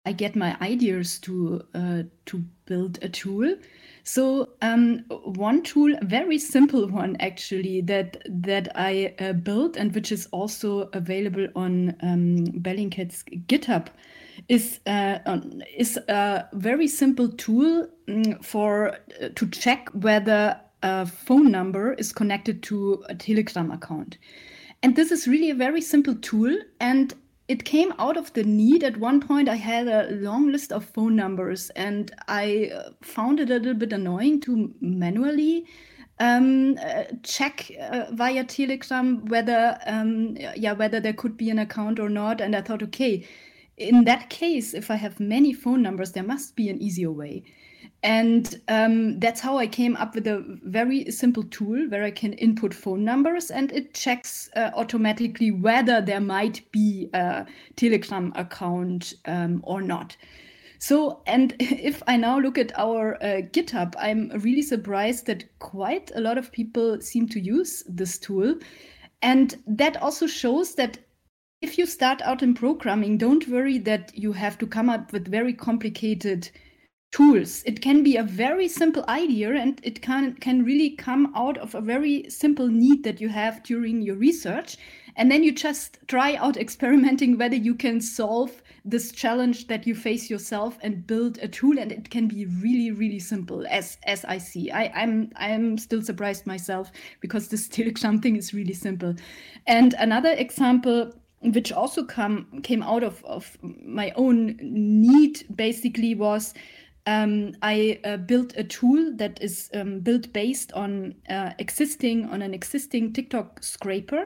I 0.05 0.13
get 0.13 0.35
my 0.35 0.57
ideas 0.61 1.19
to 1.19 1.61
uh, 1.75 2.03
to 2.25 2.43
build 2.65 2.99
a 3.03 3.09
tool. 3.09 3.55
So 4.03 4.49
um, 4.63 5.05
one 5.25 5.61
tool, 5.61 5.95
very 6.01 6.39
simple 6.39 6.87
one 6.87 7.17
actually, 7.19 7.81
that 7.81 8.17
that 8.27 8.69
I 8.75 9.13
uh, 9.19 9.33
built 9.33 9.77
and 9.77 9.93
which 9.93 10.11
is 10.11 10.27
also 10.31 10.89
available 10.93 11.47
on 11.55 11.95
um, 12.01 12.47
Bellingcat's 12.63 13.23
GitHub, 13.45 13.87
is 14.47 14.79
uh, 14.87 15.19
is 15.77 15.97
a 16.07 16.49
very 16.53 16.87
simple 16.87 17.29
tool 17.29 17.87
mm, 18.07 18.43
for 18.43 18.97
uh, 19.21 19.29
to 19.35 19.47
check 19.49 19.89
whether 19.93 20.59
a 20.81 21.05
phone 21.05 21.51
number 21.51 21.93
is 21.93 22.11
connected 22.11 22.63
to 22.63 23.03
a 23.07 23.13
Telegram 23.13 23.69
account. 23.69 24.17
And 24.83 24.95
this 24.95 25.11
is 25.11 25.27
really 25.27 25.51
a 25.51 25.55
very 25.55 25.81
simple 25.81 26.15
tool. 26.15 26.57
And 26.79 27.13
it 27.51 27.65
came 27.65 27.93
out 27.99 28.15
of 28.15 28.31
the 28.33 28.43
need. 28.43 28.83
At 28.83 28.97
one 28.97 29.19
point 29.19 29.49
i 29.49 29.55
had 29.55 29.87
a 29.87 30.09
long 30.11 30.51
list 30.51 30.71
of 30.71 30.85
phone 30.85 31.15
numbers 31.15 31.69
and 31.71 32.11
i 32.27 32.71
uh, 32.73 32.89
found 33.01 33.39
it 33.39 33.49
a 33.49 33.55
little 33.55 33.73
bit 33.73 33.93
annoying 33.93 34.39
to 34.41 34.73
manually 34.79 35.65
um, 36.19 36.77
uh, 36.77 37.03
check 37.23 37.71
uh, 37.81 38.05
via 38.11 38.43
telegram 38.43 39.25
whether 39.25 39.77
um, 39.85 40.37
yeah 40.55 40.73
whether 40.73 40.99
there 41.01 41.17
could 41.21 41.35
be 41.35 41.49
an 41.49 41.59
account 41.59 41.99
or 41.99 42.09
not. 42.09 42.41
And 42.41 42.55
i 42.55 42.61
thought 42.61 42.83
okay 42.83 43.27
in 43.77 44.03
that 44.05 44.29
case 44.29 44.73
if 44.73 44.91
i 44.91 44.95
have 44.95 45.19
many 45.19 45.53
phone 45.53 45.81
numbers 45.81 46.11
there 46.11 46.29
must 46.35 46.55
be 46.55 46.69
an 46.69 46.81
easier 46.81 47.11
way 47.11 47.43
and 48.03 48.59
um, 48.67 49.19
that's 49.19 49.41
how 49.41 49.57
I 49.57 49.67
came 49.67 49.95
up 49.95 50.15
with 50.15 50.25
a 50.25 50.43
very 50.63 51.11
simple 51.11 51.43
tool 51.43 51.87
where 51.89 52.03
I 52.03 52.09
can 52.09 52.33
input 52.33 52.73
phone 52.73 53.03
numbers 53.03 53.51
and 53.51 53.71
it 53.71 53.93
checks 53.93 54.49
uh, 54.55 54.71
automatically 54.75 55.51
whether 55.51 56.01
there 56.01 56.19
might 56.19 56.69
be 56.71 57.09
a 57.13 57.45
Telegram 57.75 58.33
account 58.35 59.13
um, 59.25 59.61
or 59.63 59.83
not. 59.83 60.17
So, 60.79 61.21
and 61.27 61.55
if 61.59 62.01
I 62.07 62.17
now 62.17 62.39
look 62.39 62.57
at 62.57 62.71
our 62.75 63.21
uh, 63.23 63.43
GitHub, 63.51 63.93
I'm 63.99 64.31
really 64.39 64.63
surprised 64.63 65.27
that 65.27 65.45
quite 65.59 66.11
a 66.15 66.21
lot 66.21 66.39
of 66.39 66.51
people 66.51 66.99
seem 67.01 67.27
to 67.29 67.39
use 67.39 67.83
this 67.87 68.17
tool. 68.17 68.55
And 69.21 69.55
that 69.67 70.01
also 70.01 70.25
shows 70.25 70.73
that 70.75 70.97
if 71.61 71.77
you 71.77 71.85
start 71.85 72.23
out 72.23 72.41
in 72.41 72.55
programming, 72.55 73.19
don't 73.19 73.47
worry 73.47 73.77
that 73.77 74.11
you 74.17 74.31
have 74.31 74.57
to 74.57 74.65
come 74.65 74.89
up 74.89 75.13
with 75.13 75.27
very 75.27 75.53
complicated 75.53 76.49
tools. 77.11 77.61
It 77.65 77.81
can 77.81 78.03
be 78.03 78.15
a 78.15 78.23
very 78.23 78.67
simple 78.67 79.03
idea 79.07 79.53
and 79.53 79.79
it 79.83 80.01
can, 80.01 80.35
can 80.35 80.63
really 80.63 80.91
come 80.91 81.33
out 81.35 81.57
of 81.57 81.75
a 81.75 81.81
very 81.81 82.29
simple 82.29 82.67
need 82.67 83.03
that 83.03 83.19
you 83.19 83.29
have 83.29 83.63
during 83.63 84.01
your 84.01 84.15
research. 84.15 84.77
And 85.17 85.29
then 85.29 85.43
you 85.43 85.51
just 85.51 85.99
try 86.07 86.35
out 86.35 86.57
experimenting 86.65 87.37
whether 87.37 87.55
you 87.55 87.75
can 87.75 87.99
solve 87.99 88.63
this 88.83 89.11
challenge 89.11 89.67
that 89.67 89.85
you 89.85 89.93
face 89.93 90.29
yourself 90.29 90.77
and 90.81 91.05
build 91.05 91.37
a 91.39 91.47
tool. 91.47 91.77
And 91.77 91.91
it 91.91 92.09
can 92.09 92.27
be 92.27 92.45
really, 92.45 92.91
really 92.91 93.19
simple 93.19 93.67
as 93.67 93.97
as 94.07 94.25
I 94.25 94.37
see. 94.37 94.71
I, 94.71 94.85
I'm 94.95 95.31
I'm 95.35 95.77
still 95.77 96.01
surprised 96.01 96.47
myself 96.47 96.91
because 97.19 97.49
this 97.49 97.65
still 97.65 97.91
something 97.95 98.37
is 98.37 98.53
really 98.53 98.73
simple. 98.73 99.13
And 99.67 99.93
another 99.99 100.31
example 100.31 101.13
which 101.41 101.71
also 101.71 102.03
come 102.03 102.61
came 102.61 102.83
out 102.83 103.03
of, 103.03 103.23
of 103.25 103.57
my 103.61 104.11
own 104.15 104.57
need 104.61 105.43
basically 105.55 106.13
was 106.13 106.53
um, 107.07 107.53
I 107.61 107.99
uh, 108.03 108.17
built 108.17 108.53
a 108.55 108.63
tool 108.63 109.13
that 109.15 109.41
is 109.41 109.69
um, 109.73 109.99
built 109.99 110.31
based 110.33 110.71
on 110.73 111.15
uh, 111.29 111.53
existing 111.57 112.25
on 112.25 112.41
an 112.41 112.53
existing 112.53 113.13
TikTok 113.13 113.63
scraper, 113.63 114.25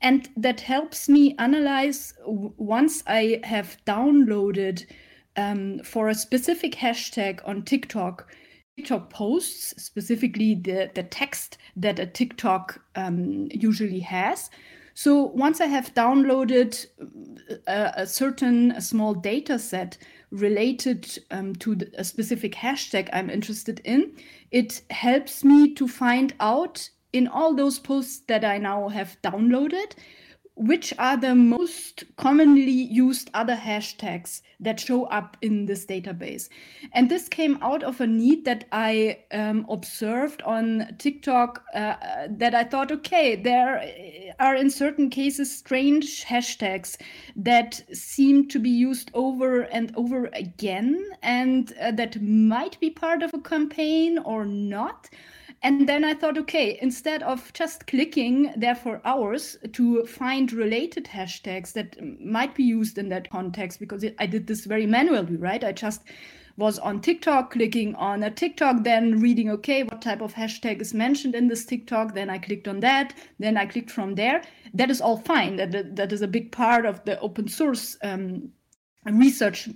and 0.00 0.28
that 0.36 0.60
helps 0.60 1.08
me 1.08 1.34
analyze 1.38 2.14
once 2.26 3.02
I 3.06 3.40
have 3.44 3.78
downloaded 3.86 4.86
um, 5.36 5.80
for 5.80 6.08
a 6.08 6.14
specific 6.14 6.74
hashtag 6.74 7.40
on 7.46 7.62
TikTok. 7.62 8.30
TikTok 8.76 9.10
posts, 9.10 9.82
specifically 9.82 10.56
the, 10.56 10.90
the 10.94 11.04
text 11.04 11.58
that 11.76 12.00
a 12.00 12.06
TikTok 12.06 12.80
um, 12.96 13.48
usually 13.52 14.00
has. 14.00 14.50
So 14.94 15.24
once 15.26 15.60
I 15.60 15.66
have 15.66 15.94
downloaded 15.94 16.86
uh, 17.00 17.56
a, 17.66 18.02
a 18.02 18.06
certain 18.06 18.72
a 18.72 18.80
small 18.80 19.14
data 19.14 19.58
set, 19.58 19.96
related 20.34 21.18
um, 21.30 21.54
to 21.56 21.78
a 21.96 22.04
specific 22.04 22.54
hashtag 22.54 23.08
I'm 23.12 23.30
interested 23.30 23.80
in, 23.84 24.12
it 24.50 24.82
helps 24.90 25.44
me 25.44 25.72
to 25.74 25.86
find 25.86 26.34
out 26.40 26.90
in 27.12 27.28
all 27.28 27.54
those 27.54 27.78
posts 27.78 28.20
that 28.26 28.44
I 28.44 28.58
now 28.58 28.88
have 28.88 29.16
downloaded 29.22 29.92
which 30.56 30.94
are 30.98 31.16
the 31.16 31.34
most 31.34 32.04
commonly 32.16 32.70
used 32.70 33.28
other 33.34 33.56
hashtags 33.56 34.40
that 34.60 34.78
show 34.78 35.04
up 35.06 35.36
in 35.42 35.66
this 35.66 35.84
database. 35.84 36.48
And 36.92 37.10
this 37.10 37.28
came 37.28 37.58
out 37.60 37.82
of 37.82 38.00
a 38.00 38.06
need 38.06 38.44
that 38.44 38.64
I 38.70 39.18
um, 39.32 39.66
observed 39.68 40.42
on 40.42 40.94
TikTok 40.98 41.64
uh, 41.74 41.96
that 42.30 42.54
I 42.54 42.62
thought, 42.62 42.92
okay, 42.92 43.34
there 43.34 44.34
are 44.38 44.54
in 44.54 44.70
certain 44.70 45.10
cases 45.10 45.56
strange 45.56 46.24
hashtags 46.24 46.96
that 47.34 47.82
seem 47.92 48.46
to 48.48 48.60
be 48.60 48.70
used 48.70 49.10
over 49.12 49.62
and 49.62 49.92
over 49.96 50.26
again 50.32 51.04
and 51.22 51.72
uh, 51.80 51.90
that 51.92 52.22
might 52.22 52.78
be 52.78 52.90
part 52.90 53.22
of 53.24 53.34
a 53.34 53.40
campaign 53.40 54.18
or 54.18 54.44
not. 54.44 55.10
And 55.64 55.88
then 55.88 56.04
I 56.04 56.12
thought, 56.12 56.36
okay, 56.36 56.78
instead 56.82 57.22
of 57.22 57.50
just 57.54 57.86
clicking 57.86 58.52
there 58.54 58.74
for 58.74 59.00
hours 59.06 59.56
to 59.72 60.04
find 60.04 60.52
related 60.52 61.06
hashtags 61.06 61.72
that 61.72 61.96
might 62.20 62.54
be 62.54 62.62
used 62.62 62.98
in 62.98 63.08
that 63.08 63.30
context, 63.30 63.80
because 63.80 64.04
I 64.18 64.26
did 64.26 64.46
this 64.46 64.66
very 64.66 64.84
manually, 64.84 65.36
right? 65.38 65.64
I 65.64 65.72
just 65.72 66.02
was 66.58 66.78
on 66.78 67.00
TikTok, 67.00 67.52
clicking 67.52 67.94
on 67.94 68.22
a 68.22 68.30
TikTok, 68.30 68.84
then 68.84 69.20
reading, 69.20 69.48
okay, 69.52 69.82
what 69.84 70.02
type 70.02 70.20
of 70.20 70.34
hashtag 70.34 70.82
is 70.82 70.92
mentioned 70.92 71.34
in 71.34 71.48
this 71.48 71.64
TikTok. 71.64 72.14
Then 72.14 72.28
I 72.28 72.36
clicked 72.36 72.68
on 72.68 72.80
that. 72.80 73.14
Then 73.38 73.56
I 73.56 73.64
clicked 73.64 73.90
from 73.90 74.16
there. 74.16 74.42
That 74.74 74.90
is 74.90 75.00
all 75.00 75.16
fine. 75.16 75.56
That, 75.56 75.96
that 75.96 76.12
is 76.12 76.20
a 76.20 76.28
big 76.28 76.52
part 76.52 76.84
of 76.84 77.02
the 77.06 77.18
open 77.20 77.48
source 77.48 77.96
um, 78.04 78.50
research 79.06 79.68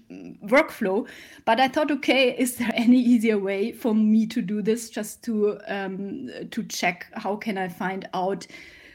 workflow 0.45 1.07
but 1.45 1.61
i 1.61 1.69
thought 1.69 1.91
okay 1.91 2.37
is 2.39 2.57
there 2.57 2.71
any 2.75 2.99
easier 2.99 3.39
way 3.39 3.73
for 3.73 3.95
me 3.95 4.27
to 4.27 4.41
do 4.41 4.63
this 4.63 4.89
just 4.91 5.23
to 5.23 5.59
um, 5.69 6.31
to 6.51 6.63
check 6.65 7.07
how 7.15 7.37
can 7.37 7.59
i 7.59 7.69
find 7.69 8.09
out 8.15 8.47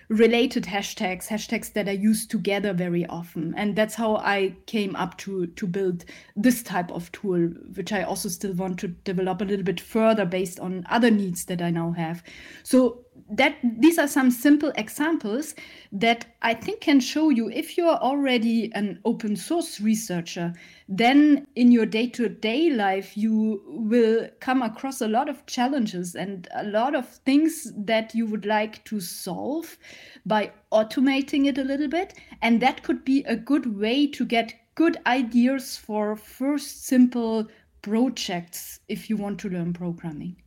related 0.10 0.64
hashtags 0.64 1.28
hashtags 1.28 1.74
that 1.74 1.88
are 1.88 1.94
used 1.94 2.30
together 2.30 2.74
very 2.74 3.06
often? 3.08 3.54
And 3.58 3.76
that's 3.76 3.96
how 3.96 4.18
i 4.18 4.56
came 4.66 4.96
up 4.96 5.18
to 5.20 5.48
to 5.48 5.68
build 5.68 6.06
this 6.36 6.62
type 6.62 6.92
of 6.92 7.12
tool 7.12 7.50
which 7.76 7.92
i 7.92 8.04
also 8.04 8.30
still 8.30 8.54
want 8.54 8.80
to 8.80 8.90
develop 8.90 9.42
a 9.42 9.46
little 9.46 9.66
bit 9.66 9.80
further 9.80 10.26
based 10.26 10.60
on 10.60 10.86
other 10.90 11.12
needs 11.12 11.46
that 11.46 11.62
i 11.62 11.70
now 11.70 11.92
have. 11.92 12.24
So 12.64 13.06
that 13.30 13.58
these 13.64 13.98
are 13.98 14.08
some 14.08 14.30
simple 14.30 14.72
examples 14.76 15.56
that 15.92 16.26
I 16.42 16.54
think 16.54 16.82
can 16.82 17.00
show 17.00 17.30
you 17.30 17.50
if 17.50 17.78
you're 17.78 17.98
already 17.98 18.72
an 18.74 19.00
open 19.06 19.36
source 19.36 19.80
researcher, 19.80 20.54
then 20.90 21.48
in 21.56 21.72
your 21.72 21.86
day 21.86 22.08
to 22.10 22.30
day 22.30 22.70
life, 22.70 23.16
you 23.16 23.62
will 23.68 24.28
come 24.40 24.62
across 24.62 25.02
a 25.02 25.08
lot 25.08 25.30
of 25.30 25.46
challenges 25.46 26.16
and 26.16 26.48
a 26.54 26.64
lot 26.66 26.96
of 26.96 27.08
things 27.08 27.72
that 27.78 28.14
you 28.14 28.26
would 28.26 28.46
like 28.46 28.84
to 28.86 29.00
solve 29.00 29.78
by 30.26 30.52
automating 30.72 31.48
it 31.48 31.58
a 31.58 31.64
little 31.64 31.88
bit. 31.88 32.14
And 32.42 32.62
that 32.62 32.84
could 32.84 33.06
be 33.06 33.24
a 33.24 33.36
good 33.36 33.80
way 33.80 34.08
to 34.08 34.26
get 34.26 34.54
good 34.76 34.98
ideas 35.06 35.78
for 35.78 36.16
first 36.16 36.86
simple 36.86 37.48
projects 37.82 38.80
if 38.88 39.10
you 39.10 39.18
want 39.18 39.40
to 39.40 39.50
learn 39.50 39.74
programming. 39.74 40.43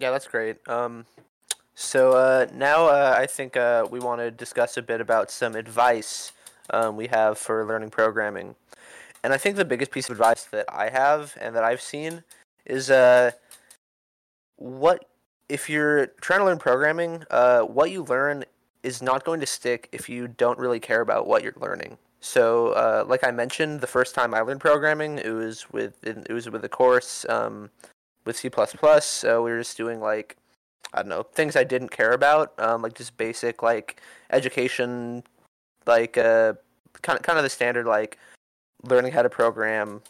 Yeah, 0.00 0.10
that's 0.10 0.26
great. 0.26 0.56
Um, 0.68 1.06
so 1.74 2.12
uh, 2.12 2.46
now 2.54 2.86
uh, 2.86 3.14
I 3.16 3.26
think 3.26 3.56
uh, 3.56 3.86
we 3.90 4.00
want 4.00 4.20
to 4.20 4.30
discuss 4.30 4.76
a 4.76 4.82
bit 4.82 5.00
about 5.00 5.30
some 5.30 5.54
advice 5.54 6.32
um, 6.70 6.96
we 6.96 7.08
have 7.08 7.38
for 7.38 7.64
learning 7.64 7.90
programming. 7.90 8.54
And 9.24 9.32
I 9.32 9.36
think 9.36 9.56
the 9.56 9.64
biggest 9.64 9.90
piece 9.90 10.08
of 10.08 10.12
advice 10.12 10.44
that 10.44 10.66
I 10.68 10.88
have 10.88 11.36
and 11.40 11.54
that 11.54 11.64
I've 11.64 11.80
seen 11.80 12.24
is 12.66 12.90
uh, 12.90 13.32
what 14.56 15.06
if 15.48 15.68
you're 15.68 16.06
trying 16.20 16.40
to 16.40 16.44
learn 16.46 16.58
programming, 16.58 17.24
uh, 17.30 17.60
what 17.60 17.90
you 17.90 18.04
learn 18.04 18.44
is 18.82 19.02
not 19.02 19.24
going 19.24 19.40
to 19.40 19.46
stick 19.46 19.88
if 19.92 20.08
you 20.08 20.26
don't 20.26 20.58
really 20.58 20.80
care 20.80 21.00
about 21.00 21.26
what 21.26 21.42
you're 21.42 21.54
learning. 21.56 21.98
So, 22.20 22.68
uh, 22.68 23.04
like 23.06 23.24
I 23.24 23.32
mentioned, 23.32 23.80
the 23.80 23.86
first 23.86 24.14
time 24.14 24.32
I 24.32 24.40
learned 24.40 24.60
programming, 24.60 25.18
it 25.18 25.30
was 25.30 25.70
with 25.70 26.02
it 26.04 26.32
was 26.32 26.48
with 26.48 26.64
a 26.64 26.68
course. 26.68 27.26
Um, 27.28 27.70
with 28.24 28.36
C++. 28.36 28.50
So 29.00 29.42
we 29.42 29.50
were 29.50 29.58
just 29.58 29.76
doing 29.76 30.00
like 30.00 30.36
I 30.94 30.98
don't 30.98 31.08
know 31.08 31.22
things 31.22 31.56
I 31.56 31.64
didn't 31.64 31.90
care 31.90 32.12
about, 32.12 32.52
um, 32.58 32.82
like 32.82 32.94
just 32.94 33.16
basic 33.16 33.62
like 33.62 34.00
education, 34.30 35.22
like 35.86 36.18
uh, 36.18 36.54
kind 37.02 37.18
of 37.18 37.22
kind 37.22 37.38
of 37.38 37.44
the 37.44 37.50
standard 37.50 37.86
like 37.86 38.18
learning 38.84 39.12
how 39.12 39.22
to 39.22 39.30
program 39.30 40.02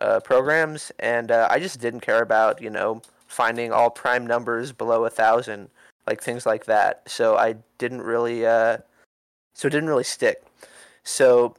uh, 0.00 0.20
programs, 0.20 0.92
and 0.98 1.30
uh, 1.30 1.48
I 1.50 1.58
just 1.58 1.80
didn't 1.80 2.00
care 2.00 2.22
about 2.22 2.62
you 2.62 2.70
know 2.70 3.02
finding 3.26 3.72
all 3.72 3.90
prime 3.90 4.26
numbers 4.26 4.72
below 4.72 5.04
a 5.04 5.10
thousand, 5.10 5.68
like 6.06 6.22
things 6.22 6.46
like 6.46 6.64
that. 6.66 7.02
So 7.06 7.36
I 7.36 7.56
didn't 7.78 8.02
really 8.02 8.46
uh, 8.46 8.78
so 9.54 9.68
it 9.68 9.70
didn't 9.70 9.88
really 9.88 10.04
stick. 10.04 10.42
So 11.04 11.56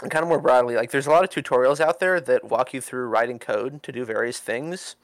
and 0.00 0.10
kind 0.10 0.22
of 0.22 0.28
more 0.28 0.40
broadly, 0.40 0.76
like 0.76 0.92
there's 0.92 1.06
a 1.06 1.10
lot 1.10 1.24
of 1.24 1.30
tutorials 1.30 1.80
out 1.80 1.98
there 2.00 2.20
that 2.20 2.44
walk 2.44 2.72
you 2.72 2.80
through 2.80 3.08
writing 3.08 3.38
code 3.38 3.82
to 3.82 3.92
do 3.92 4.04
various 4.04 4.38
things. 4.38 4.96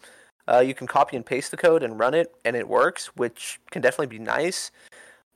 Uh, 0.47 0.61
you 0.61 0.75
can 0.75 0.87
copy 0.87 1.17
and 1.17 1.25
paste 1.25 1.51
the 1.51 1.57
code 1.57 1.83
and 1.83 1.99
run 1.99 2.15
it, 2.15 2.35
and 2.45 2.55
it 2.57 2.69
works, 2.69 3.07
which 3.17 3.61
can 3.71 3.81
definitely 3.83 4.19
be 4.19 4.23
nice. 4.23 4.71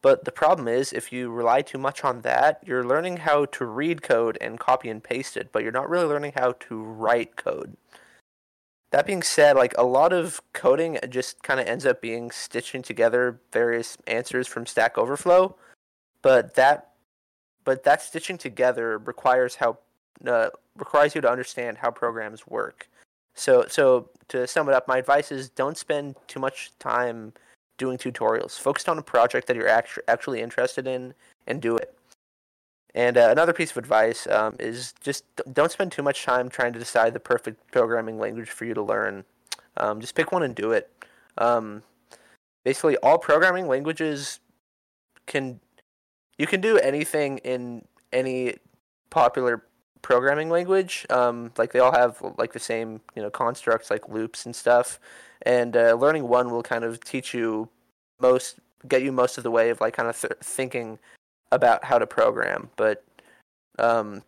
But 0.01 0.25
the 0.25 0.33
problem 0.33 0.69
is, 0.69 0.93
if 0.93 1.13
you 1.13 1.31
rely 1.31 1.63
too 1.63 1.79
much 1.79 2.05
on 2.05 2.21
that, 2.21 2.63
you're 2.65 2.85
learning 2.85 3.19
how 3.19 3.47
to 3.47 3.65
read 3.65 4.03
code 4.03 4.39
and 4.41 4.61
copy 4.61 4.89
and 4.89 5.03
paste 5.03 5.37
it, 5.37 5.51
but 5.51 5.63
you're 5.63 5.73
not 5.73 5.89
really 5.89 6.07
learning 6.07 6.35
how 6.37 6.53
to 6.53 6.83
write 6.83 7.37
code. 7.37 7.77
That 8.91 9.07
being 9.07 9.23
said, 9.23 9.57
like 9.57 9.75
a 9.77 9.85
lot 9.85 10.13
of 10.13 10.41
coding 10.53 10.99
just 11.09 11.43
kind 11.43 11.59
of 11.61 11.67
ends 11.67 11.85
up 11.85 12.01
being 12.01 12.31
stitching 12.31 12.83
together 12.83 13.41
various 13.53 13.99
answers 14.07 14.47
from 14.47 14.67
Stack 14.67 14.97
Overflow, 14.97 15.57
but 16.23 16.55
that 16.55 16.91
but 17.65 17.85
that 17.85 18.01
stitching 18.01 18.39
together 18.39 18.97
requires 18.97 19.57
how 19.57 19.79
uh, 20.27 20.49
requires 20.77 21.15
you 21.15 21.21
to 21.21 21.31
understand 21.31 21.79
how 21.79 21.91
programs 21.91 22.47
work. 22.47 22.89
So 23.39 23.65
so 23.69 24.11
to 24.29 24.47
sum 24.47 24.69
it 24.69 24.75
up, 24.75 24.89
my 24.89 24.99
advice 24.99 25.31
is 25.31 25.49
don't 25.49 25.79
spend 25.79 26.17
too 26.27 26.41
much 26.41 26.73
time 26.79 27.33
doing 27.79 27.97
tutorials. 27.97 28.59
Focus 28.59 28.89
on 28.89 28.99
a 28.99 29.03
project 29.03 29.47
that 29.47 29.57
you're 29.57 29.69
actu- 29.69 30.03
actually 30.09 30.41
interested 30.41 30.87
in 30.87 31.15
and 31.47 31.63
do 31.63 31.77
it. 31.77 31.95
And 32.95 33.17
uh, 33.17 33.29
another 33.31 33.53
piece 33.53 33.71
of 33.71 33.77
advice 33.77 34.27
um, 34.27 34.57
is 34.59 34.93
just 35.01 35.25
don't 35.53 35.71
spend 35.71 35.93
too 35.93 36.03
much 36.03 36.25
time 36.25 36.49
trying 36.49 36.73
to 36.73 36.79
decide 36.79 37.15
the 37.15 37.21
perfect 37.21 37.71
programming 37.71 38.19
language 38.19 38.51
for 38.51 38.65
you 38.65 38.75
to 38.75 38.83
learn. 38.83 39.25
Um, 39.77 40.01
just 40.01 40.17
pick 40.17 40.33
one 40.33 40.43
and 40.43 40.55
do 40.55 40.73
it. 40.73 40.91
Um, 41.37 41.85
basically, 42.65 42.97
all 42.97 43.19
programming 43.19 43.69
languages 43.69 44.41
can 45.27 45.61
you 46.39 46.47
can 46.49 46.61
do 46.61 46.77
anything 46.79 47.39
in 47.39 47.85
any 48.13 48.57
popular 49.11 49.63
programming 50.03 50.51
language. 50.51 51.07
Um, 51.11 51.53
like 51.57 51.73
they 51.73 51.79
all 51.79 51.93
have 51.93 52.23
like 52.39 52.53
the 52.53 52.61
same 52.61 53.01
you 53.15 53.23
know 53.23 53.31
constructs 53.31 53.91
like 53.91 54.09
loops 54.09 54.47
and 54.47 54.55
stuff. 54.55 54.99
And 55.43 55.77
uh, 55.77 55.95
learning 55.95 56.29
one 56.29 56.51
will 56.51 56.63
kind 56.63 56.85
of 56.85 57.01
teach 57.01 57.33
you 57.33 57.69
most, 58.21 58.59
get 58.89 59.03
you 59.03 59.13
most 59.13 59.39
of 59.39 59.45
the 59.45 59.51
way 59.51 59.71
of 59.71 59.81
like 59.81 59.95
kind 59.95 60.09
of 60.09 60.21
th- 60.21 60.33
thinking 60.43 60.99
about 61.53 61.85
how 61.85 61.99
to 61.99 62.07
program. 62.07 62.71
But 62.77 63.05
um, 63.79 64.23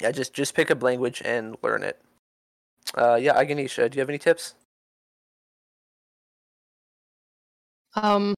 yeah, 0.00 0.12
just 0.12 0.34
just 0.34 0.54
pick 0.54 0.70
a 0.70 0.74
language 0.74 1.22
and 1.24 1.56
learn 1.62 1.82
it. 1.82 2.00
Uh, 2.94 3.16
yeah, 3.16 3.34
Aiganysh, 3.34 3.76
do 3.76 3.96
you 3.96 4.00
have 4.00 4.08
any 4.08 4.18
tips? 4.18 4.54
Um, 7.94 8.34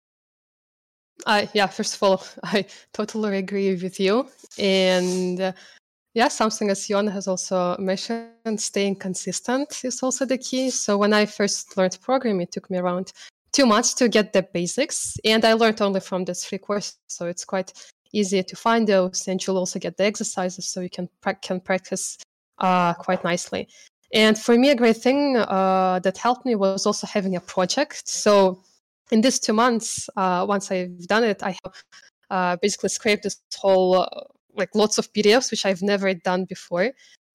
I 1.26 1.48
yeah, 1.52 1.66
first 1.66 1.96
of 1.96 2.02
all, 2.02 2.24
I 2.44 2.66
totally 2.92 3.38
agree 3.38 3.74
with 3.74 4.00
you, 4.00 4.28
and 4.58 5.40
uh, 5.40 5.52
yeah, 6.14 6.28
something 6.28 6.70
as 6.70 6.86
Jon 6.86 7.06
has 7.06 7.26
also 7.26 7.76
mentioned, 7.78 8.60
staying 8.60 8.96
consistent 8.96 9.84
is 9.84 10.02
also 10.02 10.24
the 10.24 10.38
key. 10.38 10.70
So 10.70 10.98
when 10.98 11.12
I 11.12 11.26
first 11.26 11.76
learned 11.76 11.98
programming, 12.02 12.42
it 12.42 12.52
took 12.52 12.70
me 12.70 12.78
around 12.78 13.12
two 13.52 13.66
months 13.66 13.94
to 13.94 14.08
get 14.08 14.32
the 14.32 14.42
basics, 14.42 15.16
and 15.24 15.44
I 15.44 15.52
learned 15.54 15.80
only 15.80 16.00
from 16.00 16.24
this 16.24 16.44
free 16.44 16.58
course, 16.58 16.96
so 17.08 17.26
it's 17.26 17.44
quite 17.44 17.72
easy 18.12 18.42
to 18.42 18.56
find 18.56 18.86
those, 18.86 19.28
and 19.28 19.44
you'll 19.44 19.58
also 19.58 19.78
get 19.78 19.96
the 19.96 20.04
exercises, 20.04 20.68
so 20.68 20.80
you 20.80 20.90
can 20.90 21.08
pra- 21.20 21.34
can 21.34 21.60
practice 21.60 22.18
uh, 22.58 22.94
quite 22.94 23.24
nicely. 23.24 23.68
And 24.14 24.38
for 24.38 24.58
me, 24.58 24.70
a 24.70 24.74
great 24.74 24.98
thing 24.98 25.38
uh, 25.38 25.98
that 26.02 26.18
helped 26.18 26.44
me 26.44 26.54
was 26.54 26.84
also 26.84 27.06
having 27.06 27.36
a 27.36 27.40
project. 27.40 28.06
So 28.06 28.62
in 29.10 29.22
these 29.22 29.38
two 29.38 29.54
months, 29.54 30.08
uh, 30.16 30.44
once 30.46 30.70
I've 30.70 31.06
done 31.06 31.24
it, 31.24 31.42
I 31.42 31.56
have 31.64 31.74
uh, 32.30 32.56
basically 32.60 32.90
scraped 32.90 33.22
this 33.22 33.40
whole 33.56 34.06
like 34.56 34.74
lots 34.74 34.98
of 34.98 35.12
PDFs, 35.12 35.50
which 35.50 35.66
I've 35.66 35.82
never 35.82 36.12
done 36.14 36.44
before. 36.44 36.92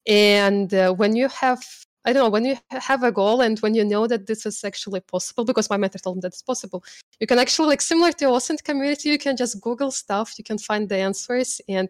And 0.07 0.73
uh, 0.73 0.93
when 0.93 1.15
you 1.15 1.27
have, 1.27 1.63
I 2.05 2.13
don't 2.13 2.23
know, 2.23 2.29
when 2.29 2.45
you 2.45 2.57
have 2.71 3.03
a 3.03 3.11
goal 3.11 3.41
and 3.41 3.59
when 3.59 3.75
you 3.75 3.83
know 3.83 4.07
that 4.07 4.27
this 4.27 4.45
is 4.45 4.63
actually 4.63 5.01
possible, 5.01 5.43
because 5.43 5.69
my 5.69 5.77
mentor 5.77 5.99
told 5.99 6.17
me 6.17 6.21
that 6.21 6.29
it's 6.33 6.41
possible, 6.41 6.83
you 7.19 7.27
can 7.27 7.39
actually, 7.39 7.67
like 7.67 7.81
similar 7.81 8.11
to 8.13 8.25
OSINT 8.25 8.63
community, 8.63 9.09
you 9.09 9.17
can 9.17 9.35
just 9.35 9.61
Google 9.61 9.91
stuff, 9.91 10.35
you 10.37 10.43
can 10.43 10.57
find 10.57 10.87
the 10.89 10.97
answers 10.97 11.61
and 11.67 11.89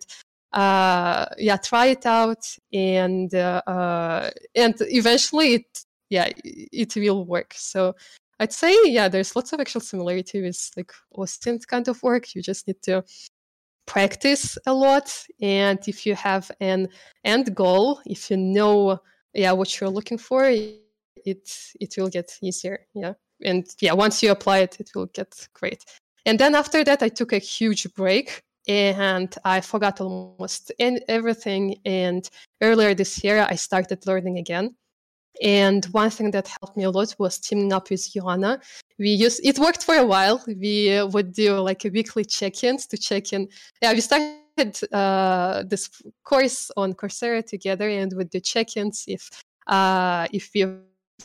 uh 0.54 1.26
yeah 1.38 1.58
try 1.58 1.88
it 1.88 2.06
out 2.06 2.48
and 2.72 3.36
uh, 3.36 3.62
uh 3.68 4.32
and 4.56 4.76
eventually 4.80 5.56
it 5.56 5.84
yeah 6.10 6.30
it 6.46 6.96
will 6.96 7.26
work 7.26 7.54
so 7.54 7.94
I'd 8.40 8.54
say, 8.54 8.76
yeah, 8.86 9.08
there's 9.08 9.36
lots 9.36 9.54
of 9.54 9.60
actual 9.60 9.82
similarity 9.82 10.42
with 10.42 10.72
like 10.78 10.92
OSINT 11.16 11.66
kind 11.68 11.88
of 11.88 12.02
work. 12.04 12.36
You 12.36 12.42
just 12.42 12.68
need 12.68 12.82
to 12.84 13.04
practice 13.88 14.58
a 14.67 14.73
lot. 14.73 15.12
And 15.41 15.80
if 15.88 16.06
you 16.06 16.13
have 16.13 16.52
an 16.60 16.89
end 17.23 17.56
goal, 17.56 18.00
if 18.06 18.30
you 18.30 18.38
know, 18.38 19.00
yeah, 19.34 19.54
what 19.54 19.80
you're 19.80 19.89
looking 19.89 20.19
for, 20.19 20.43
it 20.45 20.84
it 21.26 21.95
will 21.97 22.10
get 22.10 22.38
easier. 22.41 22.86
Yeah. 22.93 23.13
And 23.43 23.65
yeah, 23.82 23.93
once 23.93 24.21
you 24.21 24.32
apply 24.32 24.60
it, 24.60 24.80
it 24.80 24.91
will 24.93 25.08
get 25.08 25.47
great. 25.54 25.84
And 26.26 26.38
then 26.39 26.56
after 26.56 26.84
that, 26.84 27.02
I 27.02 27.10
took 27.10 27.34
a 27.34 27.39
huge 27.39 27.93
break 27.93 28.43
and 28.67 29.34
I 29.45 29.62
forgot 29.62 30.02
almost 30.02 30.71
everything. 31.08 31.78
And 31.86 32.30
earlier 32.62 32.93
this 32.93 33.23
year, 33.23 33.45
I 33.50 33.56
started 33.56 34.06
learning 34.06 34.38
again. 34.38 34.76
And 35.41 35.86
one 35.86 36.10
thing 36.10 36.32
that 36.32 36.47
helped 36.47 36.78
me 36.78 36.84
a 36.84 36.89
lot 36.89 37.15
was 37.19 37.39
teaming 37.39 37.73
up 37.73 37.89
with 37.89 38.12
Johanna. 38.12 38.60
We 38.97 39.10
used 39.10 39.41
it 39.43 39.60
worked 39.60 39.84
for 39.84 39.95
a 39.95 40.06
while. 40.06 40.43
We 40.47 41.02
would 41.12 41.34
do 41.34 41.60
like 41.60 41.86
a 41.86 41.89
weekly 41.89 42.26
check-ins 42.26 42.88
to 42.88 42.97
check 42.97 43.34
in. 43.34 43.47
Yeah, 43.82 43.93
we 43.93 44.02
started 44.02 44.93
uh, 44.93 45.63
this 45.67 45.89
course 46.23 46.71
on 46.76 46.93
Coursera 46.93 47.45
together, 47.45 47.89
and 47.89 48.12
would 48.13 48.30
do 48.30 48.39
check-ins 48.39 49.06
if 49.08 49.30
uh, 49.67 50.28
if 50.34 50.50
we 50.56 50.65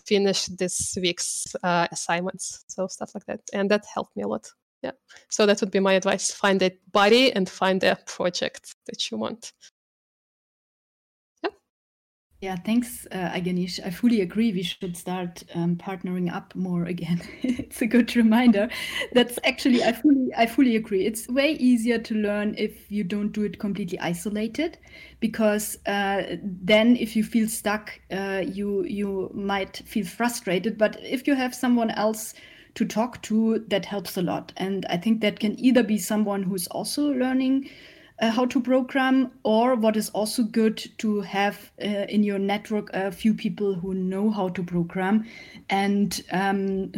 finish 0.05 0.47
this 0.47 0.97
week's 1.01 1.55
uh, 1.63 1.87
assignments, 1.91 2.65
so 2.69 2.87
stuff 2.87 3.15
like 3.15 3.25
that, 3.27 3.41
and 3.53 3.71
that 3.71 3.85
helped 3.95 4.17
me 4.17 4.23
a 4.23 4.29
lot. 4.29 4.51
Yeah, 4.83 4.93
so 5.31 5.47
that 5.47 5.61
would 5.61 5.71
be 5.71 5.81
my 5.81 5.95
advice: 5.95 6.31
find 6.31 6.63
a 6.63 6.77
buddy 6.93 7.33
and 7.33 7.49
find 7.49 7.83
a 7.85 7.97
project 8.07 8.75
that 8.87 9.11
you 9.11 9.17
want. 9.17 9.53
Yeah, 12.43 12.57
thanks, 12.57 13.07
uh, 13.13 13.31
Aiganysh. 13.31 13.79
I 13.87 13.91
fully 13.91 14.21
agree. 14.21 14.53
We 14.53 14.65
should 14.65 14.97
start 14.97 15.45
um, 15.55 15.77
partnering 15.77 16.29
up 16.35 16.53
more 16.57 16.87
again. 16.87 17.23
it's 17.45 17.81
a 17.83 17.87
good 17.87 18.17
reminder. 18.17 18.69
That's 19.13 19.39
actually 19.45 19.85
I 19.85 19.93
fully 19.93 20.31
I 20.37 20.47
fully 20.47 20.75
agree. 20.75 21.07
It's 21.07 21.29
way 21.29 21.53
easier 21.53 21.99
to 21.99 22.15
learn 22.17 22.57
if 22.59 22.91
you 22.91 23.05
don't 23.05 23.31
do 23.31 23.45
it 23.45 23.61
completely 23.61 24.01
isolated, 24.01 24.77
because 25.21 25.79
uh, 25.87 26.35
then 26.43 26.97
if 26.97 27.15
you 27.15 27.23
feel 27.23 27.47
stuck, 27.49 28.01
uh, 28.11 28.43
you 28.45 28.83
you 28.87 29.31
might 29.33 29.77
feel 29.87 30.05
frustrated. 30.05 30.77
But 30.77 30.99
if 31.01 31.29
you 31.29 31.37
have 31.37 31.55
someone 31.55 31.93
else 31.93 32.35
to 32.75 32.85
talk 32.85 33.23
to, 33.23 33.61
that 33.69 33.85
helps 33.85 34.17
a 34.17 34.23
lot. 34.23 34.53
And 34.57 34.85
I 34.91 34.97
think 34.97 35.21
that 35.21 35.39
can 35.39 35.57
either 35.61 35.85
be 35.85 35.99
someone 35.99 36.43
who's 36.43 36.67
also 36.69 37.05
learning 37.13 37.71
uh, 38.23 38.31
how 38.31 38.47
to 38.47 38.61
program, 38.61 39.33
or 39.43 39.75
what 39.75 39.97
is 39.97 40.09
also 40.11 40.45
good 40.45 40.77
to 40.99 41.21
have 41.23 41.73
uh, 41.83 42.07
in 42.09 42.23
your 42.23 42.39
network 42.39 42.89
a 42.95 43.11
few 43.11 43.35
people 43.35 43.75
who 43.75 43.95
know 43.95 44.31
how 44.31 44.49
to 44.49 44.63
program 44.63 45.27
and 45.69 46.23
um, 46.31 46.93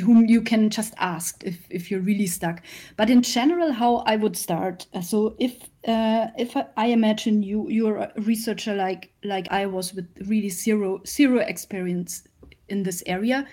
whom 0.00 0.24
you 0.26 0.40
can 0.40 0.70
just 0.70 0.94
ask 0.98 1.44
if, 1.44 1.58
if 1.68 1.90
you're 1.90 2.00
really 2.00 2.26
stuck. 2.26 2.62
But 2.96 3.10
in 3.10 3.20
general, 3.20 3.70
how 3.70 3.96
I 4.06 4.16
would 4.16 4.36
start. 4.36 4.86
Uh, 4.94 5.02
so 5.02 5.36
if 5.38 5.52
uh, 5.86 6.28
if 6.38 6.56
I 6.56 6.86
imagine 6.86 7.42
you 7.42 7.68
you're 7.68 7.98
a 7.98 8.12
researcher 8.16 8.74
like 8.74 9.12
like 9.22 9.46
I 9.50 9.66
was 9.66 9.92
with 9.92 10.08
really 10.26 10.48
zero 10.48 11.02
zero 11.06 11.40
experience 11.40 12.26
in 12.70 12.82
this 12.82 13.02
area 13.06 13.46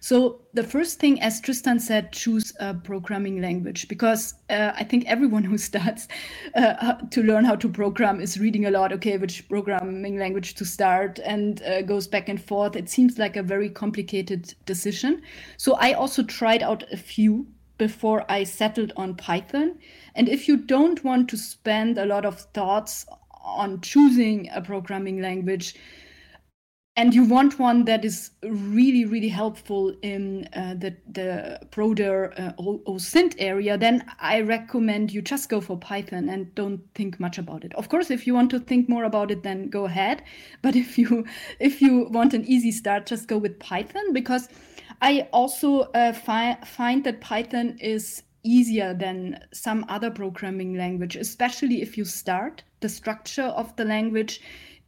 so 0.00 0.42
the 0.54 0.62
first 0.62 0.98
thing, 0.98 1.20
as 1.20 1.40
Tristan 1.40 1.80
said, 1.80 2.12
choose 2.12 2.52
a 2.60 2.74
programming 2.74 3.40
language 3.40 3.88
because 3.88 4.34
uh, 4.50 4.72
I 4.74 4.84
think 4.84 5.06
everyone 5.06 5.44
who 5.44 5.58
starts 5.68 6.08
uh, 6.54 6.94
to 6.94 7.22
learn 7.22 7.44
how 7.44 7.56
to 7.56 7.68
program 7.68 8.20
is 8.20 8.38
reading 8.38 8.66
a 8.66 8.70
lot. 8.70 8.92
Okay, 8.92 9.18
which 9.18 9.48
programming 9.48 10.18
language 10.18 10.54
to 10.54 10.64
start, 10.64 11.18
and 11.24 11.62
uh, 11.62 11.82
goes 11.82 12.06
back 12.06 12.28
and 12.28 12.42
forth. 12.42 12.76
It 12.76 12.88
seems 12.88 13.18
like 13.18 13.36
a 13.36 13.42
very 13.42 13.68
complicated 13.68 14.54
decision. 14.66 15.22
So 15.56 15.74
I 15.74 15.92
also 15.92 16.22
tried 16.22 16.62
out 16.62 16.84
a 16.92 16.96
few 16.96 17.46
before 17.78 18.24
I 18.28 18.44
settled 18.44 18.92
on 18.96 19.14
Python. 19.14 19.78
And 20.14 20.28
if 20.28 20.48
you 20.48 20.56
don't 20.56 21.02
want 21.04 21.28
to 21.30 21.36
spend 21.36 21.96
a 21.96 22.06
lot 22.06 22.24
of 22.26 22.40
thoughts 22.52 23.06
on 23.44 23.80
choosing 23.80 24.48
a 24.52 24.60
programming 24.60 25.22
language, 25.22 25.74
and 26.98 27.14
you 27.14 27.22
want 27.22 27.60
one 27.60 27.84
that 27.84 28.04
is 28.04 28.32
really 28.42 29.04
really 29.04 29.28
helpful 29.28 29.94
in 30.02 30.48
uh, 30.52 30.74
the 30.74 30.96
the 31.12 31.60
broader 31.70 32.32
uh, 32.36 32.52
OSINT 32.58 33.36
area, 33.38 33.78
then 33.78 34.04
I 34.18 34.40
recommend 34.40 35.12
you 35.12 35.22
just 35.22 35.48
go 35.48 35.60
for 35.60 35.78
Python 35.78 36.28
and 36.28 36.52
don't 36.56 36.82
think 36.96 37.20
much 37.20 37.38
about 37.38 37.64
it. 37.64 37.72
Of 37.74 37.88
course, 37.88 38.10
if 38.10 38.26
you 38.26 38.34
want 38.34 38.50
to 38.50 38.58
think 38.58 38.88
more 38.88 39.04
about 39.04 39.30
it, 39.30 39.44
then 39.44 39.68
go 39.70 39.84
ahead. 39.84 40.24
But 40.60 40.74
if 40.74 40.98
you 40.98 41.24
if 41.60 41.80
you 41.80 42.08
want 42.10 42.34
an 42.34 42.44
easy 42.46 42.72
start, 42.72 43.06
just 43.06 43.28
go 43.28 43.38
with 43.38 43.60
Python 43.60 44.12
because 44.12 44.48
I 45.00 45.28
also 45.32 45.82
uh, 45.94 46.12
fi- 46.12 46.58
find 46.64 47.04
that 47.04 47.20
Python 47.20 47.78
is 47.78 48.24
easier 48.42 48.92
than 48.92 49.38
some 49.52 49.84
other 49.88 50.10
programming 50.10 50.74
language, 50.74 51.14
especially 51.14 51.80
if 51.80 51.96
you 51.96 52.04
start 52.04 52.64
the 52.80 52.88
structure 52.88 53.50
of 53.62 53.76
the 53.76 53.84
language 53.84 54.40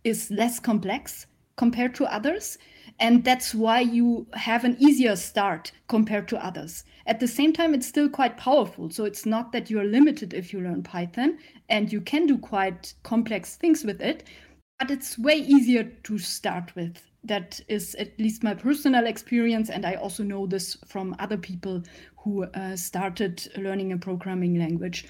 is 0.03 0.31
less 0.31 0.59
complex 0.59 1.27
compared 1.61 1.95
to 1.95 2.11
others. 2.11 2.57
And 2.99 3.23
that's 3.23 3.55
why 3.55 3.81
you 3.81 4.27
have 4.33 4.65
an 4.65 4.77
easier 4.79 5.15
start 5.15 5.73
compared 5.89 6.27
to 6.29 6.43
others. 6.49 6.85
At 7.05 7.21
the 7.21 7.29
same 7.29 7.53
time, 7.53 7.75
it's 7.75 7.87
still 7.87 8.09
quite 8.09 8.39
powerful. 8.39 8.89
So 8.91 9.05
it's 9.05 9.27
not 9.27 9.53
that 9.53 9.69
you're 9.69 9.93
limited 9.99 10.33
if 10.33 10.55
you 10.55 10.61
learn 10.63 10.83
Python 10.83 11.39
and 11.69 11.93
you 11.93 12.01
can 12.01 12.27
do 12.27 12.39
quite 12.39 12.95
complex 13.03 13.57
things 13.57 13.85
with 13.85 14.01
it, 14.01 14.25
but 14.79 14.91
it's 14.91 15.19
way 15.19 15.37
easier 15.37 15.85
to 16.09 16.19
start 16.19 16.75
with. 16.75 16.97
That 17.25 17.61
is 17.69 17.95
at 17.97 18.19
least 18.19 18.43
my 18.43 18.55
personal 18.55 19.07
experience. 19.07 19.69
And 19.69 19.85
I 19.85 19.95
also 19.97 20.23
know 20.23 20.47
this 20.47 20.79
from 20.87 21.15
other 21.19 21.37
people 21.37 21.83
who 22.17 22.45
uh, 22.45 22.75
started 22.75 23.35
learning 23.59 23.93
a 23.93 23.99
programming 23.99 24.59
language. 24.59 25.05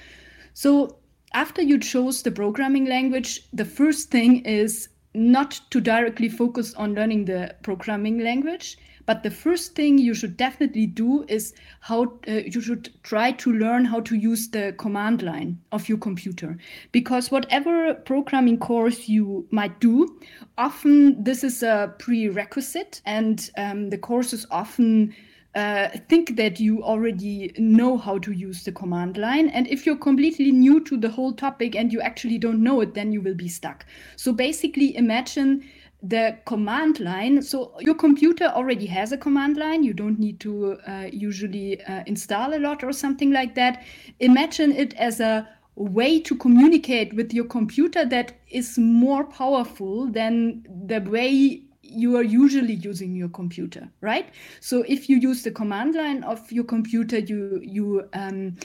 So 0.54 0.98
after 1.32 1.62
you 1.62 1.78
chose 1.78 2.22
the 2.22 2.32
programming 2.32 2.86
language, 2.86 3.48
the 3.52 3.64
first 3.64 4.10
thing 4.10 4.44
is 4.44 4.88
not 5.14 5.60
to 5.70 5.80
directly 5.80 6.28
focus 6.28 6.74
on 6.74 6.94
learning 6.94 7.24
the 7.24 7.54
programming 7.62 8.18
language 8.18 8.76
but 9.10 9.24
the 9.24 9.30
first 9.30 9.74
thing 9.74 9.98
you 9.98 10.14
should 10.14 10.36
definitely 10.36 10.86
do 10.86 11.24
is 11.26 11.52
how 11.80 12.04
uh, 12.28 12.32
you 12.46 12.60
should 12.60 12.90
try 13.02 13.32
to 13.32 13.52
learn 13.52 13.84
how 13.84 13.98
to 14.02 14.14
use 14.14 14.48
the 14.50 14.72
command 14.78 15.22
line 15.22 15.58
of 15.72 15.88
your 15.88 15.98
computer. 15.98 16.56
Because 16.92 17.28
whatever 17.28 17.94
programming 17.94 18.58
course 18.58 19.08
you 19.08 19.48
might 19.50 19.80
do 19.80 20.20
often 20.58 21.24
this 21.24 21.42
is 21.42 21.64
a 21.64 21.92
prerequisite 21.98 23.02
and 23.04 23.50
um, 23.56 23.90
the 23.90 23.98
course 23.98 24.32
is 24.32 24.46
often 24.52 25.12
uh, 25.54 25.88
think 26.08 26.36
that 26.36 26.60
you 26.60 26.82
already 26.82 27.52
know 27.58 27.98
how 27.98 28.18
to 28.18 28.32
use 28.32 28.64
the 28.64 28.72
command 28.72 29.16
line. 29.16 29.48
And 29.48 29.66
if 29.66 29.84
you're 29.84 29.96
completely 29.96 30.52
new 30.52 30.80
to 30.84 30.96
the 30.96 31.08
whole 31.08 31.32
topic 31.32 31.74
and 31.74 31.92
you 31.92 32.00
actually 32.00 32.38
don't 32.38 32.62
know 32.62 32.80
it, 32.80 32.94
then 32.94 33.12
you 33.12 33.20
will 33.20 33.34
be 33.34 33.48
stuck. 33.48 33.84
So 34.16 34.32
basically, 34.32 34.96
imagine 34.96 35.64
the 36.02 36.38
command 36.46 37.00
line. 37.00 37.42
So 37.42 37.74
your 37.80 37.94
computer 37.94 38.46
already 38.46 38.86
has 38.86 39.12
a 39.12 39.18
command 39.18 39.56
line. 39.56 39.82
You 39.82 39.92
don't 39.92 40.18
need 40.18 40.40
to 40.40 40.78
uh, 40.86 41.08
usually 41.12 41.82
uh, 41.82 42.04
install 42.06 42.54
a 42.54 42.60
lot 42.60 42.84
or 42.84 42.92
something 42.92 43.32
like 43.32 43.54
that. 43.56 43.84
Imagine 44.20 44.72
it 44.72 44.94
as 44.94 45.20
a 45.20 45.48
way 45.74 46.20
to 46.20 46.36
communicate 46.36 47.14
with 47.14 47.32
your 47.32 47.44
computer 47.44 48.04
that 48.04 48.32
is 48.50 48.78
more 48.78 49.24
powerful 49.24 50.06
than 50.06 50.64
the 50.86 51.00
way 51.00 51.62
you 51.90 52.16
are 52.16 52.22
usually 52.22 52.74
using 52.74 53.14
your 53.14 53.28
computer, 53.28 53.88
right? 54.00 54.32
So 54.60 54.84
if 54.88 55.08
you 55.08 55.16
use 55.16 55.42
the 55.42 55.50
command 55.50 55.94
line 55.94 56.24
of 56.24 56.50
your 56.52 56.64
computer, 56.64 57.18
you 57.18 57.60
you 57.62 58.08
um, 58.12 58.56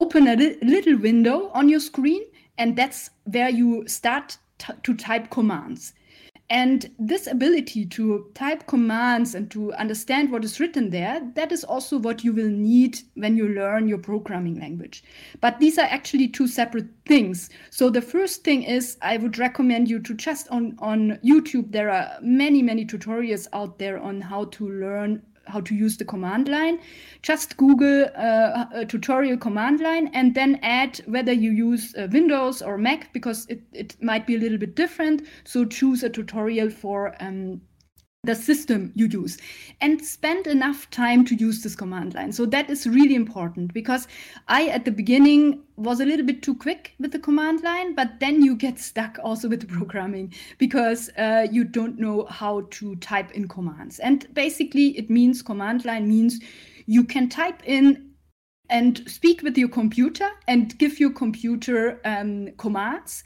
open 0.00 0.28
a 0.28 0.36
li- 0.36 0.58
little 0.62 0.96
window 0.98 1.50
on 1.54 1.68
your 1.68 1.80
screen, 1.80 2.22
and 2.58 2.76
that's 2.76 3.10
where 3.24 3.50
you 3.50 3.86
start 3.86 4.38
t- 4.58 4.72
to 4.82 4.94
type 4.94 5.30
commands. 5.30 5.92
And 6.50 6.90
this 6.98 7.26
ability 7.26 7.84
to 7.86 8.30
type 8.34 8.66
commands 8.66 9.34
and 9.34 9.50
to 9.50 9.72
understand 9.74 10.32
what 10.32 10.44
is 10.44 10.58
written 10.58 10.88
there, 10.88 11.20
that 11.34 11.52
is 11.52 11.62
also 11.62 11.98
what 11.98 12.24
you 12.24 12.32
will 12.32 12.48
need 12.48 13.00
when 13.14 13.36
you 13.36 13.48
learn 13.48 13.86
your 13.86 13.98
programming 13.98 14.58
language. 14.58 15.04
But 15.42 15.58
these 15.58 15.76
are 15.76 15.86
actually 15.86 16.28
two 16.28 16.48
separate 16.48 16.88
things. 17.06 17.50
So 17.68 17.90
the 17.90 18.00
first 18.00 18.44
thing 18.44 18.62
is 18.62 18.96
I 19.02 19.18
would 19.18 19.36
recommend 19.36 19.90
you 19.90 19.98
to 19.98 20.14
just 20.14 20.48
on, 20.48 20.74
on 20.78 21.18
YouTube, 21.22 21.70
there 21.70 21.90
are 21.90 22.16
many, 22.22 22.62
many 22.62 22.86
tutorials 22.86 23.46
out 23.52 23.78
there 23.78 23.98
on 23.98 24.22
how 24.22 24.44
to 24.44 24.70
learn 24.70 25.22
how 25.48 25.60
to 25.60 25.74
use 25.74 25.96
the 25.96 26.04
command 26.04 26.48
line. 26.48 26.78
Just 27.22 27.56
Google 27.56 28.06
uh, 28.16 28.66
a 28.72 28.84
tutorial 28.86 29.36
command 29.36 29.80
line 29.80 30.08
and 30.14 30.34
then 30.34 30.58
add 30.62 30.98
whether 31.06 31.32
you 31.32 31.50
use 31.50 31.94
uh, 31.96 32.08
Windows 32.12 32.62
or 32.62 32.78
Mac 32.78 33.12
because 33.12 33.46
it, 33.48 33.62
it 33.72 33.96
might 34.02 34.26
be 34.26 34.34
a 34.34 34.38
little 34.38 34.58
bit 34.58 34.74
different. 34.74 35.26
So 35.44 35.64
choose 35.64 36.02
a 36.02 36.10
tutorial 36.10 36.70
for 36.70 37.14
um, 37.20 37.60
the 38.24 38.34
system 38.34 38.90
you 38.96 39.06
use 39.06 39.38
and 39.80 40.04
spend 40.04 40.48
enough 40.48 40.90
time 40.90 41.24
to 41.24 41.36
use 41.36 41.62
this 41.62 41.76
command 41.76 42.14
line. 42.14 42.32
So 42.32 42.46
that 42.46 42.68
is 42.68 42.86
really 42.86 43.14
important 43.14 43.72
because 43.72 44.08
I, 44.48 44.66
at 44.68 44.84
the 44.84 44.90
beginning, 44.90 45.62
was 45.76 46.00
a 46.00 46.04
little 46.04 46.26
bit 46.26 46.42
too 46.42 46.56
quick 46.56 46.94
with 46.98 47.12
the 47.12 47.20
command 47.20 47.62
line, 47.62 47.94
but 47.94 48.18
then 48.18 48.42
you 48.42 48.56
get 48.56 48.80
stuck 48.80 49.18
also 49.22 49.48
with 49.48 49.68
programming 49.72 50.34
because 50.58 51.10
uh, 51.16 51.46
you 51.50 51.62
don't 51.62 52.00
know 52.00 52.24
how 52.24 52.62
to 52.70 52.96
type 52.96 53.30
in 53.32 53.46
commands. 53.46 54.00
And 54.00 54.26
basically, 54.34 54.98
it 54.98 55.08
means 55.08 55.40
command 55.40 55.84
line 55.84 56.08
means 56.08 56.40
you 56.86 57.04
can 57.04 57.28
type 57.28 57.62
in 57.66 58.10
and 58.68 59.08
speak 59.08 59.42
with 59.42 59.56
your 59.56 59.68
computer 59.68 60.28
and 60.48 60.76
give 60.78 60.98
your 60.98 61.12
computer 61.12 62.00
um, 62.04 62.50
commands 62.58 63.22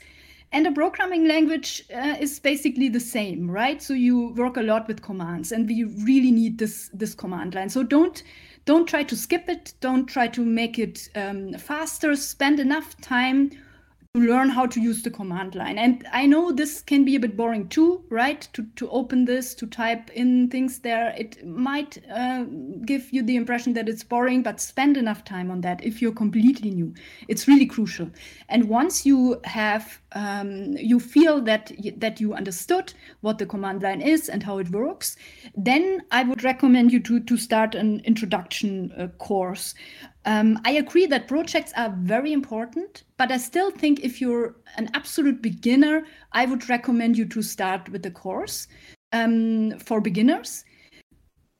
and 0.53 0.67
a 0.67 0.71
programming 0.71 1.27
language 1.27 1.83
uh, 1.93 2.15
is 2.19 2.39
basically 2.39 2.87
the 2.87 2.99
same, 2.99 3.49
right? 3.49 3.81
So 3.81 3.93
you 3.93 4.29
work 4.35 4.55
a 4.55 4.61
lot 4.61 4.87
with 4.87 5.01
commands, 5.01 5.51
and 5.51 5.67
we 5.67 5.83
really 5.83 6.31
need 6.31 6.59
this 6.59 6.89
this 6.93 7.13
command 7.15 7.55
line. 7.55 7.69
So 7.69 7.83
don't 7.83 8.23
don't 8.65 8.87
try 8.87 9.03
to 9.03 9.15
skip 9.15 9.49
it. 9.49 9.73
Don't 9.81 10.05
try 10.05 10.27
to 10.27 10.45
make 10.45 10.79
it 10.79 11.09
um, 11.15 11.53
faster. 11.53 12.15
Spend 12.15 12.59
enough 12.59 12.95
time 13.01 13.51
to 14.15 14.19
learn 14.19 14.47
how 14.47 14.67
to 14.67 14.79
use 14.79 15.01
the 15.01 15.09
command 15.09 15.55
line. 15.55 15.79
And 15.79 16.07
I 16.11 16.27
know 16.27 16.51
this 16.51 16.83
can 16.83 17.03
be 17.03 17.15
a 17.15 17.19
bit 17.19 17.35
boring 17.35 17.67
too, 17.67 18.03
right? 18.09 18.47
To, 18.53 18.63
to 18.75 18.87
open 18.91 19.25
this, 19.25 19.55
to 19.55 19.65
type 19.65 20.11
in 20.11 20.49
things 20.49 20.77
there, 20.77 21.15
it 21.17 21.43
might 21.43 21.97
uh, 22.11 22.43
give 22.85 23.11
you 23.11 23.23
the 23.23 23.35
impression 23.35 23.73
that 23.73 23.89
it's 23.89 24.03
boring, 24.03 24.43
but 24.43 24.61
spend 24.61 24.97
enough 24.97 25.23
time 25.23 25.49
on 25.49 25.61
that 25.61 25.83
if 25.83 25.99
you're 25.99 26.11
completely 26.11 26.69
new. 26.69 26.93
It's 27.27 27.47
really 27.47 27.65
crucial. 27.65 28.07
And 28.49 28.69
once 28.69 29.03
you 29.03 29.41
have, 29.45 29.99
um, 30.11 30.73
you 30.77 30.99
feel 30.99 31.41
that, 31.41 31.71
that 31.97 32.21
you 32.21 32.35
understood 32.35 32.93
what 33.21 33.39
the 33.39 33.47
command 33.47 33.81
line 33.81 34.01
is 34.01 34.29
and 34.29 34.43
how 34.43 34.59
it 34.59 34.69
works, 34.69 35.15
then 35.57 36.03
I 36.11 36.21
would 36.21 36.43
recommend 36.43 36.93
you 36.93 36.99
to, 36.99 37.19
to 37.19 37.35
start 37.35 37.73
an 37.73 38.01
introduction 38.01 38.91
uh, 38.95 39.07
course. 39.17 39.73
Um, 40.25 40.59
I 40.63 40.71
agree 40.71 41.05
that 41.07 41.27
projects 41.27 41.73
are 41.75 41.93
very 41.99 42.31
important, 42.31 43.03
but 43.17 43.31
I 43.31 43.37
still 43.37 43.71
think 43.71 43.99
if 43.99 44.21
you're 44.21 44.55
an 44.77 44.89
absolute 44.93 45.41
beginner, 45.41 46.05
I 46.31 46.45
would 46.45 46.69
recommend 46.69 47.17
you 47.17 47.25
to 47.25 47.41
start 47.41 47.89
with 47.89 48.05
a 48.05 48.11
course 48.11 48.67
um, 49.11 49.77
for 49.79 49.99
beginners. 49.99 50.63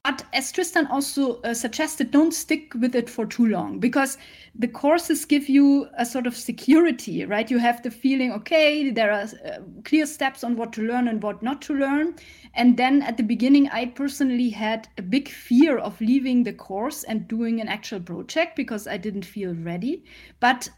But 0.04 0.26
as 0.34 0.52
Tristan 0.52 0.88
also 0.88 1.40
uh, 1.44 1.54
suggested, 1.54 2.12
don't 2.12 2.34
stick 2.34 2.74
with 2.74 2.94
it 2.94 3.10
for 3.10 3.26
too 3.26 3.48
long 3.48 3.80
because 3.80 4.18
the 4.54 4.68
courses 4.68 5.24
give 5.24 5.48
you 5.48 5.88
a 5.98 6.06
sort 6.06 6.28
of 6.28 6.36
security, 6.36 7.24
right? 7.24 7.50
You 7.50 7.58
have 7.60 7.82
the 7.82 7.90
feeling, 7.90 8.34
okay, 8.34 8.90
there 8.90 9.14
are 9.14 9.22
uh, 9.22 9.60
clear 9.86 10.06
steps 10.06 10.44
on 10.44 10.58
what 10.58 10.74
to 10.74 10.82
learn 10.82 11.08
and 11.08 11.24
what 11.24 11.42
not 11.42 11.62
to 11.64 11.74
learn. 11.74 12.16
And 12.54 12.76
then 12.76 13.02
at 13.02 13.16
the 13.16 13.24
beginning, 13.24 13.70
I 13.70 13.86
personally 13.86 14.50
had 14.50 14.90
a 14.98 15.02
big 15.02 15.30
fear 15.30 15.78
of 15.78 16.02
leaving 16.02 16.44
the 16.44 16.52
course 16.52 17.06
and 17.06 17.26
doing 17.26 17.62
an 17.62 17.70
actual 17.70 18.02
project 18.02 18.58
because 18.58 18.88
I 18.88 18.98
didn't 18.98 19.24
feel 19.24 19.56
ready. 19.56 20.04
But 20.42 20.70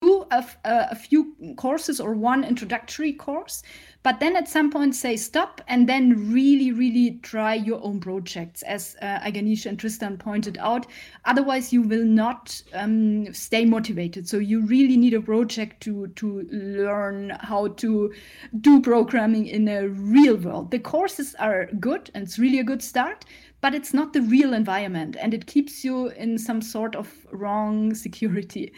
do 0.00 0.24
a, 0.30 0.44
a, 0.64 0.94
few 0.94 1.34
courses 1.56 2.00
or 2.00 2.14
one 2.14 2.42
introductory 2.42 3.12
course, 3.12 3.62
but 4.02 4.18
then 4.18 4.34
at 4.34 4.48
some 4.48 4.70
point 4.70 4.94
say 4.94 5.16
stop 5.16 5.60
and 5.68 5.86
then 5.86 6.32
really, 6.32 6.72
really 6.72 7.18
try 7.22 7.54
your 7.54 7.84
own 7.84 8.00
projects, 8.00 8.62
as 8.62 8.96
uh, 9.02 9.20
and 9.22 9.78
Tristan 9.78 10.16
pointed 10.16 10.56
out. 10.58 10.86
Otherwise, 11.26 11.72
you 11.72 11.82
will 11.82 12.04
not 12.04 12.62
um, 12.72 13.32
stay 13.34 13.66
motivated. 13.66 14.26
So 14.26 14.38
you 14.38 14.64
really 14.66 14.96
need 14.96 15.12
a 15.12 15.20
project 15.20 15.82
to 15.82 16.06
to 16.08 16.48
learn 16.50 17.30
how 17.40 17.68
to 17.68 18.12
do 18.60 18.80
programming 18.80 19.46
in 19.46 19.68
a 19.68 19.88
real 19.88 20.36
world. 20.36 20.70
The 20.70 20.78
courses 20.78 21.34
are 21.34 21.66
good 21.78 22.10
and 22.14 22.24
it's 22.24 22.38
really 22.38 22.60
a 22.60 22.64
good 22.64 22.82
start, 22.82 23.26
but 23.60 23.74
it's 23.74 23.92
not 23.92 24.14
the 24.14 24.22
real 24.22 24.54
environment, 24.54 25.16
and 25.20 25.34
it 25.34 25.46
keeps 25.46 25.84
you 25.84 26.08
in 26.08 26.38
some 26.38 26.62
sort 26.62 26.96
of 26.96 27.26
wrong 27.32 27.94
security. 28.06 28.72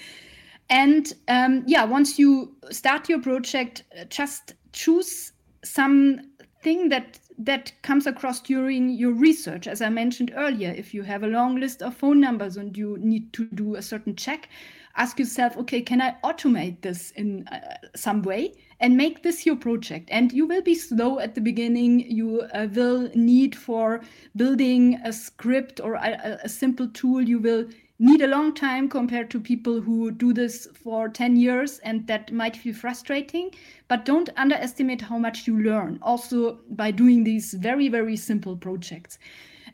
And 0.69 1.13
um, 1.29 1.63
yeah, 1.67 1.85
once 1.85 2.19
you 2.19 2.57
start 2.71 3.09
your 3.09 3.21
project, 3.21 3.85
uh, 3.99 4.05
just 4.05 4.55
choose 4.73 5.33
something 5.65 6.89
that 6.89 7.19
that 7.39 7.73
comes 7.83 8.07
across 8.07 8.41
during 8.41 8.91
your 8.91 9.13
research. 9.13 9.67
As 9.67 9.83
I 9.83 9.89
mentioned 9.89 10.33
earlier, 10.37 10.71
if 10.71 10.95
you 10.95 11.03
have 11.03 11.23
a 11.23 11.27
long 11.27 11.59
list 11.59 11.83
of 11.83 11.97
phone 11.97 12.21
numbers 12.21 12.57
and 12.57 12.77
you 12.77 12.99
need 13.01 13.33
to 13.33 13.47
do 13.47 13.75
a 13.75 13.83
certain 13.83 14.15
check, 14.15 14.49
ask 14.97 15.19
yourself, 15.19 15.57
okay, 15.57 15.81
can 15.81 16.01
I 16.01 16.15
automate 16.23 16.83
this 16.83 17.11
in 17.13 17.49
uh, 17.49 17.59
some 17.97 18.23
way 18.23 18.55
and 18.81 18.97
make 18.97 19.23
this 19.23 19.47
your 19.47 19.57
project? 19.57 20.09
And 20.13 20.33
you 20.33 20.47
will 20.47 20.63
be 20.63 20.75
slow 20.75 21.19
at 21.19 21.35
the 21.35 21.41
beginning. 21.41 22.01
You 22.01 22.43
uh, 22.55 22.69
will 22.73 23.11
need 23.15 23.57
for 23.57 24.03
building 24.37 25.01
a 25.05 25.13
script 25.13 25.81
or 25.81 25.95
a, 25.95 26.39
a 26.45 26.49
simple 26.49 26.89
tool. 26.89 27.23
You 27.23 27.39
will 27.39 27.67
need 28.03 28.23
a 28.23 28.27
long 28.27 28.53
time 28.55 28.89
compared 28.89 29.31
to 29.31 29.41
people 29.41 29.81
who 29.81 30.11
do 30.11 30.33
this 30.33 30.67
for 30.75 31.09
10 31.09 31.37
years 31.37 31.79
and 31.81 32.07
that 32.07 32.33
might 32.33 32.57
feel 32.57 32.75
frustrating 32.75 33.51
but 33.89 34.05
don't 34.05 34.31
underestimate 34.37 35.01
how 35.01 35.19
much 35.19 35.47
you 35.47 35.61
learn 35.63 35.99
also 36.03 36.59
by 36.71 36.91
doing 36.91 37.25
these 37.25 37.55
very 37.55 37.89
very 37.89 38.17
simple 38.17 38.57
projects 38.57 39.19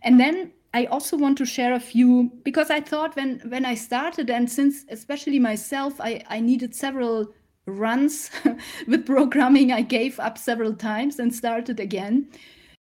and 0.03 0.20
then 0.20 0.53
i 0.74 0.85
also 0.87 1.16
want 1.16 1.39
to 1.39 1.47
share 1.47 1.72
a 1.72 1.81
few 1.81 2.31
because 2.45 2.70
i 2.70 2.81
thought 2.81 3.16
when 3.16 3.41
when 3.49 3.64
i 3.64 3.74
started 3.74 4.29
and 4.29 4.51
since 4.51 4.85
especially 4.91 5.39
myself 5.39 6.01
i 6.01 6.22
i 6.29 6.39
needed 6.39 6.74
several 6.74 7.33
runs 7.68 8.31
with 8.87 9.07
programming, 9.07 9.72
I 9.72 9.83
gave 9.83 10.18
up 10.18 10.39
several 10.39 10.74
times 10.74 11.18
and 11.18 11.35
started 11.35 11.79
again. 11.79 12.29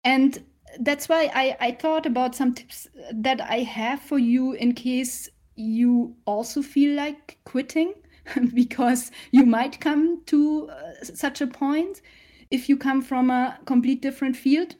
And 0.04 0.44
that's 0.80 1.08
why 1.08 1.30
I, 1.34 1.56
I 1.60 1.72
thought 1.72 2.06
about 2.06 2.34
some 2.34 2.54
tips 2.54 2.88
that 3.12 3.40
I 3.40 3.58
have 3.58 4.00
for 4.00 4.18
you 4.18 4.52
in 4.52 4.72
case 4.72 5.28
you 5.54 6.16
also 6.26 6.62
feel 6.62 6.94
like 6.94 7.38
quitting, 7.44 7.94
because 8.54 9.10
you 9.30 9.46
might 9.46 9.80
come 9.80 10.22
to 10.26 10.68
uh, 10.68 11.04
such 11.04 11.40
a 11.40 11.46
point 11.46 12.02
if 12.50 12.68
you 12.68 12.76
come 12.76 13.02
from 13.02 13.30
a 13.30 13.58
complete 13.64 14.02
different 14.02 14.36
field. 14.36 14.76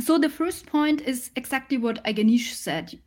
So 0.00 0.18
the 0.18 0.30
first 0.30 0.66
point 0.66 1.02
is 1.02 1.30
exactly 1.36 1.76
what 1.76 2.02
Aiganysh 2.04 2.54
said. 2.54 2.98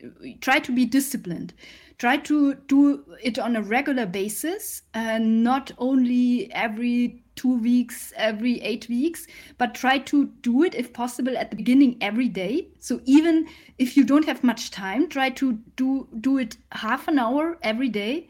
Try 0.42 0.60
to 0.60 0.72
be 0.72 0.86
disciplined. 0.86 1.54
Try 1.98 2.18
to 2.18 2.56
do 2.68 3.04
it 3.22 3.40
on 3.40 3.56
a 3.56 3.62
regular 3.62 4.06
basis, 4.06 4.82
and 4.94 5.44
not 5.44 5.72
only 5.78 6.52
every 6.54 7.24
two 7.36 7.58
weeks, 7.58 8.14
every 8.16 8.62
eight 8.62 8.88
weeks, 8.90 9.26
but 9.58 9.74
try 9.74 9.98
to 9.98 10.26
do 10.42 10.64
it 10.64 10.76
if 10.76 10.94
possible 10.94 11.38
at 11.38 11.50
the 11.50 11.58
beginning 11.58 11.98
every 12.02 12.28
day. 12.28 12.68
So 12.80 13.02
even 13.06 13.48
if 13.78 13.98
you 13.98 14.04
don't 14.04 14.26
have 14.26 14.44
much 14.44 14.72
time, 14.72 15.08
try 15.08 15.30
to 15.32 15.54
do 15.76 16.08
do 16.20 16.38
it 16.38 16.58
half 16.72 17.08
an 17.08 17.20
hour 17.20 17.58
every 17.62 17.90
day 17.90 18.28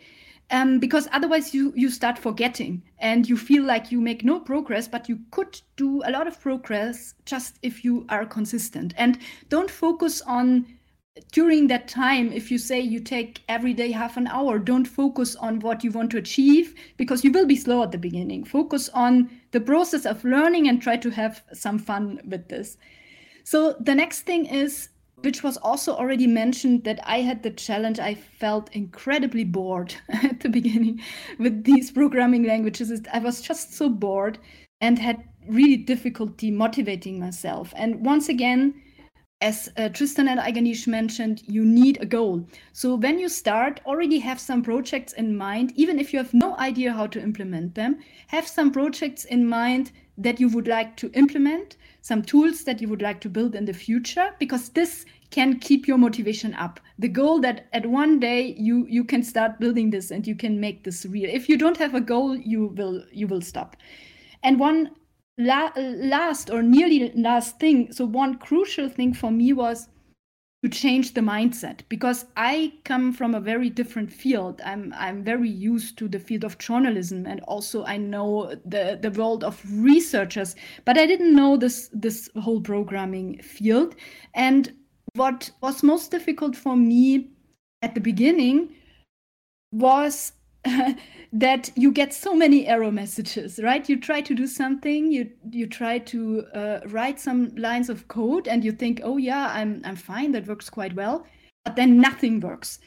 um, 0.53 0.80
because 0.80 1.07
otherwise 1.11 1.53
you 1.53 1.74
you 1.76 1.89
start 1.89 2.18
forgetting 2.18 2.82
and 2.99 3.28
you 3.28 3.36
feel 3.36 3.64
like 3.64 3.91
you 3.91 3.99
make 3.99 4.24
no 4.24 4.39
progress 4.39 4.88
but 4.88 5.09
you 5.09 5.20
could 5.32 5.59
do 5.76 6.01
a 6.05 6.11
lot 6.11 6.28
of 6.28 6.39
progress 6.39 7.16
just 7.26 7.57
if 7.61 7.84
you 7.84 8.05
are 8.09 8.26
consistent 8.26 8.93
and 8.97 9.18
don't 9.49 9.72
focus 9.72 10.22
on 10.22 10.66
during 11.32 11.68
that 11.68 11.88
time 11.88 12.32
if 12.32 12.49
you 12.49 12.57
say 12.57 12.80
you 12.80 12.99
take 12.99 13.43
every 13.47 13.74
day 13.74 13.91
half 13.91 14.18
an 14.18 14.28
hour 14.28 14.57
don't 14.57 14.86
focus 14.86 15.36
on 15.36 15.59
what 15.59 15.84
you 15.84 15.91
want 15.91 16.09
to 16.09 16.18
achieve 16.18 16.74
because 16.97 17.24
you 17.24 17.32
will 17.32 17.45
be 17.45 17.55
slow 17.55 17.84
at 17.84 17.91
the 17.91 17.97
beginning 17.97 18.43
focus 18.43 18.89
on 18.89 19.30
the 19.51 19.61
process 19.61 20.05
of 20.05 20.24
learning 20.24 20.68
and 20.68 20.82
try 20.82 20.97
to 20.97 21.11
have 21.11 21.43
some 21.53 21.78
fun 21.78 22.20
with 22.26 22.47
this 22.49 22.78
so 23.43 23.74
the 23.80 23.93
next 23.93 24.22
thing 24.22 24.45
is 24.45 24.89
which 25.24 25.41
was 25.41 25.57
also 25.57 25.95
already 25.95 26.28
mentioned 26.28 26.84
that 26.84 26.99
I 27.03 27.22
had 27.22 27.43
the 27.43 27.51
challenge. 27.51 27.97
I 27.97 28.14
felt 28.14 28.70
incredibly 28.74 29.45
bored 29.45 29.95
at 30.09 30.41
the 30.41 30.49
beginning 30.49 31.01
with 31.39 31.64
these 31.64 31.91
programming 31.91 32.43
languages. 32.43 32.91
I 33.11 33.20
was 33.20 33.41
just 33.41 33.74
so 33.74 33.88
bored 33.88 34.38
and 34.82 34.99
had 34.99 35.24
really 35.47 35.78
difficulty 35.78 36.51
motivating 36.51 37.20
myself. 37.20 37.74
And 37.76 38.05
once 38.05 38.28
again, 38.28 38.82
as 39.44 39.70
uh, 39.76 39.89
Tristan 39.89 40.30
and 40.30 40.39
Aiganysh 40.39 40.88
mentioned, 40.88 41.44
you 41.48 41.66
need 41.66 42.02
a 42.02 42.06
goal. 42.06 42.48
So 42.72 42.96
when 42.96 43.20
you 43.20 43.28
start, 43.28 43.82
already 43.86 44.20
have 44.20 44.39
some 44.39 44.64
projects 44.64 45.12
in 45.12 45.36
mind, 45.36 45.74
even 45.76 46.00
if 46.00 46.14
you 46.14 46.20
have 46.20 46.34
no 46.34 46.58
idea 46.58 46.94
how 46.94 47.08
to 47.08 47.22
implement 47.22 47.76
them, 47.76 48.00
have 48.28 48.48
some 48.48 48.72
projects 48.72 49.26
in 49.26 49.46
mind 49.46 49.91
that 50.18 50.39
you 50.39 50.48
would 50.48 50.68
like 50.68 50.96
to 50.96 51.12
implement 51.14 51.76
some 52.02 52.22
tools 52.22 52.64
that 52.64 52.82
you 52.82 52.88
would 52.88 53.02
like 53.02 53.20
to 53.20 53.30
build 53.30 53.54
in 53.54 53.66
the 53.66 53.74
future 53.74 54.30
because 54.39 54.70
this 54.70 55.06
can 55.30 55.60
keep 55.60 55.88
your 55.89 55.98
motivation 55.98 56.54
up. 56.54 56.80
The 57.00 57.10
goal 57.10 57.41
that 57.41 57.68
at 57.74 57.86
one 57.86 58.20
day 58.20 58.56
you 58.58 58.86
you 58.88 59.04
can 59.04 59.24
start 59.24 59.60
building 59.60 59.89
this 59.89 60.12
and 60.12 60.26
you 60.26 60.36
can 60.36 60.60
make 60.60 60.84
this 60.84 61.06
real. 61.06 61.30
If 61.30 61.50
you 61.50 61.58
don't 61.58 61.78
have 61.78 61.96
a 61.96 62.02
goal 62.02 62.36
you 62.38 62.68
will 62.68 63.04
you 63.12 63.28
will 63.28 63.41
stop. 63.41 63.76
And 64.44 64.60
one 64.60 64.91
la- 65.38 65.72
last 65.78 66.50
or 66.50 66.62
nearly 66.62 67.12
last 67.16 67.60
thing 67.60 67.92
so 67.92 68.06
one 68.06 68.38
crucial 68.38 68.90
thing 68.90 69.14
for 69.14 69.32
me 69.32 69.54
was 69.54 69.88
to 70.64 70.70
change 70.70 71.14
the 71.14 71.22
mindset 71.22 71.82
because 71.90 72.26
I 72.38 72.72
come 72.86 73.12
from 73.12 73.36
a 73.36 73.42
very 73.42 73.70
different 73.70 74.10
field. 74.10 74.62
I'm 74.64 74.94
I'm 74.96 75.22
very 75.22 75.50
used 75.50 75.98
to 75.98 76.08
the 76.08 76.20
field 76.20 76.46
of 76.46 76.58
journalism 76.58 77.26
and 77.26 77.42
also 77.42 77.84
I 77.84 77.98
know 77.98 78.56
the 78.66 78.98
the 79.02 79.12
world 79.12 79.44
of 79.44 79.62
researchers, 79.70 80.56
but 80.86 80.98
I 80.98 81.06
didn't 81.06 81.36
know 81.36 81.58
this 81.58 81.90
this 81.92 82.30
whole 82.40 82.62
programming 82.62 83.42
field. 83.42 83.96
And 84.34 84.72
what 85.16 85.52
was 85.62 85.84
most 85.84 86.12
difficult 86.12 86.56
for 86.56 86.78
me 86.78 87.32
at 87.82 87.94
the 87.94 88.02
beginning 88.02 88.74
was 89.74 90.32
that 91.34 91.72
you 91.76 91.91
get 91.91 92.14
so 92.14 92.36
many 92.36 92.68
error 92.68 92.91
messages 92.91 93.59
right? 93.61 93.89
You 93.89 93.99
try 93.99 94.22
to 94.22 94.34
do 94.36 94.47
something 94.47 95.11
you 95.11 95.30
you 95.51 95.68
try 95.68 95.99
to 95.99 96.45
uh, 96.53 96.80
write 96.88 97.20
some 97.20 97.53
lines 97.55 97.89
of 97.89 98.07
code 98.07 98.47
and 98.47 98.64
you 98.64 98.72
think 98.72 99.01
oh 99.03 99.18
yeah 99.18 99.51
i'm 99.53 99.82
i'm 99.84 99.95
fine 99.95 100.32
that 100.34 100.47
works 100.47 100.70
quite 100.70 100.95
well 100.95 101.26
but 101.66 101.76
then 101.76 101.99
nothing 101.99 102.39
works. 102.39 102.80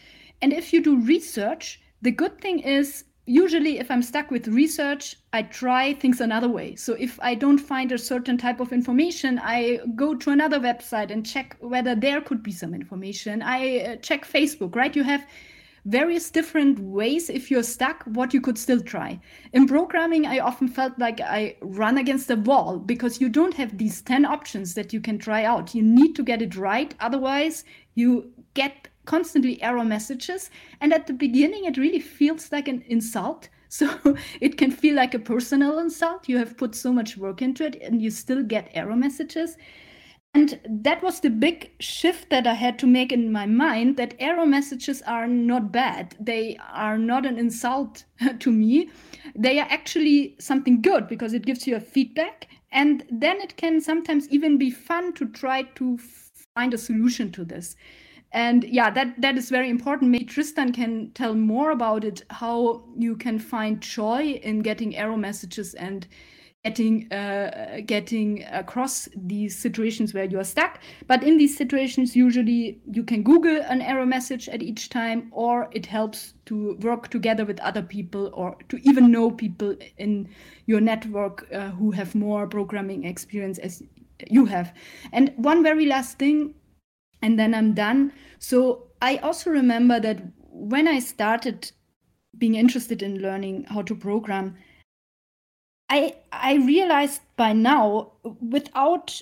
And 0.43 0.53
if 0.53 0.73
you 0.73 0.83
do 0.83 1.01
research 1.01 1.81
the 2.03 2.11
good 2.11 2.41
thing 2.41 2.61
is 2.61 3.05
usually 3.29 3.79
if 3.81 3.91
i'm 3.91 4.03
stuck 4.03 4.31
with 4.31 4.47
research 4.47 5.17
i 5.33 5.43
try 5.43 5.93
things 5.95 6.21
another 6.21 6.49
way. 6.49 6.77
So 6.77 6.95
if 6.95 7.19
i 7.21 7.35
don't 7.35 7.59
find 7.59 7.91
a 7.91 7.99
certain 7.99 8.39
type 8.39 8.61
of 8.61 8.73
information 8.73 9.41
i 9.43 9.81
go 9.97 10.15
to 10.15 10.31
another 10.31 10.61
website 10.61 11.11
and 11.11 11.27
check 11.27 11.57
whether 11.61 11.95
there 11.95 12.21
could 12.21 12.43
be 12.43 12.53
some 12.53 12.75
information. 12.75 13.43
I 13.43 13.81
uh, 13.81 13.97
check 13.97 14.25
facebook 14.25 14.77
right? 14.77 14.95
You 14.95 15.03
have 15.03 15.27
various 15.87 16.31
different 16.31 16.81
ways 16.81 17.31
if 17.31 17.49
you're 17.49 17.63
stuck 17.63 18.03
what 18.07 18.35
you 18.35 18.41
could 18.41 18.59
still 18.59 18.81
try. 18.81 19.21
In 19.53 19.67
programming 19.69 20.27
i 20.27 20.41
often 20.41 20.67
felt 20.67 20.99
like 20.99 21.21
i 21.21 21.57
run 21.61 21.97
against 21.97 22.31
a 22.31 22.37
wall 22.37 22.79
because 22.79 23.21
you 23.21 23.29
don't 23.29 23.55
have 23.55 23.79
these 23.79 24.03
10 24.03 24.25
options 24.25 24.75
that 24.75 24.93
you 24.93 25.01
can 25.01 25.17
try 25.17 25.45
out. 25.45 25.75
You 25.77 25.83
need 25.83 26.17
to 26.17 26.25
get 26.25 26.43
it 26.43 26.57
right 26.57 26.93
otherwise 26.99 27.65
you 27.95 28.33
get 28.55 28.89
constantly 29.05 29.63
error 29.63 29.85
messages. 29.85 30.51
And 30.81 30.93
at 30.93 31.07
the 31.07 31.13
beginning 31.13 31.65
it 31.65 31.77
really 31.79 32.01
feels 32.01 32.51
like 32.53 32.69
an 32.69 32.83
insult. 32.89 33.49
So 33.69 34.17
it 34.41 34.57
can 34.57 34.71
feel 34.71 34.95
like 34.95 35.13
a 35.13 35.19
personal 35.19 35.81
insult. 35.81 36.29
You 36.29 36.39
have 36.39 36.57
put 36.57 36.75
so 36.75 36.93
much 36.93 37.17
work 37.17 37.43
into 37.43 37.67
it 37.67 37.77
and 37.83 38.01
you 38.01 38.11
still 38.11 38.43
get 38.43 38.71
error 38.73 38.97
messages 38.97 39.57
and 40.37 40.61
that 40.85 41.03
was 41.03 41.21
the 41.21 41.31
big 41.31 41.71
shift 41.81 42.29
that 42.29 42.47
I 42.47 42.53
had 42.53 42.79
to 42.81 42.87
make 42.87 43.11
in 43.11 43.33
my 43.33 43.47
mind 43.47 43.97
that 43.97 44.13
error 44.19 44.45
messages 44.45 45.01
are 45.07 45.27
not 45.27 45.73
bad. 45.73 46.15
They 46.21 46.59
are 46.75 46.99
not 46.99 47.25
an 47.25 47.39
insult 47.39 48.05
to 48.41 48.53
me. 48.53 48.91
They 49.35 49.59
are 49.61 49.67
actually 49.71 50.37
something 50.39 50.83
good 50.83 51.09
because 51.09 51.33
it 51.33 51.47
gives 51.47 51.67
you 51.67 51.77
a 51.77 51.81
feedback. 51.81 52.49
And 52.71 53.05
then 53.11 53.41
it 53.41 53.57
can 53.57 53.81
sometimes 53.81 54.29
even 54.29 54.59
be 54.59 54.71
fun 54.71 55.15
to 55.15 55.25
try 55.25 55.63
to 55.77 55.99
find 56.55 56.75
a 56.75 56.79
solution 56.79 57.33
to 57.33 57.43
this. 57.43 57.75
And 58.31 58.65
yeah, 58.65 58.91
that, 58.91 59.19
that 59.23 59.39
is 59.39 59.49
very 59.49 59.71
important. 59.71 60.11
Maybe 60.11 60.27
Tristan 60.27 60.71
can 60.71 61.13
tell 61.15 61.35
more 61.35 61.71
about 61.71 62.05
it, 62.05 62.25
how 62.29 62.85
you 62.95 63.17
can 63.17 63.39
find 63.39 63.81
joy 63.81 64.39
in 64.43 64.61
getting 64.61 64.97
error 64.97 65.17
messages 65.17 65.73
and 65.73 66.07
getting 66.67 67.13
uh, 67.13 67.81
getting 67.87 68.45
across 68.63 69.09
these 69.17 69.55
situations 69.57 70.15
where 70.15 70.29
you 70.33 70.39
are 70.39 70.51
stuck. 70.55 70.73
But 71.07 71.23
in 71.23 71.39
these 71.39 71.57
situations, 71.57 72.17
usually 72.17 72.81
you 72.97 73.05
can 73.05 73.23
Google 73.23 73.59
an 73.75 73.81
error 73.83 74.07
message 74.07 74.49
at 74.49 74.63
each 74.63 74.89
time, 74.89 75.21
or 75.31 75.69
it 75.73 75.87
helps 75.87 76.35
to 76.47 76.77
work 76.81 77.09
together 77.09 77.45
with 77.45 77.61
other 77.61 77.83
people, 77.83 78.31
or 78.35 78.57
to 78.69 78.77
even 78.89 79.11
know 79.11 79.31
people 79.31 79.77
in 79.99 80.29
your 80.67 80.81
network 80.81 81.47
uh, 81.53 81.71
who 81.79 81.93
have 81.93 82.15
more 82.15 82.47
programming 82.47 83.05
experience 83.05 83.59
as 83.59 83.83
you 84.31 84.47
have. 84.47 84.73
And 85.13 85.33
one 85.37 85.63
very 85.63 85.87
last 85.87 86.19
thing, 86.19 86.55
and 87.23 87.39
then 87.39 87.55
I'm 87.55 87.75
done. 87.75 88.13
So 88.39 88.89
I 89.01 89.19
also 89.19 89.51
remember 89.51 90.01
that 90.01 90.23
when 90.51 90.89
I 90.89 91.01
started 91.01 91.73
being 92.39 92.55
interested 92.55 93.03
in 93.03 93.23
learning 93.23 93.65
how 93.69 93.83
to 93.83 93.95
program 93.95 94.57
I 95.89 96.17
I 96.33 96.55
realized 96.57 97.21
by 97.37 97.53
now 97.53 98.13
without 98.41 99.21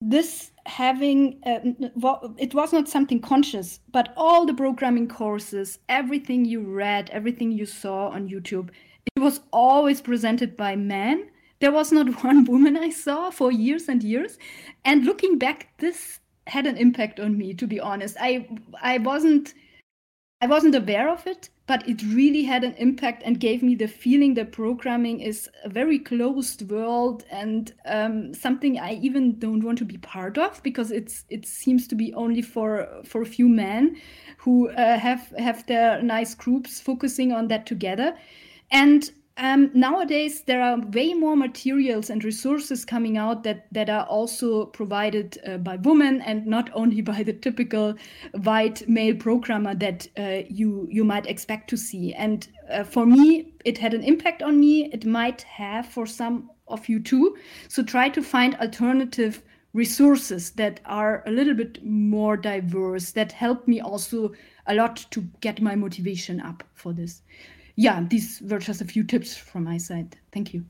this 0.00 0.50
having 0.66 1.40
uh, 1.46 1.60
it 2.38 2.54
was 2.54 2.72
not 2.72 2.88
something 2.88 3.20
conscious 3.20 3.80
but 3.92 4.12
all 4.16 4.46
the 4.46 4.54
programming 4.54 5.06
courses 5.08 5.78
everything 5.88 6.44
you 6.44 6.60
read 6.60 7.08
everything 7.10 7.52
you 7.52 7.66
saw 7.66 8.08
on 8.08 8.28
youtube 8.28 8.68
it 9.16 9.20
was 9.20 9.40
always 9.52 10.00
presented 10.00 10.56
by 10.56 10.76
men. 10.76 11.28
There 11.60 11.72
was 11.72 11.92
not 11.92 12.24
one 12.24 12.44
woman 12.44 12.76
i 12.76 12.90
saw 12.90 13.30
for 13.30 13.50
years 13.50 13.88
and 13.88 14.02
years. 14.02 14.38
And 14.84 15.04
looking 15.04 15.38
back 15.38 15.68
this 15.78 16.20
had 16.46 16.66
an 16.66 16.76
impact 16.76 17.20
on 17.20 17.38
me 17.38 17.54
to 17.54 17.66
be 17.66 17.80
honest. 17.80 18.16
I 18.20 18.48
i 18.80 18.98
wasn't 18.98 19.54
i 20.42 20.46
wasn't 20.46 20.74
aware 20.74 21.08
of 21.08 21.26
it 21.26 21.48
but 21.66 21.88
it 21.88 22.02
really 22.02 22.42
had 22.42 22.64
an 22.64 22.74
impact 22.74 23.22
and 23.24 23.40
gave 23.40 23.62
me 23.62 23.74
the 23.74 23.86
feeling 23.86 24.34
that 24.34 24.52
programming 24.52 25.20
is 25.20 25.48
a 25.64 25.68
very 25.68 25.98
closed 25.98 26.68
world 26.70 27.24
and 27.30 27.72
um, 27.86 28.34
something 28.34 28.78
I 28.78 28.94
even 28.94 29.38
don't 29.38 29.62
want 29.62 29.78
to 29.78 29.84
be 29.84 29.96
part 29.96 30.36
of 30.36 30.62
because 30.62 30.90
it's 30.90 31.24
it 31.30 31.46
seems 31.46 31.86
to 31.88 31.94
be 31.94 32.12
only 32.14 32.42
for 32.42 32.88
for 33.04 33.22
a 33.22 33.26
few 33.26 33.48
men 33.48 33.96
who 34.36 34.70
uh, 34.70 34.98
have 34.98 35.32
have 35.38 35.64
their 35.66 36.02
nice 36.02 36.34
groups 36.34 36.80
focusing 36.80 37.32
on 37.32 37.48
that 37.48 37.64
together. 37.64 38.16
And 38.70 39.10
um, 39.38 39.70
nowadays 39.72 40.42
there 40.42 40.62
are 40.62 40.78
way 40.78 41.14
more 41.14 41.36
materials 41.36 42.10
and 42.10 42.22
resources 42.22 42.84
coming 42.84 43.16
out 43.16 43.44
that 43.44 43.66
that 43.72 43.88
are 43.88 44.04
also 44.04 44.66
provided 44.66 45.38
uh, 45.46 45.56
by 45.56 45.76
women 45.76 46.20
and 46.22 46.46
not 46.46 46.70
only 46.74 47.00
by 47.12 47.22
the 47.22 47.32
typical 47.32 47.94
white 48.42 48.86
male 48.88 49.14
programmer 49.14 49.74
that 49.74 50.06
uh, 50.18 50.42
you 50.48 50.86
you 50.90 51.04
might 51.04 51.26
expect 51.26 51.70
to 51.70 51.76
see. 51.76 52.12
And 52.12 52.46
uh, 52.70 52.84
for 52.84 53.06
me 53.06 53.54
it 53.64 53.78
had 53.78 53.94
an 53.94 54.02
impact 54.02 54.42
on 54.42 54.60
me. 54.60 54.90
It 54.92 55.06
might 55.06 55.42
have 55.42 55.86
for 55.86 56.06
some 56.06 56.50
of 56.68 56.88
you 56.88 57.00
too. 57.00 57.36
So 57.68 57.82
try 57.82 58.08
to 58.10 58.22
find 58.22 58.54
alternative 58.56 59.42
resources 59.72 60.50
that 60.52 60.80
are 60.84 61.22
a 61.26 61.30
little 61.30 61.54
bit 61.54 61.82
more 61.82 62.36
diverse 62.36 63.12
that 63.12 63.32
help 63.32 63.66
me 63.66 63.80
also 63.80 64.32
a 64.66 64.74
lot 64.74 65.06
to 65.10 65.22
get 65.40 65.62
my 65.62 65.74
motivation 65.74 66.38
up 66.40 66.62
for 66.74 66.92
this 66.92 67.22
yeah, 67.82 68.00
these 68.08 68.40
were 68.42 68.60
just 68.60 68.80
a 68.80 68.84
few 68.84 69.02
tips 69.02 69.36
from 69.36 69.64
my 69.64 69.76
side. 69.76 70.16
Thank 70.30 70.54
you. 70.54 70.64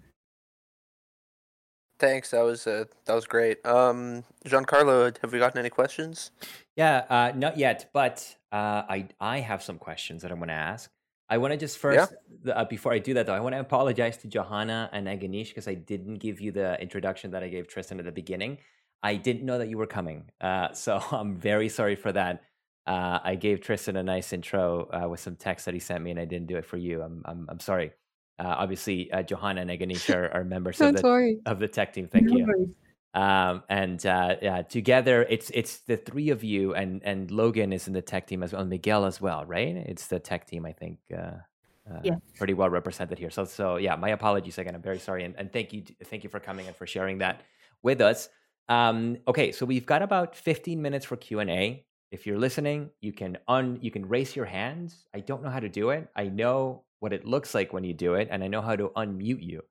Thanks. 1.98 2.30
That 2.30 2.42
was 2.42 2.66
uh, 2.66 2.84
that 3.04 3.14
was 3.14 3.26
great. 3.26 3.64
Um, 3.66 4.24
Giancarlo, 4.46 5.14
have 5.20 5.30
we 5.30 5.38
gotten 5.38 5.58
any 5.58 5.68
questions? 5.68 6.30
Yeah, 6.74 7.04
uh, 7.10 7.32
not 7.36 7.58
yet, 7.58 7.90
but 7.92 8.34
uh, 8.50 8.82
I 8.88 9.08
I 9.20 9.40
have 9.40 9.62
some 9.62 9.78
questions 9.78 10.22
that 10.22 10.32
I'm 10.32 10.38
going 10.38 10.48
to 10.48 10.54
ask. 10.54 10.90
I 11.28 11.36
want 11.38 11.52
to 11.52 11.58
just 11.58 11.78
first, 11.78 12.12
yeah. 12.44 12.52
uh, 12.52 12.64
before 12.64 12.92
I 12.92 12.98
do 12.98 13.14
that 13.14 13.26
though, 13.26 13.34
I 13.34 13.40
want 13.40 13.54
to 13.54 13.60
apologize 13.60 14.16
to 14.18 14.28
Johanna 14.28 14.90
and 14.92 15.06
Aiganysh 15.06 15.48
because 15.48 15.68
I 15.68 15.74
didn't 15.74 16.16
give 16.16 16.40
you 16.40 16.50
the 16.50 16.80
introduction 16.80 17.30
that 17.32 17.42
I 17.42 17.48
gave 17.48 17.68
Tristan 17.68 17.98
at 17.98 18.04
the 18.06 18.12
beginning. 18.12 18.58
I 19.02 19.16
didn't 19.16 19.44
know 19.44 19.58
that 19.58 19.68
you 19.68 19.76
were 19.76 19.86
coming, 19.86 20.30
uh, 20.40 20.72
so 20.84 21.00
I'm 21.12 21.36
very 21.36 21.68
sorry 21.68 21.94
for 21.94 22.10
that 22.12 22.42
uh, 22.86 23.18
I 23.22 23.36
gave 23.36 23.60
Tristan 23.60 23.96
a 23.96 24.02
nice 24.02 24.32
intro 24.32 24.88
uh, 24.92 25.08
with 25.08 25.20
some 25.20 25.36
text 25.36 25.66
that 25.66 25.74
he 25.74 25.80
sent 25.80 26.02
me, 26.02 26.10
and 26.10 26.18
I 26.18 26.24
didn't 26.24 26.46
do 26.46 26.56
it 26.56 26.64
for 26.64 26.76
you. 26.76 27.02
I'm 27.02 27.22
I'm, 27.24 27.46
I'm 27.48 27.60
sorry. 27.60 27.92
Uh, 28.38 28.54
obviously, 28.58 29.12
uh, 29.12 29.22
Johanna 29.22 29.60
and 29.60 29.70
Aiganysh 29.70 30.12
are, 30.14 30.28
are 30.32 30.44
members 30.44 30.80
of 30.80 30.96
the 30.96 31.40
of 31.46 31.58
the 31.58 31.68
tech 31.68 31.92
team. 31.92 32.08
Thank 32.08 32.30
you. 32.30 32.74
Um, 33.14 33.62
and 33.68 34.04
uh, 34.06 34.36
yeah, 34.40 34.62
together, 34.62 35.26
it's 35.28 35.50
it's 35.50 35.80
the 35.80 35.96
three 35.96 36.30
of 36.30 36.42
you, 36.42 36.74
and 36.74 37.02
and 37.04 37.30
Logan 37.30 37.72
is 37.72 37.86
in 37.86 37.92
the 37.92 38.02
tech 38.02 38.26
team 38.26 38.42
as 38.42 38.52
well, 38.52 38.62
and 38.62 38.70
Miguel 38.70 39.04
as 39.04 39.20
well, 39.20 39.44
right? 39.44 39.76
It's 39.76 40.08
the 40.08 40.18
tech 40.18 40.46
team, 40.46 40.66
I 40.66 40.72
think. 40.72 40.98
Uh, 41.16 41.98
yeah. 42.04 42.14
pretty 42.38 42.54
well 42.54 42.70
represented 42.70 43.18
here. 43.18 43.28
So, 43.28 43.44
so 43.44 43.76
yeah, 43.76 43.96
my 43.96 44.10
apologies 44.10 44.56
again. 44.56 44.74
I'm 44.74 44.82
very 44.82 44.98
sorry, 44.98 45.24
and, 45.24 45.34
and 45.36 45.52
thank 45.52 45.72
you, 45.72 45.82
thank 46.04 46.24
you 46.24 46.30
for 46.30 46.40
coming 46.40 46.66
and 46.66 46.76
for 46.76 46.86
sharing 46.86 47.18
that 47.18 47.42
with 47.82 48.00
us. 48.00 48.28
Um, 48.68 49.18
okay, 49.28 49.52
so 49.52 49.66
we've 49.66 49.84
got 49.84 50.00
about 50.00 50.34
15 50.36 50.80
minutes 50.80 51.04
for 51.04 51.16
Q 51.16 51.40
and 51.40 51.50
A 51.50 51.84
if 52.12 52.26
you're 52.26 52.38
listening, 52.38 52.90
you 53.00 53.12
can 53.12 53.38
un 53.48 53.78
you 53.80 53.90
can 53.90 54.06
raise 54.06 54.36
your 54.36 54.44
hands. 54.44 55.06
I 55.14 55.20
don't 55.20 55.42
know 55.42 55.48
how 55.48 55.60
to 55.60 55.68
do 55.68 55.90
it. 55.90 56.08
I 56.14 56.24
know 56.28 56.82
what 57.00 57.12
it 57.12 57.26
looks 57.26 57.54
like 57.54 57.72
when 57.72 57.84
you 57.84 57.94
do 57.94 58.14
it, 58.14 58.28
and 58.30 58.44
I 58.44 58.48
know 58.48 58.60
how 58.60 58.76
to 58.76 58.90
unmute 58.90 59.42
you. 59.42 59.62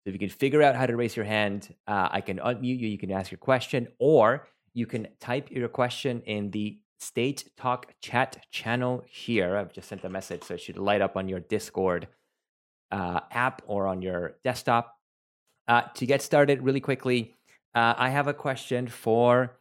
So 0.00 0.10
if 0.10 0.12
you 0.14 0.18
can 0.18 0.28
figure 0.30 0.62
out 0.62 0.76
how 0.76 0.86
to 0.86 0.96
raise 0.96 1.16
your 1.16 1.26
hand, 1.26 1.74
uh, 1.88 2.08
I 2.10 2.20
can 2.20 2.38
unmute 2.38 2.78
you. 2.78 2.88
You 2.88 2.98
can 2.98 3.10
ask 3.10 3.32
your 3.32 3.38
question, 3.38 3.88
or 3.98 4.46
you 4.72 4.86
can 4.86 5.08
type 5.20 5.50
your 5.50 5.68
question 5.68 6.22
in 6.22 6.52
the 6.52 6.78
Stage 7.00 7.44
Talk 7.56 7.94
chat 8.00 8.46
channel 8.50 9.04
here. 9.08 9.56
I've 9.56 9.72
just 9.72 9.88
sent 9.88 10.04
a 10.04 10.08
message, 10.08 10.44
so 10.44 10.54
it 10.54 10.60
should 10.60 10.78
light 10.78 11.00
up 11.00 11.16
on 11.16 11.28
your 11.28 11.40
Discord 11.40 12.06
uh, 12.92 13.20
app 13.32 13.60
or 13.66 13.88
on 13.88 14.02
your 14.02 14.36
desktop. 14.44 14.96
Uh, 15.66 15.82
to 15.94 16.06
get 16.06 16.22
started, 16.22 16.62
really 16.62 16.80
quickly, 16.80 17.34
uh, 17.74 17.94
I 17.98 18.08
have 18.10 18.28
a 18.28 18.34
question 18.34 18.86
for 18.86 19.57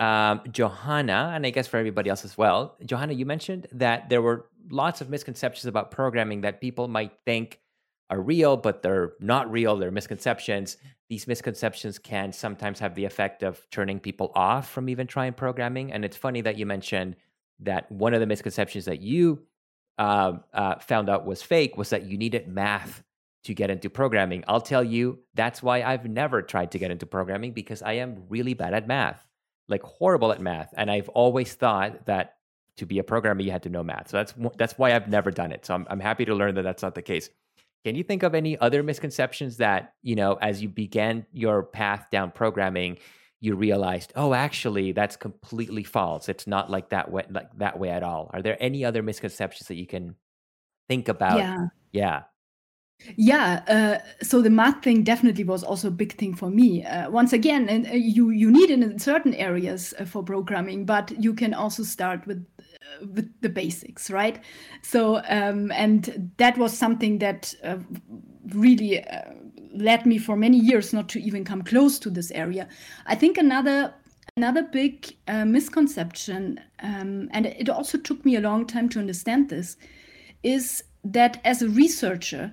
um, 0.00 0.40
Johanna, 0.50 1.32
and 1.34 1.46
I 1.46 1.50
guess 1.50 1.68
for 1.68 1.76
everybody 1.76 2.08
else 2.08 2.24
as 2.24 2.36
well. 2.36 2.76
Johanna, 2.84 3.12
you 3.12 3.26
mentioned 3.26 3.68
that 3.72 4.08
there 4.08 4.22
were 4.22 4.46
lots 4.70 5.02
of 5.02 5.10
misconceptions 5.10 5.66
about 5.66 5.90
programming 5.90 6.40
that 6.40 6.60
people 6.60 6.88
might 6.88 7.12
think 7.26 7.60
are 8.08 8.20
real, 8.20 8.56
but 8.56 8.82
they're 8.82 9.12
not 9.20 9.50
real. 9.52 9.76
They're 9.76 9.90
misconceptions. 9.90 10.78
These 11.10 11.26
misconceptions 11.26 11.98
can 11.98 12.32
sometimes 12.32 12.80
have 12.80 12.94
the 12.94 13.04
effect 13.04 13.42
of 13.42 13.68
turning 13.70 14.00
people 14.00 14.32
off 14.34 14.70
from 14.70 14.88
even 14.88 15.06
trying 15.06 15.34
programming. 15.34 15.92
And 15.92 16.04
it's 16.04 16.16
funny 16.16 16.40
that 16.40 16.56
you 16.56 16.64
mentioned 16.64 17.16
that 17.60 17.92
one 17.92 18.14
of 18.14 18.20
the 18.20 18.26
misconceptions 18.26 18.86
that 18.86 19.00
you 19.00 19.42
uh, 19.98 20.32
uh, 20.54 20.78
found 20.78 21.10
out 21.10 21.26
was 21.26 21.42
fake 21.42 21.76
was 21.76 21.90
that 21.90 22.04
you 22.04 22.16
needed 22.16 22.48
math 22.48 23.02
to 23.44 23.54
get 23.54 23.70
into 23.70 23.90
programming. 23.90 24.44
I'll 24.48 24.60
tell 24.60 24.82
you, 24.82 25.18
that's 25.34 25.62
why 25.62 25.82
I've 25.82 26.06
never 26.06 26.40
tried 26.42 26.72
to 26.72 26.78
get 26.78 26.90
into 26.90 27.06
programming 27.06 27.52
because 27.52 27.82
I 27.82 27.94
am 27.94 28.24
really 28.28 28.54
bad 28.54 28.72
at 28.72 28.86
math 28.86 29.26
like 29.70 29.82
horrible 29.82 30.32
at 30.32 30.40
math, 30.40 30.74
and 30.76 30.90
I've 30.90 31.08
always 31.10 31.54
thought 31.54 32.06
that 32.06 32.36
to 32.76 32.86
be 32.86 32.98
a 32.98 33.04
programmer 33.04 33.42
you 33.42 33.50
had 33.50 33.62
to 33.64 33.68
know 33.68 33.82
math. 33.82 34.10
So 34.10 34.16
that's 34.18 34.34
that's 34.56 34.78
why 34.78 34.94
I've 34.94 35.08
never 35.08 35.30
done 35.30 35.52
it. 35.52 35.66
So 35.66 35.74
I'm 35.74 35.86
I'm 35.88 36.00
happy 36.00 36.24
to 36.26 36.34
learn 36.34 36.54
that 36.56 36.62
that's 36.62 36.82
not 36.82 36.94
the 36.94 37.02
case. 37.02 37.30
Can 37.84 37.94
you 37.94 38.02
think 38.02 38.22
of 38.22 38.34
any 38.34 38.58
other 38.58 38.82
misconceptions 38.82 39.56
that 39.58 39.94
you 40.02 40.16
know 40.16 40.34
as 40.34 40.60
you 40.62 40.68
began 40.68 41.26
your 41.32 41.62
path 41.62 42.06
down 42.10 42.30
programming? 42.30 42.98
you 43.40 43.54
realized, 43.54 44.12
oh, 44.16 44.34
actually, 44.34 44.92
that's 44.92 45.16
completely 45.16 45.82
false. 45.82 46.28
It's 46.28 46.46
not 46.46 46.70
like 46.70 46.90
that 46.90 47.10
way, 47.10 47.24
like 47.30 47.48
that 47.56 47.78
way 47.78 47.88
at 47.88 48.02
all. 48.02 48.30
Are 48.34 48.42
there 48.42 48.56
any 48.60 48.84
other 48.84 49.02
misconceptions 49.02 49.68
that 49.68 49.76
you 49.76 49.86
can 49.86 50.14
think 50.88 51.08
about? 51.08 51.38
Yeah. 51.38 51.66
Yeah. 51.90 52.22
Yeah, 53.16 53.62
uh, 53.66 54.24
so 54.24 54.42
the 54.42 54.50
math 54.50 54.82
thing 54.82 55.02
definitely 55.04 55.44
was 55.44 55.64
also 55.64 55.88
a 55.88 55.92
big 55.92 56.12
thing 56.14 56.34
for 56.34 56.50
me. 56.50 56.84
Uh, 56.84 57.10
once 57.10 57.32
again, 57.32 57.68
and 57.68 57.86
uh, 57.86 57.92
you 57.92 58.30
you 58.30 58.50
need 58.50 58.70
it 58.70 58.80
in 58.82 58.98
certain 58.98 59.34
areas 59.34 59.94
uh, 59.98 60.04
for 60.04 60.22
programming, 60.22 60.84
but 60.84 61.10
you 61.18 61.34
can 61.34 61.54
also 61.54 61.82
start 61.82 62.26
with 62.26 62.46
uh, 62.58 63.06
with 63.14 63.28
the 63.40 63.48
basics, 63.48 64.10
right? 64.10 64.40
So 64.82 65.22
um, 65.28 65.72
and 65.72 66.30
that 66.36 66.58
was 66.58 66.76
something 66.76 67.18
that 67.18 67.54
uh, 67.64 67.78
really 68.54 69.04
led 69.72 70.04
me 70.04 70.18
for 70.18 70.36
many 70.36 70.58
years 70.58 70.92
not 70.92 71.08
to 71.10 71.20
even 71.20 71.44
come 71.44 71.62
close 71.62 71.98
to 72.00 72.10
this 72.10 72.30
area. 72.32 72.68
I 73.06 73.14
think 73.14 73.38
another 73.38 73.94
another 74.36 74.62
big 74.62 75.16
misconception, 75.26 76.60
um, 76.82 77.28
and 77.32 77.46
it 77.46 77.68
also 77.68 77.98
took 77.98 78.24
me 78.24 78.36
a 78.36 78.40
long 78.40 78.66
time 78.66 78.88
to 78.90 78.98
understand 78.98 79.48
this, 79.48 79.76
is 80.42 80.84
that 81.02 81.40
as 81.44 81.62
a 81.62 81.68
researcher 81.68 82.52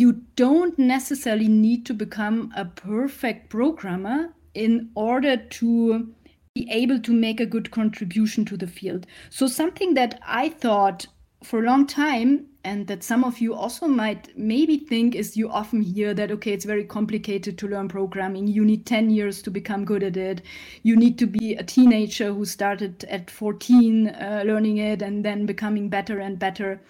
you 0.00 0.12
don't 0.34 0.78
necessarily 0.78 1.48
need 1.48 1.84
to 1.84 1.92
become 1.92 2.50
a 2.56 2.64
perfect 2.64 3.50
programmer 3.50 4.32
in 4.54 4.90
order 4.94 5.36
to 5.36 6.08
be 6.54 6.66
able 6.70 6.98
to 6.98 7.12
make 7.12 7.38
a 7.38 7.46
good 7.46 7.70
contribution 7.70 8.44
to 8.46 8.56
the 8.56 8.66
field. 8.66 9.06
So, 9.28 9.46
something 9.46 9.94
that 9.94 10.18
I 10.26 10.48
thought 10.48 11.06
for 11.44 11.60
a 11.60 11.66
long 11.66 11.86
time, 11.86 12.46
and 12.64 12.86
that 12.86 13.02
some 13.02 13.24
of 13.24 13.38
you 13.40 13.54
also 13.54 13.86
might 13.86 14.36
maybe 14.36 14.76
think 14.76 15.14
is 15.14 15.36
you 15.36 15.48
often 15.48 15.80
hear 15.80 16.12
that, 16.12 16.30
okay, 16.30 16.52
it's 16.52 16.66
very 16.66 16.84
complicated 16.84 17.56
to 17.58 17.68
learn 17.68 17.88
programming. 17.88 18.46
You 18.46 18.64
need 18.64 18.84
10 18.84 19.10
years 19.10 19.40
to 19.42 19.50
become 19.50 19.84
good 19.84 20.02
at 20.02 20.16
it. 20.16 20.42
You 20.82 20.96
need 20.96 21.18
to 21.18 21.26
be 21.26 21.54
a 21.54 21.62
teenager 21.62 22.32
who 22.34 22.44
started 22.44 23.04
at 23.04 23.30
14 23.30 24.08
uh, 24.08 24.42
learning 24.46 24.76
it 24.76 25.00
and 25.00 25.24
then 25.24 25.46
becoming 25.46 25.88
better 25.88 26.18
and 26.18 26.38
better. 26.38 26.82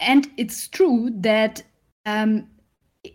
And 0.00 0.28
it's 0.36 0.66
true 0.66 1.10
that 1.18 1.62
um, 2.08 2.48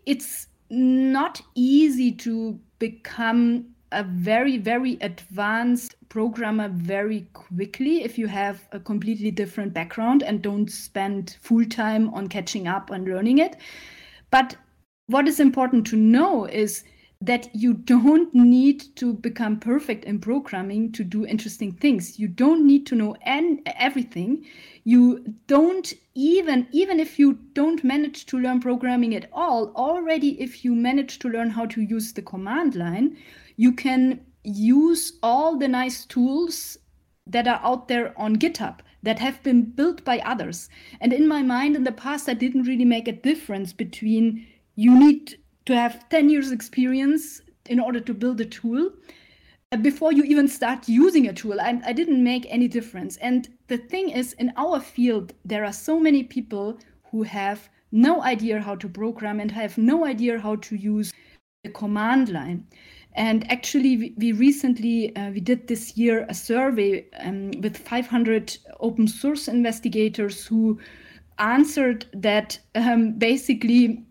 it's 0.06 0.48
not 0.70 1.42
easy 1.56 2.12
to 2.12 2.60
become 2.80 3.66
a 3.92 4.04
very 4.04 4.58
very 4.58 4.98
advanced 5.02 5.96
programmer 6.10 6.68
very 6.70 7.22
quickly 7.34 8.04
if 8.04 8.18
you 8.18 8.28
have 8.28 8.68
a 8.72 8.80
completely 8.80 9.30
different 9.32 9.74
background 9.74 10.24
and 10.24 10.42
don't 10.42 10.72
spend 10.72 11.38
full 11.42 11.66
time 11.66 12.14
on 12.14 12.28
catching 12.28 12.68
up 12.68 12.90
and 12.90 13.08
learning 13.08 13.38
it. 13.38 13.56
But 14.32 14.56
what 15.08 15.28
is 15.28 15.40
important 15.40 15.86
to 15.88 15.96
know 15.96 16.46
is 16.46 16.84
that 17.26 17.48
you 17.56 17.74
don't 17.74 18.34
need 18.36 18.84
to 18.98 19.14
become 19.14 19.58
perfect 19.58 20.04
in 20.04 20.20
programming 20.20 20.92
to 20.92 21.06
do 21.06 21.26
interesting 21.26 21.72
things. 21.72 22.20
You 22.20 22.28
don't 22.28 22.68
need 22.68 22.86
to 22.88 22.96
know 22.96 23.16
everything. 23.24 24.46
You 24.84 25.34
don't 25.48 25.94
even 26.16 26.68
even 26.74 27.00
if 27.00 27.18
you 27.18 27.40
don't 27.54 27.82
manage 27.84 28.26
to 28.26 28.38
learn 28.38 28.60
programming 28.60 29.16
at 29.16 29.30
all 29.32 29.72
already 29.76 30.40
if 30.42 30.66
you 30.66 30.76
manage 30.76 31.18
to 31.20 31.30
learn 31.30 31.50
how 31.50 31.66
to 31.68 31.82
use 31.82 32.12
the 32.12 32.22
command 32.22 32.76
line 32.76 33.18
you 33.56 33.72
can 33.72 34.20
use 34.44 35.14
all 35.24 35.58
the 35.58 35.68
nice 35.68 36.06
tools 36.06 36.78
that 37.26 37.48
are 37.48 37.62
out 37.64 37.88
there 37.88 38.14
on 38.20 38.36
github 38.36 38.80
that 39.02 39.20
have 39.20 39.42
been 39.44 39.64
built 39.64 40.04
by 40.04 40.20
others. 40.20 40.70
And 41.00 41.14
in 41.14 41.28
my 41.28 41.42
mind 41.42 41.78
in 41.78 41.86
the 41.86 41.92
past 41.92 42.28
i 42.28 42.34
didn't 42.34 42.64
really 42.64 42.86
make 42.86 43.08
a 43.08 43.14
difference 43.14 43.72
between 43.72 44.46
you 44.76 45.00
need 45.00 45.38
to 45.66 45.76
have 45.76 46.08
10 46.10 46.30
years 46.30 46.52
experience 46.52 47.42
in 47.68 47.80
order 47.80 48.00
to 48.00 48.14
build 48.14 48.42
a 48.42 48.46
tool 48.46 48.92
uh, 49.72 49.78
before 49.78 50.12
you 50.12 50.24
even 50.24 50.48
start 50.48 50.88
using 50.88 51.28
a 51.28 51.34
tool. 51.34 51.60
I, 51.60 51.82
I 51.86 51.94
didn't 51.94 52.24
make 52.24 52.46
any 52.50 52.68
difference. 52.68 53.18
And 53.18 53.50
the 53.68 53.78
thing 53.78 54.10
is 54.10 54.34
in 54.34 54.52
our 54.58 54.80
field 54.80 55.34
there 55.46 55.66
are 55.66 55.74
so 55.74 56.00
many 56.00 56.24
people 56.24 56.78
who 57.12 57.24
have 57.24 57.70
no 57.92 58.22
idea 58.24 58.60
how 58.60 58.76
to 58.76 58.90
program 58.90 59.40
and 59.40 59.52
have 59.52 59.78
no 59.78 60.06
idea 60.06 60.40
how 60.40 60.56
to 60.58 60.76
use 60.76 61.14
the 61.64 61.70
command 61.70 62.30
line. 62.30 62.68
And 63.16 63.50
actually 63.52 63.98
we, 63.98 64.14
we 64.18 64.32
recently 64.32 65.16
uh, 65.16 65.32
we 65.32 65.40
did 65.40 65.68
this 65.68 65.96
year 65.96 66.26
a 66.28 66.34
survey 66.34 67.06
um, 67.20 67.52
with 67.62 67.78
500 67.78 68.58
open 68.80 69.08
source 69.08 69.48
investigators 69.48 70.46
who 70.46 70.80
answered 71.38 72.06
that 72.14 72.60
um, 72.76 73.14
basically 73.14 74.04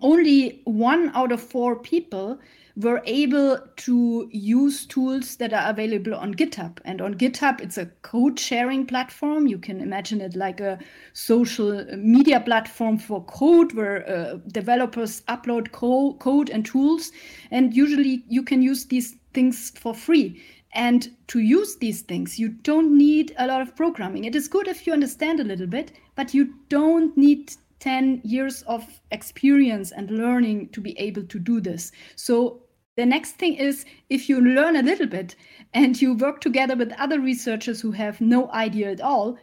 only 0.00 0.60
one 0.64 1.10
out 1.14 1.32
of 1.32 1.40
four 1.40 1.76
people 1.76 2.38
were 2.76 3.00
able 3.04 3.56
to 3.76 4.28
use 4.32 4.84
tools 4.84 5.36
that 5.36 5.52
are 5.52 5.70
available 5.70 6.14
on 6.14 6.34
GitHub. 6.34 6.78
And 6.84 7.00
on 7.00 7.14
GitHub, 7.14 7.60
it's 7.60 7.78
a 7.78 7.86
code 8.02 8.38
sharing 8.38 8.84
platform. 8.84 9.46
You 9.46 9.58
can 9.58 9.80
imagine 9.80 10.20
it 10.20 10.34
like 10.34 10.60
a 10.60 10.80
social 11.12 11.84
media 11.96 12.40
platform 12.40 12.98
for 12.98 13.24
code 13.24 13.72
where 13.74 14.08
uh, 14.08 14.38
developers 14.48 15.22
upload 15.28 15.70
co- 15.70 16.14
code 16.14 16.50
and 16.50 16.66
tools. 16.66 17.12
And 17.52 17.74
usually 17.74 18.24
you 18.28 18.42
can 18.42 18.60
use 18.60 18.86
these 18.86 19.14
things 19.32 19.70
for 19.78 19.94
free. 19.94 20.42
And 20.72 21.08
to 21.28 21.38
use 21.38 21.76
these 21.76 22.02
things, 22.02 22.36
you 22.36 22.48
don't 22.48 22.98
need 22.98 23.32
a 23.38 23.46
lot 23.46 23.60
of 23.60 23.76
programming. 23.76 24.24
It 24.24 24.34
is 24.34 24.48
good 24.48 24.66
if 24.66 24.84
you 24.84 24.92
understand 24.92 25.38
a 25.38 25.44
little 25.44 25.68
bit, 25.68 25.92
but 26.16 26.34
you 26.34 26.54
don't 26.68 27.16
need 27.16 27.52
10 27.84 28.22
years 28.24 28.62
of 28.62 29.02
experience 29.10 29.92
and 29.92 30.10
learning 30.10 30.70
to 30.70 30.80
be 30.80 30.98
able 30.98 31.22
to 31.24 31.38
do 31.38 31.60
this. 31.60 31.92
So 32.16 32.62
the 32.96 33.04
next 33.04 33.32
thing 33.32 33.56
is 33.56 33.84
if 34.08 34.26
you 34.26 34.40
learn 34.40 34.76
a 34.76 34.82
little 34.82 35.06
bit 35.06 35.36
and 35.74 36.00
you 36.00 36.14
work 36.14 36.40
together 36.40 36.76
with 36.76 36.94
other 36.98 37.20
researchers 37.20 37.82
who 37.82 37.90
have 37.92 38.22
no 38.22 38.50
idea 38.52 38.90
at 38.90 39.02
all, 39.02 39.36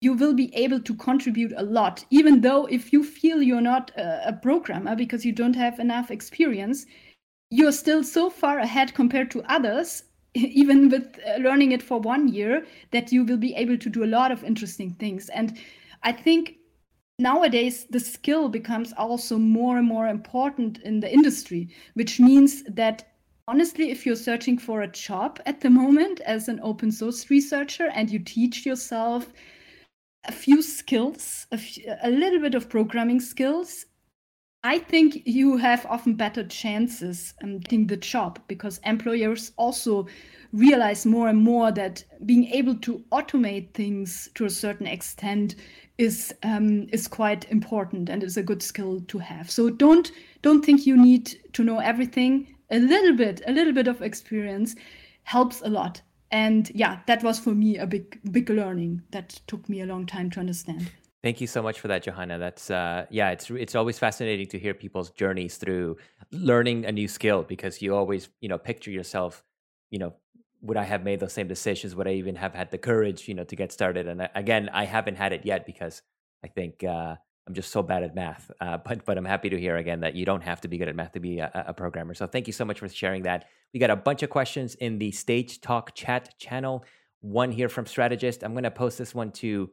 you 0.00 0.12
will 0.12 0.34
be 0.34 0.52
able 0.56 0.80
to 0.80 0.94
contribute 0.94 1.52
a 1.56 1.62
lot, 1.62 2.04
even 2.10 2.40
though 2.40 2.66
if 2.66 2.92
you 2.92 3.04
feel 3.04 3.40
you're 3.40 3.60
not 3.60 3.92
a, 3.96 4.36
programmer 4.42 4.96
because 4.96 5.24
you 5.24 5.32
don't 5.32 5.54
have 5.54 5.78
enough 5.78 6.10
experience, 6.10 6.86
you're 7.50 7.70
still 7.70 8.02
so 8.02 8.28
far 8.28 8.58
ahead 8.58 8.92
compared 8.94 9.30
to 9.30 9.44
others 9.44 10.02
even 10.34 10.88
with 10.88 11.16
uh, 11.24 11.36
learning 11.36 11.70
it 11.70 11.80
for 11.80 12.00
one 12.00 12.26
year 12.26 12.66
that 12.90 13.12
you 13.12 13.24
will 13.24 13.36
be 13.36 13.54
able 13.54 13.78
to 13.78 13.88
do 13.88 14.02
a 14.02 14.14
lot 14.18 14.32
of 14.32 14.42
interesting 14.42 14.90
things 14.94 15.28
and 15.28 15.56
i 16.02 16.10
think 16.10 16.56
nowadays 17.18 17.86
the 17.90 18.00
skill 18.00 18.48
becomes 18.48 18.92
also 18.94 19.38
more 19.38 19.78
and 19.78 19.86
more 19.86 20.08
important 20.08 20.78
in 20.78 21.00
the 21.00 21.12
industry 21.12 21.68
which 21.94 22.18
means 22.18 22.64
that 22.64 23.14
honestly 23.46 23.90
if 23.90 24.04
you're 24.04 24.16
searching 24.16 24.58
for 24.58 24.82
a 24.82 24.88
job 24.88 25.40
at 25.46 25.60
the 25.60 25.70
moment 25.70 26.20
as 26.20 26.48
an 26.48 26.58
open 26.62 26.90
source 26.90 27.30
researcher 27.30 27.88
and 27.94 28.10
you 28.10 28.18
teach 28.18 28.66
yourself 28.66 29.32
a 30.24 30.32
few 30.32 30.60
skills 30.60 31.46
a, 31.52 31.60
a 32.02 32.10
little 32.10 32.40
bit 32.40 32.54
of 32.54 32.68
programming 32.68 33.20
skills 33.20 33.86
I 34.66 34.78
think 34.78 35.26
you 35.26 35.58
have 35.58 35.84
often 35.84 36.14
better 36.14 36.42
chances 36.42 37.34
um, 37.42 37.58
getting 37.58 37.86
the 37.86 37.98
job 37.98 38.40
because 38.48 38.80
employers 38.86 39.52
also 39.58 40.06
realize 40.54 41.04
more 41.04 41.28
and 41.28 41.42
more 41.42 41.72
that 41.72 42.04
being 42.24 42.46
able 42.46 42.76
to 42.76 43.04
automate 43.10 43.74
things 43.74 44.30
to 44.34 44.44
a 44.44 44.50
certain 44.50 44.86
extent 44.86 45.56
is 45.98 46.32
um, 46.42 46.86
is 46.92 47.08
quite 47.08 47.50
important 47.50 48.08
and 48.08 48.22
is 48.22 48.36
a 48.36 48.42
good 48.42 48.62
skill 48.62 49.00
to 49.08 49.18
have. 49.18 49.50
So 49.50 49.68
don't 49.68 50.10
don't 50.42 50.64
think 50.64 50.86
you 50.86 50.96
need 50.96 51.36
to 51.52 51.64
know 51.64 51.80
everything. 51.80 52.46
A 52.70 52.78
little 52.78 53.14
bit, 53.14 53.42
a 53.46 53.52
little 53.52 53.72
bit 53.72 53.88
of 53.88 54.00
experience 54.00 54.74
helps 55.24 55.60
a 55.60 55.68
lot. 55.68 56.00
And 56.30 56.70
yeah, 56.74 57.00
that 57.06 57.22
was 57.22 57.38
for 57.38 57.54
me 57.54 57.78
a 57.78 57.86
big 57.86 58.20
big 58.32 58.48
learning 58.48 59.02
that 59.10 59.40
took 59.46 59.68
me 59.68 59.80
a 59.80 59.86
long 59.86 60.06
time 60.06 60.30
to 60.30 60.40
understand. 60.40 60.90
Thank 61.22 61.40
you 61.40 61.46
so 61.46 61.62
much 61.62 61.80
for 61.80 61.88
that, 61.88 62.02
Johanna. 62.02 62.38
That's 62.38 62.70
uh, 62.70 63.06
yeah, 63.10 63.30
it's 63.30 63.50
it's 63.50 63.74
always 63.74 63.98
fascinating 63.98 64.46
to 64.48 64.58
hear 64.58 64.74
people's 64.74 65.10
journeys 65.10 65.56
through 65.56 65.96
learning 66.30 66.84
a 66.84 66.92
new 66.92 67.08
skill 67.08 67.42
because 67.42 67.82
you 67.82 67.94
always 67.94 68.28
you 68.40 68.48
know 68.48 68.58
picture 68.58 68.90
yourself, 68.90 69.42
you 69.90 69.98
know, 69.98 70.14
would 70.64 70.78
I 70.78 70.84
have 70.84 71.04
made 71.04 71.20
those 71.20 71.34
same 71.34 71.46
decisions? 71.46 71.94
Would 71.94 72.08
I 72.08 72.14
even 72.14 72.36
have 72.36 72.54
had 72.54 72.70
the 72.70 72.78
courage, 72.78 73.28
you 73.28 73.34
know, 73.34 73.44
to 73.44 73.54
get 73.54 73.70
started? 73.70 74.08
And 74.08 74.22
uh, 74.22 74.28
again, 74.34 74.70
I 74.72 74.84
haven't 74.86 75.16
had 75.16 75.32
it 75.32 75.44
yet 75.44 75.66
because 75.66 76.00
I 76.42 76.48
think 76.48 76.82
uh, 76.82 77.16
I'm 77.46 77.54
just 77.54 77.70
so 77.70 77.82
bad 77.82 78.02
at 78.02 78.14
math. 78.14 78.50
Uh, 78.60 78.78
but 78.84 79.04
but 79.04 79.18
I'm 79.18 79.26
happy 79.26 79.50
to 79.50 79.60
hear 79.60 79.76
again 79.76 80.00
that 80.00 80.14
you 80.14 80.24
don't 80.24 80.42
have 80.42 80.62
to 80.62 80.68
be 80.68 80.78
good 80.78 80.88
at 80.88 80.96
math 80.96 81.12
to 81.12 81.20
be 81.20 81.38
a, 81.38 81.64
a 81.68 81.74
programmer. 81.74 82.14
So 82.14 82.26
thank 82.26 82.46
you 82.46 82.52
so 82.54 82.64
much 82.64 82.78
for 82.80 82.88
sharing 82.88 83.22
that. 83.24 83.46
We 83.74 83.80
got 83.80 83.90
a 83.90 83.96
bunch 83.96 84.22
of 84.22 84.30
questions 84.30 84.74
in 84.76 84.98
the 84.98 85.10
Stage 85.12 85.60
Talk 85.60 85.94
chat 85.94 86.34
channel. 86.38 86.84
One 87.20 87.52
here 87.52 87.68
from 87.68 87.86
Strategist. 87.86 88.42
I'm 88.42 88.52
going 88.52 88.64
to 88.64 88.70
post 88.70 88.98
this 88.98 89.14
one 89.14 89.32
to 89.32 89.70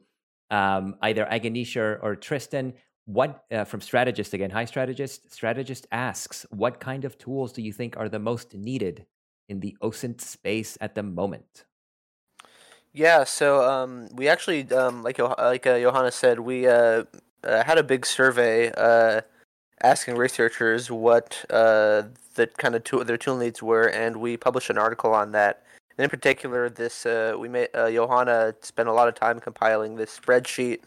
um, 0.50 0.96
either 1.00 1.24
Aiganysh 1.24 1.76
or, 1.76 1.98
or 2.02 2.16
Tristan. 2.16 2.74
What 3.06 3.44
uh, 3.50 3.64
from 3.64 3.80
strategist 3.80 4.32
again? 4.32 4.50
Hi, 4.50 4.64
strategist. 4.64 5.32
Strategist 5.32 5.88
asks, 5.90 6.46
what 6.50 6.78
kind 6.78 7.04
of 7.04 7.18
tools 7.18 7.52
do 7.52 7.60
you 7.60 7.72
think 7.72 7.96
are 7.96 8.08
the 8.08 8.20
most 8.20 8.54
needed 8.54 9.06
in 9.52 9.60
the 9.60 9.76
OSINT 9.82 10.20
space 10.20 10.76
at 10.80 10.96
the 10.96 11.02
moment? 11.02 11.64
Yeah, 12.92 13.24
so 13.24 13.62
um, 13.70 14.08
we 14.12 14.28
actually, 14.28 14.70
um, 14.72 15.02
like 15.02 15.18
like 15.18 15.66
uh, 15.66 15.78
Johanna 15.78 16.10
said, 16.10 16.40
we 16.40 16.66
uh, 16.66 17.04
uh, 17.44 17.64
had 17.64 17.78
a 17.78 17.82
big 17.82 18.04
survey 18.04 18.72
uh, 18.76 19.20
asking 19.82 20.16
researchers 20.16 20.90
what 20.90 21.44
uh, 21.50 22.02
the 22.34 22.46
kind 22.58 22.74
of 22.74 22.84
tool 22.84 23.04
their 23.04 23.16
tool 23.16 23.36
needs 23.36 23.62
were, 23.62 23.88
and 23.88 24.16
we 24.16 24.36
published 24.36 24.70
an 24.70 24.78
article 24.78 25.12
on 25.14 25.32
that. 25.32 25.62
And 25.96 26.04
in 26.04 26.10
particular, 26.10 26.68
this 26.68 27.06
uh, 27.06 27.34
we 27.38 27.48
made 27.48 27.68
Johanna 27.74 28.54
spent 28.60 28.88
a 28.88 28.92
lot 28.92 29.08
of 29.08 29.14
time 29.14 29.40
compiling 29.40 29.96
this 29.96 30.18
spreadsheet 30.18 30.80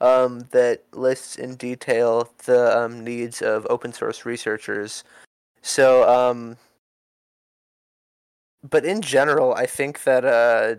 um, 0.00 0.48
that 0.50 0.84
lists 0.92 1.36
in 1.36 1.56
detail 1.56 2.30
the 2.44 2.62
um, 2.78 3.04
needs 3.04 3.42
of 3.42 3.66
open 3.70 3.92
source 3.92 4.24
researchers. 4.24 5.04
So, 5.62 6.08
um, 6.08 6.56
but 8.68 8.84
in 8.84 9.02
general, 9.02 9.54
I 9.54 9.66
think 9.66 10.04
that 10.04 10.24
uh, 10.24 10.76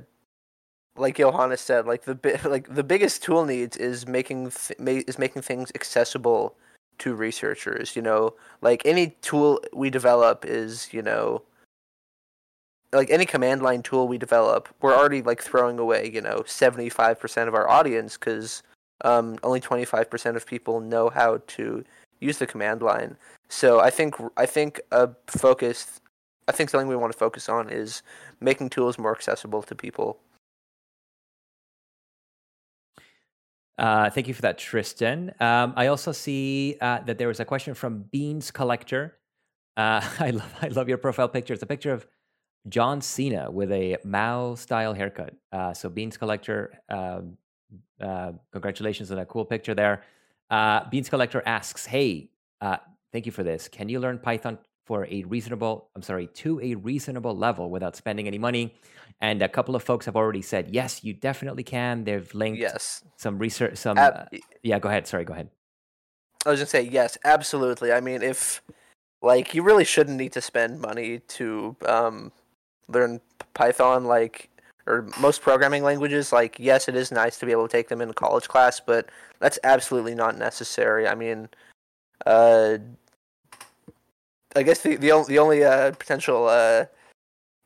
like 0.96 1.18
Johannes 1.18 1.62
said, 1.62 1.86
like 1.86 2.04
the 2.04 2.40
like 2.46 2.74
the 2.74 2.84
biggest 2.84 3.24
tool 3.24 3.46
needs 3.46 3.78
is 3.78 4.08
making 4.08 4.52
th- 4.52 5.06
is 5.08 5.20
making 5.20 5.42
things 5.42 5.72
accessible 5.76 6.56
to 7.00 7.16
researchers. 7.16 7.96
You 7.96 8.02
know, 8.02 8.36
like 8.62 8.82
any 8.86 9.16
tool 9.22 9.62
we 9.74 9.90
develop 9.90 10.46
is 10.46 10.90
you 10.94 11.02
know 11.02 11.44
like 12.94 13.10
any 13.10 13.26
command 13.26 13.62
line 13.62 13.82
tool 13.82 14.08
we 14.08 14.18
develop, 14.18 14.70
we're 14.82 14.96
already 14.96 15.22
like 15.22 15.42
throwing 15.42 15.80
away, 15.80 16.10
you 16.14 16.22
know, 16.22 16.44
75% 16.46 17.48
of 17.48 17.54
our 17.54 17.70
audience 17.70 18.18
because 18.18 18.64
um, 19.06 19.38
only 19.44 19.62
25% 19.62 20.36
of 20.36 20.46
people 20.46 20.80
know 20.80 21.10
how 21.10 21.42
to 21.48 21.84
use 22.20 22.38
the 22.38 22.48
command 22.48 22.82
line. 22.82 23.16
So 23.50 23.80
I 23.80 23.90
think 23.90 24.16
I 24.38 24.46
think 24.46 24.82
a 24.92 25.10
focus, 25.28 26.01
I 26.48 26.52
think 26.52 26.70
something 26.70 26.88
we 26.88 26.96
want 26.96 27.12
to 27.12 27.18
focus 27.18 27.50
on 27.50 27.70
is 27.70 28.04
making 28.40 28.70
tools 28.70 28.98
more 28.98 29.16
accessible 29.16 29.62
to 29.64 29.76
people. 29.76 30.20
Uh, 33.78 34.10
thank 34.10 34.28
you 34.28 34.34
for 34.34 34.44
that, 34.44 34.58
Tristan. 34.58 35.34
Um, 35.40 35.74
I 35.76 35.88
also 35.88 36.12
see 36.12 36.78
uh, 36.82 37.00
that 37.00 37.18
there 37.18 37.28
was 37.28 37.40
a 37.40 37.46
question 37.46 37.74
from 37.74 38.04
Beans 38.12 38.52
Collector. 38.52 39.18
Uh, 39.76 40.02
I 40.20 40.32
love 40.32 40.54
I 40.62 40.68
love 40.68 40.88
your 40.88 41.00
profile 41.00 41.30
picture. 41.30 41.54
It's 41.54 41.64
a 41.64 41.68
picture 41.68 41.92
of 41.92 42.06
John 42.70 43.02
Cena 43.02 43.50
with 43.50 43.72
a 43.72 43.98
Mao 44.04 44.54
style 44.56 44.94
haircut. 44.94 45.34
Uh, 45.52 45.74
so 45.74 45.90
Beans 45.90 46.16
Collector, 46.16 46.80
uh, 46.90 47.22
uh, 48.00 48.34
congratulations 48.52 49.12
on 49.12 49.18
a 49.18 49.26
cool 49.26 49.46
picture 49.46 49.74
there. 49.74 50.04
Uh, 50.52 50.88
Beans 50.90 51.10
Collector 51.10 51.42
asks, 51.48 51.86
"Hey, 51.86 52.30
thank 53.12 53.26
you 53.26 53.32
for 53.32 53.42
this. 53.42 53.68
Can 53.68 53.90
you 53.90 54.00
learn 54.00 54.20
Python 54.20 54.60
for 54.86 55.08
a 55.10 55.24
reasonable? 55.24 55.90
I'm 55.96 56.02
sorry, 56.02 56.28
to 56.28 56.60
a 56.62 56.76
reasonable 56.76 57.36
level 57.36 57.70
without 57.70 57.96
spending 57.96 58.28
any 58.28 58.38
money?" 58.38 58.76
And 59.20 59.42
a 59.42 59.50
couple 59.50 59.76
of 59.76 59.84
folks 59.84 60.06
have 60.06 60.16
already 60.16 60.42
said, 60.42 60.70
"Yes, 60.72 61.04
you 61.04 61.14
definitely 61.14 61.64
can." 61.64 62.04
They've 62.04 62.34
linked 62.34 62.60
yes. 62.60 63.04
some 63.18 63.38
research. 63.38 63.78
Some 63.78 63.98
Ab- 63.98 64.28
uh, 64.34 64.38
yeah, 64.64 64.80
go 64.80 64.90
ahead. 64.90 65.08
Sorry, 65.08 65.24
go 65.24 65.34
ahead. 65.34 65.50
I 66.46 66.50
was 66.50 66.60
gonna 66.60 66.68
say 66.68 66.82
yes, 66.82 67.18
absolutely. 67.24 67.92
I 67.92 68.02
mean, 68.02 68.22
if 68.22 68.62
like 69.22 69.54
you 69.54 69.64
really 69.64 69.86
shouldn't 69.86 70.18
need 70.18 70.34
to 70.34 70.42
spend 70.42 70.82
money 70.82 71.20
to 71.20 71.76
um, 71.86 72.32
learn 72.88 73.22
Python 73.54 74.06
like 74.06 74.50
or 74.88 75.08
most 75.20 75.42
programming 75.42 75.84
languages 75.84 76.32
like 76.32 76.58
yes 76.60 76.88
it 76.88 76.96
is 76.96 77.12
nice 77.12 77.38
to 77.38 77.46
be 77.46 77.52
able 77.52 77.68
to 77.68 77.72
take 77.72 77.88
them 77.88 78.02
in 78.02 78.10
a 78.10 78.14
college 78.14 78.48
class 78.48 78.80
but 78.80 79.08
that's 79.40 79.60
absolutely 79.64 80.16
not 80.16 80.38
necessary 80.38 81.08
i 81.08 81.14
mean 81.14 81.48
uh 82.26 82.78
i 84.56 84.64
guess 84.64 84.82
the 84.82 84.96
the, 84.96 85.26
the 85.28 85.40
only 85.40 85.64
uh 85.64 85.92
potential 85.92 86.48
uh 86.48 86.86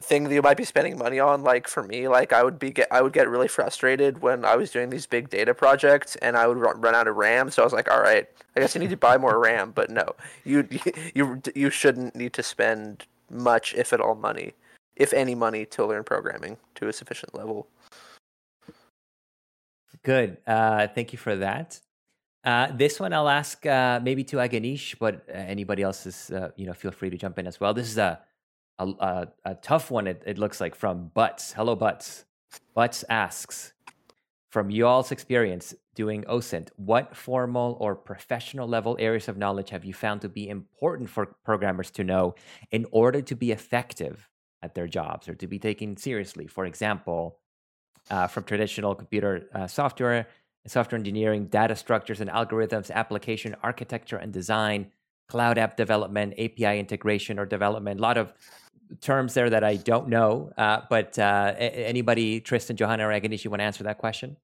thing 0.03 0.25
that 0.25 0.33
you 0.33 0.41
might 0.41 0.57
be 0.57 0.65
spending 0.65 0.97
money 0.97 1.19
on 1.19 1.41
like 1.41 1.67
for 1.67 1.81
me 1.81 2.07
like 2.07 2.33
i 2.33 2.43
would 2.43 2.59
be 2.59 2.69
get 2.69 2.87
i 2.91 3.01
would 3.01 3.13
get 3.13 3.29
really 3.29 3.47
frustrated 3.47 4.21
when 4.21 4.43
i 4.43 4.55
was 4.55 4.69
doing 4.69 4.89
these 4.89 5.05
big 5.05 5.29
data 5.29 5.53
projects 5.53 6.15
and 6.17 6.35
i 6.35 6.45
would 6.45 6.57
run, 6.57 6.95
out 6.95 7.07
of 7.07 7.15
ram 7.15 7.49
so 7.49 7.61
i 7.61 7.65
was 7.65 7.73
like 7.73 7.89
all 7.89 8.01
right 8.01 8.27
i 8.55 8.59
guess 8.59 8.75
i 8.75 8.79
need 8.79 8.89
to 8.89 8.97
buy 8.97 9.17
more 9.17 9.39
ram 9.39 9.71
but 9.71 9.89
no 9.89 10.15
you 10.43 10.67
you 11.15 11.41
you 11.55 11.69
shouldn't 11.69 12.15
need 12.15 12.33
to 12.33 12.43
spend 12.43 13.05
much 13.31 13.73
if 13.73 13.93
at 13.93 14.01
all 14.01 14.15
money 14.15 14.53
if 14.95 15.13
any 15.13 15.35
money 15.35 15.65
to 15.65 15.85
learn 15.85 16.03
programming 16.03 16.57
to 16.75 16.87
a 16.87 16.93
sufficient 16.93 17.35
level. 17.35 17.67
Good. 20.03 20.37
Uh, 20.45 20.87
thank 20.87 21.11
you 21.11 21.17
for 21.17 21.35
that. 21.37 21.79
Uh, 22.45 22.67
this 22.71 22.99
one 22.99 23.11
I'll 23.11 23.27
ask 23.27 23.65
uh, 23.65 23.99
maybe 24.03 24.23
to 24.25 24.37
Aiganysh, 24.37 24.95
but 24.99 25.25
uh, 25.27 25.33
anybody 25.33 25.81
else 25.81 26.05
is, 26.05 26.29
uh, 26.29 26.51
you 26.55 26.67
know, 26.67 26.73
feel 26.73 26.91
free 26.91 27.09
to 27.09 27.17
jump 27.17 27.39
in 27.39 27.47
as 27.47 27.59
well. 27.59 27.73
This 27.73 27.87
is 27.87 27.97
a 27.97 28.21
a, 28.77 28.87
a, 28.87 29.27
a 29.45 29.55
tough 29.55 29.89
one. 29.89 30.07
It, 30.07 30.21
it 30.25 30.37
looks 30.37 30.59
like 30.59 30.75
from 30.75 31.11
Butts. 31.13 31.53
Hello, 31.53 31.75
Butts. 31.75 32.25
Butts 32.73 33.03
asks, 33.09 33.73
from 34.49 34.69
y'all's 34.69 35.11
experience 35.11 35.73
doing 35.95 36.23
OSINT, 36.23 36.69
what 36.77 37.15
formal 37.15 37.77
or 37.79 37.95
professional 37.95 38.67
level 38.67 38.95
areas 38.99 39.27
of 39.27 39.37
knowledge 39.37 39.69
have 39.69 39.85
you 39.85 39.93
found 39.93 40.21
to 40.21 40.29
be 40.29 40.49
important 40.49 41.09
for 41.09 41.25
programmers 41.43 41.91
to 41.91 42.03
know 42.03 42.35
in 42.71 42.85
order 42.91 43.21
to 43.21 43.35
be 43.35 43.51
effective 43.51 44.29
at 44.61 44.75
their 44.75 44.87
jobs 44.87 45.27
or 45.27 45.35
to 45.35 45.47
be 45.47 45.59
taken 45.59 45.97
seriously? 45.97 46.47
For 46.47 46.65
example, 46.65 47.39
uh, 48.09 48.27
from 48.27 48.43
traditional 48.43 48.95
computer 48.95 49.49
uh, 49.53 49.67
software, 49.67 50.27
software 50.67 50.97
engineering, 50.97 51.45
data 51.45 51.75
structures 51.75 52.21
and 52.21 52.29
algorithms, 52.29 52.91
application 52.91 53.55
architecture 53.63 54.17
and 54.17 54.33
design, 54.33 54.91
cloud 55.27 55.57
app 55.57 55.77
development, 55.77 56.33
API 56.33 56.79
integration 56.79 57.39
or 57.39 57.45
development. 57.45 57.99
A 57.99 58.03
lot 58.03 58.17
of 58.17 58.33
terms 59.01 59.33
there 59.33 59.49
that 59.49 59.63
I 59.63 59.75
don't 59.75 60.09
know. 60.09 60.51
Uh, 60.57 60.81
but 60.89 61.17
uh, 61.17 61.53
anybody, 61.57 62.39
Tristan, 62.39 62.75
Johanna, 62.75 63.07
or 63.07 63.11
Aiganysh, 63.11 63.43
you 63.43 63.49
want 63.49 63.61
to 63.61 63.65
answer 63.65 63.83
that 63.83 63.97
question? 63.97 64.37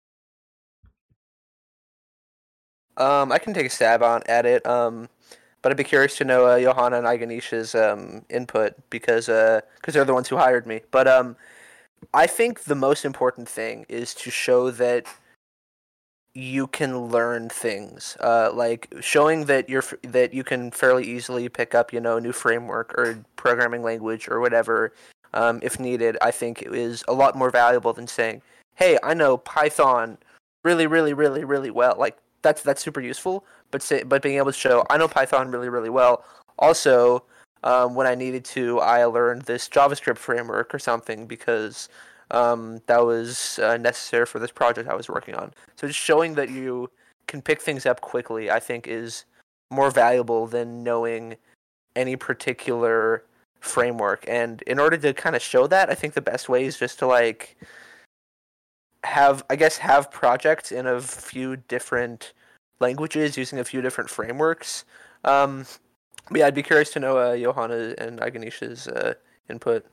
Um, 2.98 3.32
I 3.32 3.38
can 3.38 3.54
take 3.54 3.66
a 3.66 3.70
stab 3.70 4.04
on 4.04 4.22
at 4.28 4.46
it. 4.46 4.66
Um, 4.66 5.10
but 5.62 5.72
I'd 5.72 5.78
be 5.78 5.84
curious 5.84 6.18
to 6.18 6.24
know 6.24 6.46
uh, 6.46 6.60
Johanna 6.60 6.98
and 6.98 7.06
Aiganysh's 7.06 7.76
um, 7.76 8.26
input 8.30 8.74
because 8.90 9.28
because 9.28 9.62
uh, 9.88 9.92
they're 9.92 10.06
the 10.06 10.14
ones 10.14 10.28
who 10.28 10.38
hired 10.38 10.66
me. 10.66 10.82
But 10.90 11.08
um, 11.08 11.36
I 12.14 12.26
think 12.26 12.64
the 12.64 12.76
most 12.76 13.06
important 13.06 13.48
thing 13.48 13.86
is 13.88 14.14
to 14.16 14.32
show 14.32 14.72
that 14.72 15.06
you 16.34 16.68
can 16.68 17.08
learn 17.08 17.50
things 17.50 18.16
uh, 18.22 18.50
like 18.54 18.88
showing 19.02 19.46
that 19.46 19.68
you're 19.70 19.84
that 20.04 20.34
you 20.34 20.44
can 20.44 20.72
fairly 20.72 21.04
easily 21.04 21.50
pick 21.50 21.76
up 21.76 21.92
you 21.92 22.00
know 22.00 22.18
a 22.18 22.22
new 22.22 22.32
framework 22.32 22.94
or 22.98 23.24
programming 23.36 23.84
language 23.84 24.30
or 24.30 24.40
whatever 24.40 24.94
um, 25.34 25.60
if 25.62 25.80
needed 25.80 26.18
i 26.22 26.32
think 26.32 26.62
is 26.64 27.04
a 27.08 27.14
lot 27.14 27.36
more 27.36 27.50
valuable 27.50 27.92
than 27.92 28.08
saying 28.08 28.42
hey 28.76 28.98
i 29.04 29.14
know 29.14 29.38
python 29.38 30.18
really 30.64 30.88
really 30.88 31.14
really 31.14 31.44
really 31.44 31.72
well 31.72 31.96
like 31.98 32.18
that's 32.44 32.62
that's 32.62 32.82
super 32.82 33.02
useful 33.02 33.44
but 33.72 33.82
say, 33.82 34.04
but 34.04 34.22
being 34.22 34.38
able 34.38 34.52
to 34.52 34.58
show 34.58 34.86
i 34.90 34.98
know 34.98 35.08
python 35.08 35.52
really 35.52 35.70
really 35.70 35.90
well. 35.90 36.24
Also 36.60 37.24
um, 37.64 37.94
when 37.94 38.08
i 38.08 38.16
needed 38.16 38.46
to 38.46 38.80
i 38.80 39.04
learned 39.04 39.42
this 39.44 39.68
javascript 39.68 40.18
framework 40.18 40.74
or 40.74 40.80
something 40.80 41.26
because 41.26 41.90
um, 42.32 42.82
that 42.88 43.06
was 43.06 43.60
uh, 43.60 43.78
necessary 43.78 44.26
for 44.26 44.40
this 44.40 44.52
project 44.52 44.90
I 44.90 44.96
was 44.96 45.10
working 45.10 45.36
on. 45.36 45.54
So 45.76 45.88
just 45.88 46.00
showing 46.00 46.36
that 46.36 46.50
you 46.50 46.90
can 47.28 47.42
pick 47.42 47.62
things 47.62 47.86
up 47.86 48.02
quickly, 48.02 48.50
I 48.50 48.60
think, 48.60 48.88
is 48.88 49.26
more 49.70 49.92
valuable 49.92 50.48
than 50.48 50.84
knowing 50.84 51.36
any 51.96 52.16
particular 52.16 53.24
framework. 53.60 54.26
And 54.28 54.62
in 54.64 54.80
order 54.80 54.98
to 54.98 55.14
kind 55.14 55.36
of 55.36 55.42
show 55.42 55.68
that, 55.68 55.90
I 55.90 55.96
think 55.96 56.14
the 56.14 56.22
best 56.22 56.50
way 56.50 56.66
is 56.66 56.78
just 56.78 57.00
to 57.00 57.08
like 57.08 57.58
have, 59.04 59.44
I 59.50 59.56
guess, 59.56 59.78
have 59.78 60.12
projects 60.12 60.72
in 60.72 60.88
a 60.88 61.00
few 61.00 61.58
different 61.58 62.34
languages 62.80 63.38
using 63.38 63.60
a 63.60 63.64
few 63.64 63.82
different 63.82 64.10
frameworks. 64.10 64.86
Um, 65.24 65.66
but 66.30 66.40
yeah, 66.40 66.48
I'd 66.48 66.56
be 66.56 66.64
curious 66.64 66.92
to 66.92 67.00
know 67.00 67.18
uh, 67.18 67.38
Johanna 67.38 67.96
and 67.98 68.20
Aiganysh's 68.20 68.88
uh, 68.88 69.14
input. 69.50 69.86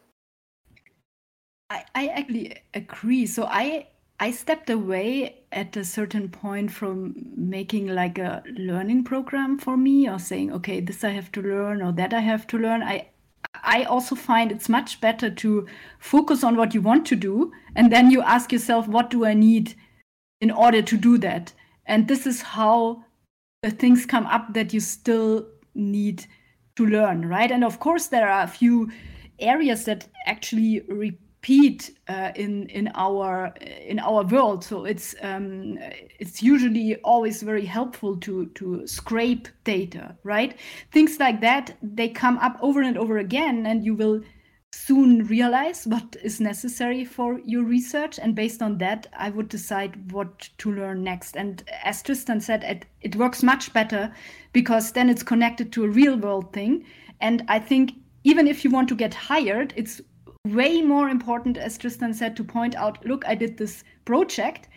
I, 1.71 1.85
I 1.95 2.07
actually 2.09 2.57
agree. 2.75 3.27
So 3.27 3.45
I 3.45 3.89
I 4.21 4.33
stepped 4.33 4.69
away 4.69 5.43
at 5.53 5.77
a 5.77 5.85
certain 5.85 6.29
point 6.29 6.73
from 6.73 7.15
making 7.37 7.87
like 7.89 8.19
a 8.19 8.43
learning 8.57 9.05
program 9.05 9.59
for 9.59 9.77
me 9.77 10.09
or 10.09 10.19
saying, 10.19 10.53
okay, 10.53 10.81
this 10.81 11.05
I 11.05 11.11
have 11.11 11.31
to 11.33 11.43
learn 11.43 11.83
or 11.83 11.93
that 11.93 12.13
I 12.13 12.21
have 12.21 12.47
to 12.49 12.59
learn. 12.59 12.83
I 12.83 13.09
I 13.63 13.85
also 13.85 14.15
find 14.15 14.51
it's 14.51 14.69
much 14.69 15.01
better 15.01 15.31
to 15.31 15.67
focus 15.99 16.43
on 16.43 16.57
what 16.57 16.75
you 16.75 16.83
want 16.83 17.07
to 17.07 17.17
do 17.17 17.53
and 17.77 17.93
then 17.93 18.11
you 18.11 18.23
ask 18.23 18.53
yourself, 18.53 18.89
what 18.89 19.11
do 19.11 19.25
I 19.25 19.35
need 19.35 19.75
in 20.41 20.51
order 20.51 20.83
to 20.83 20.97
do 20.97 21.19
that? 21.19 21.53
And 21.87 22.09
this 22.09 22.27
is 22.27 22.43
how 22.43 23.05
the 23.63 23.71
things 23.71 24.07
come 24.07 24.27
up 24.27 24.55
that 24.55 24.73
you 24.73 24.81
still 24.81 25.47
need 25.75 26.27
to 26.77 26.87
learn, 26.87 27.27
right? 27.27 27.51
And 27.51 27.65
of 27.65 27.81
course, 27.81 28.07
there 28.07 28.29
are 28.29 28.43
a 28.43 28.49
few 28.49 28.91
areas 29.39 29.85
that 29.85 30.09
actually 30.27 30.83
repeat 31.39 31.97
uh, 32.09 32.33
in 32.35 32.67
in 32.69 32.91
our 32.95 33.55
in 33.87 33.99
our 33.99 34.25
world. 34.25 34.65
So 34.65 34.85
it's 34.85 35.15
um, 35.23 35.79
it's 36.19 36.43
usually 36.43 36.97
always 37.05 37.43
very 37.43 37.65
helpful 37.65 38.17
to 38.19 38.47
to 38.55 38.87
scrape 38.87 39.49
data, 39.65 40.17
right? 40.25 40.59
Things 40.93 41.19
like 41.19 41.41
that 41.41 41.77
they 41.83 42.09
come 42.09 42.39
up 42.39 42.59
over 42.61 42.83
and 42.83 42.99
over 42.99 43.19
again, 43.19 43.67
and 43.67 43.85
you 43.85 43.95
will 43.95 44.23
soon 44.73 45.25
realize 45.27 45.87
what 45.87 46.17
is 46.23 46.41
necessary 46.41 47.05
for 47.05 47.41
your 47.47 47.65
research 47.65 48.19
and 48.19 48.35
based 48.35 48.61
on 48.61 48.77
that 48.77 49.07
i 49.17 49.31
would 49.31 49.49
decide 49.49 50.13
what 50.13 50.51
to 50.59 50.71
learn 50.71 51.03
next 51.03 51.39
and 51.39 51.65
as 51.83 52.03
tristan 52.03 52.39
said 52.39 52.63
it, 52.65 52.85
it 53.01 53.17
works 53.17 53.43
much 53.43 53.73
better 53.73 54.13
because 54.53 54.93
then 54.93 55.09
it's 55.09 55.23
connected 55.23 55.73
to 55.73 55.85
a 55.85 55.89
real 55.89 56.19
world 56.19 56.53
thing 56.53 56.85
and 57.23 57.43
i 57.49 57.59
think 57.59 57.93
even 58.25 58.47
if 58.47 58.63
you 58.63 58.71
want 58.71 58.87
to 58.87 58.95
get 58.95 59.15
hired 59.15 59.73
it's 59.75 60.03
way 60.55 60.83
more 60.83 61.09
important, 61.09 61.57
as 61.57 61.79
Tristan 61.79 62.15
said, 62.15 62.37
to 62.37 62.45
point 62.45 62.75
out 62.75 63.05
look, 63.05 63.25
I 63.27 63.35
did 63.35 63.57
this 63.57 63.85
project. 64.05 64.69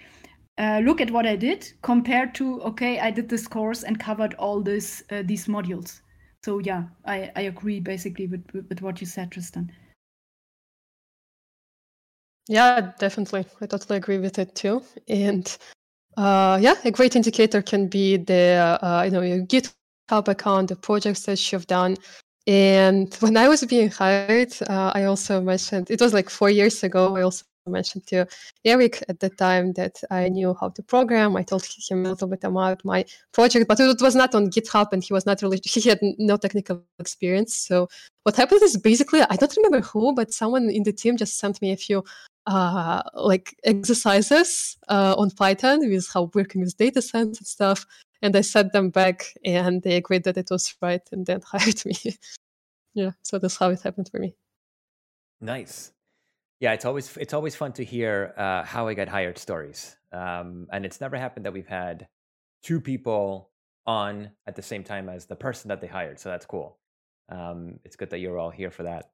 Uh, 0.58 0.82
look 0.84 1.02
at 1.02 1.12
what 1.12 1.26
I 1.26 1.36
did 1.36 1.72
compared 1.82 2.36
to 2.36 2.62
okay, 2.62 3.00
I 3.00 3.10
did 3.12 3.30
this 3.30 3.48
course 3.48 3.84
and 3.84 4.00
covered 4.00 4.34
all 4.36 4.62
this 4.62 5.04
uh, 5.12 5.24
these 5.26 5.48
modules. 5.48 6.02
So 6.44 6.60
yeah, 6.60 6.84
I, 7.06 7.32
I 7.36 7.42
agree 7.42 7.80
basically 7.80 8.28
with, 8.28 8.44
with, 8.54 8.82
what 8.82 9.00
you 9.00 9.06
said, 9.06 9.32
Tristan. 9.32 9.72
Yeah, 12.48 12.92
definitely. 12.98 13.46
I 13.62 13.68
totally 13.68 13.98
agree 13.98 14.18
with 14.18 14.40
it 14.40 14.56
too. 14.56 14.82
And 15.08 15.56
uh, 16.18 16.58
yeah, 16.62 16.76
a 16.84 16.92
great 16.92 17.16
indicator 17.16 17.62
can 17.62 17.88
be 17.88 18.18
the 18.18 18.80
uh, 18.82 19.04
you 19.04 19.12
know 19.12 19.22
your 19.22 19.46
GitHub 19.46 20.28
account, 20.28 20.70
the 20.70 20.76
projects 20.76 21.24
that 21.24 21.52
you've 21.52 21.68
done, 21.68 21.96
and 22.48 23.14
when 23.16 23.38
I 23.38 23.48
was 23.48 23.64
being 23.66 23.90
hired, 23.90 24.54
uh, 24.68 24.92
I 24.96 25.04
also 25.04 25.42
mentioned 25.42 25.92
it 25.92 26.02
was 26.02 26.14
like 26.14 26.30
four 26.30 26.50
years 26.50 26.84
ago. 26.84 27.16
I 27.16 27.22
also 27.22 27.46
mentioned 27.68 28.08
to 28.08 28.28
Eric 28.66 29.04
at 29.08 29.20
the 29.20 29.30
time 29.30 29.74
that 29.74 30.02
I 30.10 30.30
knew 30.30 30.56
how 30.60 30.70
to 30.70 30.82
program. 30.82 31.36
I 31.38 31.44
told 31.44 31.64
him 31.66 32.06
a 32.06 32.10
little 32.10 32.28
bit 32.28 32.44
about 32.44 32.84
my 32.84 33.06
project, 33.32 33.68
but 33.68 33.80
it 33.80 34.02
was 34.02 34.16
not 34.16 34.34
on 34.34 34.50
GitHub, 34.50 34.92
and 34.92 35.04
he 35.04 35.14
was 35.14 35.26
not 35.26 35.42
really 35.42 35.60
he 35.64 35.88
had 35.88 36.00
no 36.18 36.38
technical 36.38 36.84
experience. 37.00 37.56
So 37.56 37.88
what 38.24 38.36
happened 38.36 38.64
is 38.64 38.78
basically 38.78 39.22
I 39.22 39.36
don't 39.36 39.56
remember 39.58 39.82
who, 39.86 40.14
but 40.16 40.34
someone 40.34 40.70
in 40.70 40.84
the 40.84 40.94
team 40.94 41.18
just 41.18 41.38
sent 41.38 41.62
me 41.62 41.72
a 41.72 41.78
few 41.78 42.04
uh, 42.48 43.04
like 43.14 43.56
exercises 43.64 44.78
uh, 44.90 45.14
on 45.18 45.30
Python 45.30 45.88
with 45.88 46.08
how 46.12 46.32
working 46.34 46.62
with 46.62 46.76
data 46.78 47.02
science 47.02 47.38
and 47.38 47.48
stuff 47.48 47.86
and 48.22 48.36
I 48.36 48.42
sent 48.42 48.74
them 48.74 48.90
back 48.90 49.34
and 49.44 49.82
they 49.82 49.96
agreed 49.96 50.24
that 50.24 50.38
it 50.38 50.50
was 50.50 50.76
right 50.82 51.02
and 51.12 51.26
then 51.26 51.42
hired 51.46 51.86
me. 51.86 51.96
yeah, 52.94 53.12
so 53.22 53.40
that's 53.40 53.58
how 53.58 53.70
it 53.70 53.82
happened 53.82 54.10
for 54.10 54.20
me. 54.20 54.36
Nice. 55.40 55.92
Yeah, 56.60 56.74
it's 56.74 56.86
always 56.86 57.18
it's 57.18 57.34
always 57.34 57.56
fun 57.56 57.74
to 57.74 57.84
hear 57.84 58.34
uh, 58.38 58.64
how 58.64 58.88
I 58.88 58.94
got 58.94 59.08
hired 59.08 59.40
stories, 59.40 59.98
um, 60.12 60.68
and 60.72 60.86
it's 60.86 61.02
never 61.02 61.18
happened 61.18 61.46
that 61.48 61.54
we've 61.54 61.68
had 61.68 62.08
two 62.62 62.80
people 62.80 63.50
on 63.88 64.30
at 64.46 64.56
the 64.56 64.62
same 64.62 64.84
time 64.84 65.10
as 65.10 65.26
the 65.26 65.36
person 65.36 65.70
that 65.70 65.82
they 65.82 65.88
hired. 65.88 66.20
So 66.20 66.30
that's 66.30 66.46
cool. 66.46 66.78
Um, 67.30 67.80
it's 67.84 67.96
good 67.96 68.12
that 68.12 68.20
you're 68.20 68.38
all 68.38 68.52
here 68.52 68.70
for 68.70 68.84
that. 68.84 69.10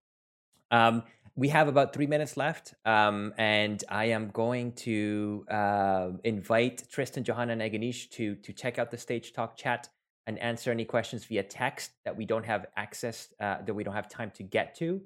Um, 0.72 1.04
we 1.36 1.50
have 1.50 1.68
about 1.68 1.94
three 1.94 2.08
minutes 2.08 2.36
left, 2.36 2.74
um, 2.84 3.34
and 3.38 3.84
I 3.90 4.06
am 4.06 4.30
going 4.30 4.72
to 4.88 5.46
uh, 5.50 6.10
invite 6.24 6.90
Tristan, 6.90 7.24
Johanna, 7.24 7.54
and 7.54 7.62
Aiganysh 7.62 8.10
to 8.12 8.36
to 8.36 8.54
check 8.54 8.80
out 8.80 8.90
the 8.90 8.98
stage 8.98 9.34
talk 9.34 9.56
chat 9.56 9.88
and 10.26 10.40
answer 10.40 10.72
any 10.72 10.84
questions 10.84 11.26
via 11.26 11.44
text 11.44 11.92
that 12.06 12.18
we 12.18 12.26
don't 12.26 12.46
have 12.46 12.66
access 12.76 13.30
uh, 13.40 13.58
that 13.66 13.74
we 13.74 13.84
don't 13.84 13.94
have 13.94 14.10
time 14.10 14.32
to 14.36 14.44
get 14.44 14.76
to. 14.76 15.02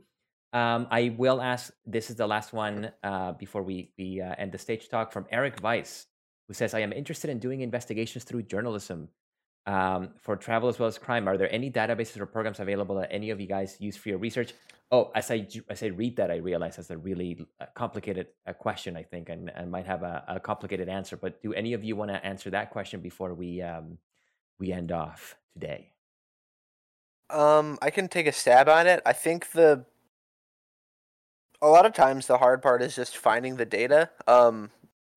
Um, 0.54 0.88
I 0.90 1.14
will 1.18 1.42
ask. 1.42 1.74
This 1.86 2.10
is 2.10 2.16
the 2.16 2.28
last 2.28 2.54
one 2.54 2.92
uh, 3.04 3.34
before 3.34 3.62
we 3.62 3.92
we 3.98 4.22
uh, 4.22 4.34
end 4.38 4.54
the 4.54 4.58
stage 4.58 4.88
talk 4.88 5.12
from 5.12 5.26
Eric 5.32 5.60
Weiss, 5.62 6.08
who 6.48 6.54
says, 6.54 6.74
"I 6.74 6.80
am 6.80 6.94
interested 6.94 7.30
in 7.30 7.40
doing 7.40 7.60
investigations 7.60 8.24
through 8.24 8.44
journalism." 8.44 9.10
Um, 9.68 10.10
for 10.20 10.36
travel 10.38 10.70
as 10.70 10.80
well 10.80 10.88
as 10.88 10.98
crime, 10.98 11.28
are 11.28 11.38
there 11.38 11.54
any 11.54 11.70
databases 11.70 12.20
or 12.20 12.26
programs 12.26 12.60
available 12.60 12.96
that 12.96 13.12
any 13.12 13.30
of 13.30 13.40
you 13.40 13.48
guys 13.48 13.78
use 13.80 13.96
for 13.96 14.10
your 14.10 14.18
research? 14.18 14.54
Oh, 14.94 15.10
as 15.16 15.32
I 15.32 15.48
as 15.70 15.84
I 15.84 15.88
read 15.88 16.18
that, 16.18 16.30
I 16.30 16.38
realize 16.38 16.76
that's 16.76 16.90
a 16.90 16.98
really 16.98 17.46
uh, 17.62 17.66
complicated 17.74 18.28
uh, 18.46 18.52
question. 18.52 18.98
I 18.98 19.04
think, 19.04 19.30
and, 19.30 19.50
and 19.56 19.72
might 19.72 19.86
have 19.86 20.04
a, 20.04 20.24
a 20.28 20.40
complicated 20.40 20.90
answer. 20.90 21.16
But 21.16 21.42
do 21.42 21.54
any 21.54 21.74
of 21.74 21.84
you 21.84 21.96
want 21.96 22.12
to 22.12 22.26
answer 22.26 22.50
that 22.50 22.72
question 22.72 23.00
before 23.00 23.34
we 23.34 23.62
um, 23.62 23.98
we 24.60 24.74
end 24.74 24.92
off 24.92 25.38
today? 25.54 25.92
Um, 27.30 27.80
I 27.82 27.90
can 27.90 28.10
take 28.10 28.28
a 28.28 28.34
stab 28.34 28.68
on 28.68 28.86
it. 28.86 29.02
I 29.06 29.14
think 29.14 29.52
the 29.52 29.86
a 31.62 31.68
lot 31.68 31.86
of 31.86 31.94
times 31.94 32.28
the 32.28 32.40
hard 32.40 32.62
part 32.62 32.82
is 32.82 32.96
just 32.96 33.16
finding 33.16 33.56
the 33.56 33.66
data. 33.66 34.10
Um, 34.28 34.72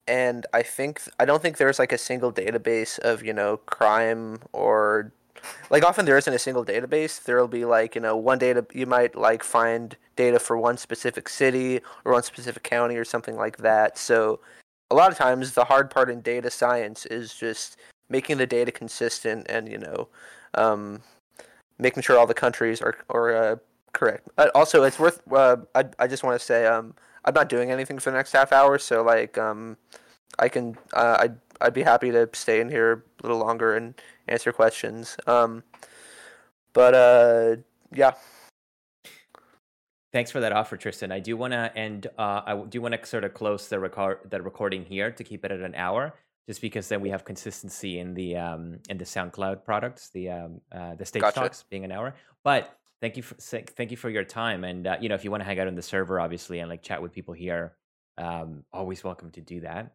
and 0.06 0.46
I 0.52 0.62
think 0.62 1.02
I 1.18 1.24
don't 1.24 1.42
think 1.42 1.56
there's 1.56 1.78
like 1.78 1.92
a 1.92 1.98
single 1.98 2.32
database 2.32 2.98
of 2.98 3.24
you 3.24 3.32
know 3.32 3.56
crime 3.56 4.40
or 4.52 5.12
like 5.70 5.84
often 5.84 6.04
there 6.04 6.18
isn't 6.18 6.32
a 6.32 6.38
single 6.38 6.64
database. 6.64 7.22
There'll 7.22 7.48
be 7.48 7.64
like 7.64 7.94
you 7.94 8.00
know 8.00 8.16
one 8.16 8.38
data 8.38 8.66
you 8.72 8.86
might 8.86 9.16
like 9.16 9.42
find 9.42 9.96
data 10.16 10.38
for 10.38 10.56
one 10.56 10.76
specific 10.76 11.28
city 11.28 11.80
or 12.04 12.12
one 12.12 12.22
specific 12.22 12.62
county 12.62 12.96
or 12.96 13.04
something 13.04 13.36
like 13.36 13.58
that. 13.58 13.98
So 13.98 14.40
a 14.90 14.94
lot 14.94 15.10
of 15.10 15.18
times 15.18 15.52
the 15.52 15.64
hard 15.64 15.90
part 15.90 16.10
in 16.10 16.20
data 16.20 16.50
science 16.50 17.06
is 17.06 17.34
just 17.34 17.76
making 18.08 18.38
the 18.38 18.46
data 18.46 18.70
consistent 18.70 19.46
and 19.48 19.68
you 19.68 19.78
know 19.78 20.08
um, 20.54 21.02
making 21.78 22.02
sure 22.02 22.18
all 22.18 22.26
the 22.26 22.34
countries 22.34 22.80
are 22.80 22.96
are 23.08 23.36
uh, 23.36 23.56
correct. 23.92 24.28
Uh, 24.38 24.48
also, 24.54 24.82
it's 24.82 24.98
worth. 24.98 25.20
Uh, 25.32 25.56
I 25.74 25.84
I 25.98 26.06
just 26.06 26.22
want 26.22 26.38
to 26.38 26.44
say 26.44 26.66
um, 26.66 26.94
I'm 27.24 27.34
not 27.34 27.48
doing 27.48 27.70
anything 27.70 27.98
for 27.98 28.10
the 28.10 28.16
next 28.16 28.32
half 28.32 28.52
hour, 28.52 28.78
so 28.78 29.02
like 29.02 29.38
um, 29.38 29.76
I 30.38 30.48
can 30.48 30.76
uh, 30.92 31.16
I'd 31.20 31.36
I'd 31.60 31.74
be 31.74 31.82
happy 31.82 32.10
to 32.10 32.28
stay 32.32 32.60
in 32.60 32.68
here 32.68 33.04
a 33.22 33.26
little 33.26 33.38
longer 33.38 33.76
and 33.76 33.94
answer 34.28 34.52
questions. 34.52 35.16
Um, 35.26 35.62
but 36.72 36.94
uh, 36.94 37.56
yeah. 37.94 38.12
Thanks 40.12 40.30
for 40.30 40.40
that 40.40 40.52
offer, 40.52 40.76
Tristan. 40.76 41.10
I 41.10 41.18
do 41.18 41.36
want 41.36 41.52
to 41.54 41.76
end. 41.76 42.06
Uh, 42.16 42.42
I 42.46 42.64
do 42.68 42.80
want 42.80 42.94
to 42.94 43.04
sort 43.06 43.24
of 43.24 43.34
close 43.34 43.68
the 43.68 43.80
record 43.80 44.18
the 44.30 44.40
recording 44.40 44.84
here 44.84 45.10
to 45.10 45.24
keep 45.24 45.44
it 45.44 45.50
at 45.50 45.60
an 45.60 45.74
hour, 45.74 46.14
just 46.48 46.60
because 46.60 46.88
then 46.88 47.00
we 47.00 47.10
have 47.10 47.24
consistency 47.24 47.98
in 47.98 48.14
the 48.14 48.36
um, 48.36 48.78
in 48.88 48.96
the 48.96 49.04
SoundCloud 49.04 49.64
products, 49.64 50.10
the 50.10 50.30
um, 50.30 50.60
uh, 50.70 50.94
the 50.94 51.04
stage 51.04 51.22
Gotcha. 51.22 51.40
talks 51.40 51.64
being 51.64 51.84
an 51.84 51.90
hour. 51.90 52.14
But 52.44 52.78
thank 53.00 53.16
you 53.16 53.24
for 53.24 53.34
thank 53.34 53.90
you 53.90 53.96
for 53.96 54.08
your 54.08 54.22
time, 54.22 54.62
and 54.62 54.86
uh, 54.86 54.96
you 55.00 55.08
know 55.08 55.16
if 55.16 55.24
you 55.24 55.32
want 55.32 55.40
to 55.40 55.46
hang 55.46 55.58
out 55.58 55.66
on 55.66 55.74
the 55.74 55.82
server, 55.82 56.20
obviously, 56.20 56.60
and 56.60 56.70
like 56.70 56.82
chat 56.82 57.02
with 57.02 57.12
people 57.12 57.34
here, 57.34 57.72
um, 58.16 58.62
always 58.72 59.02
welcome 59.02 59.32
to 59.32 59.40
do 59.40 59.62
that. 59.62 59.94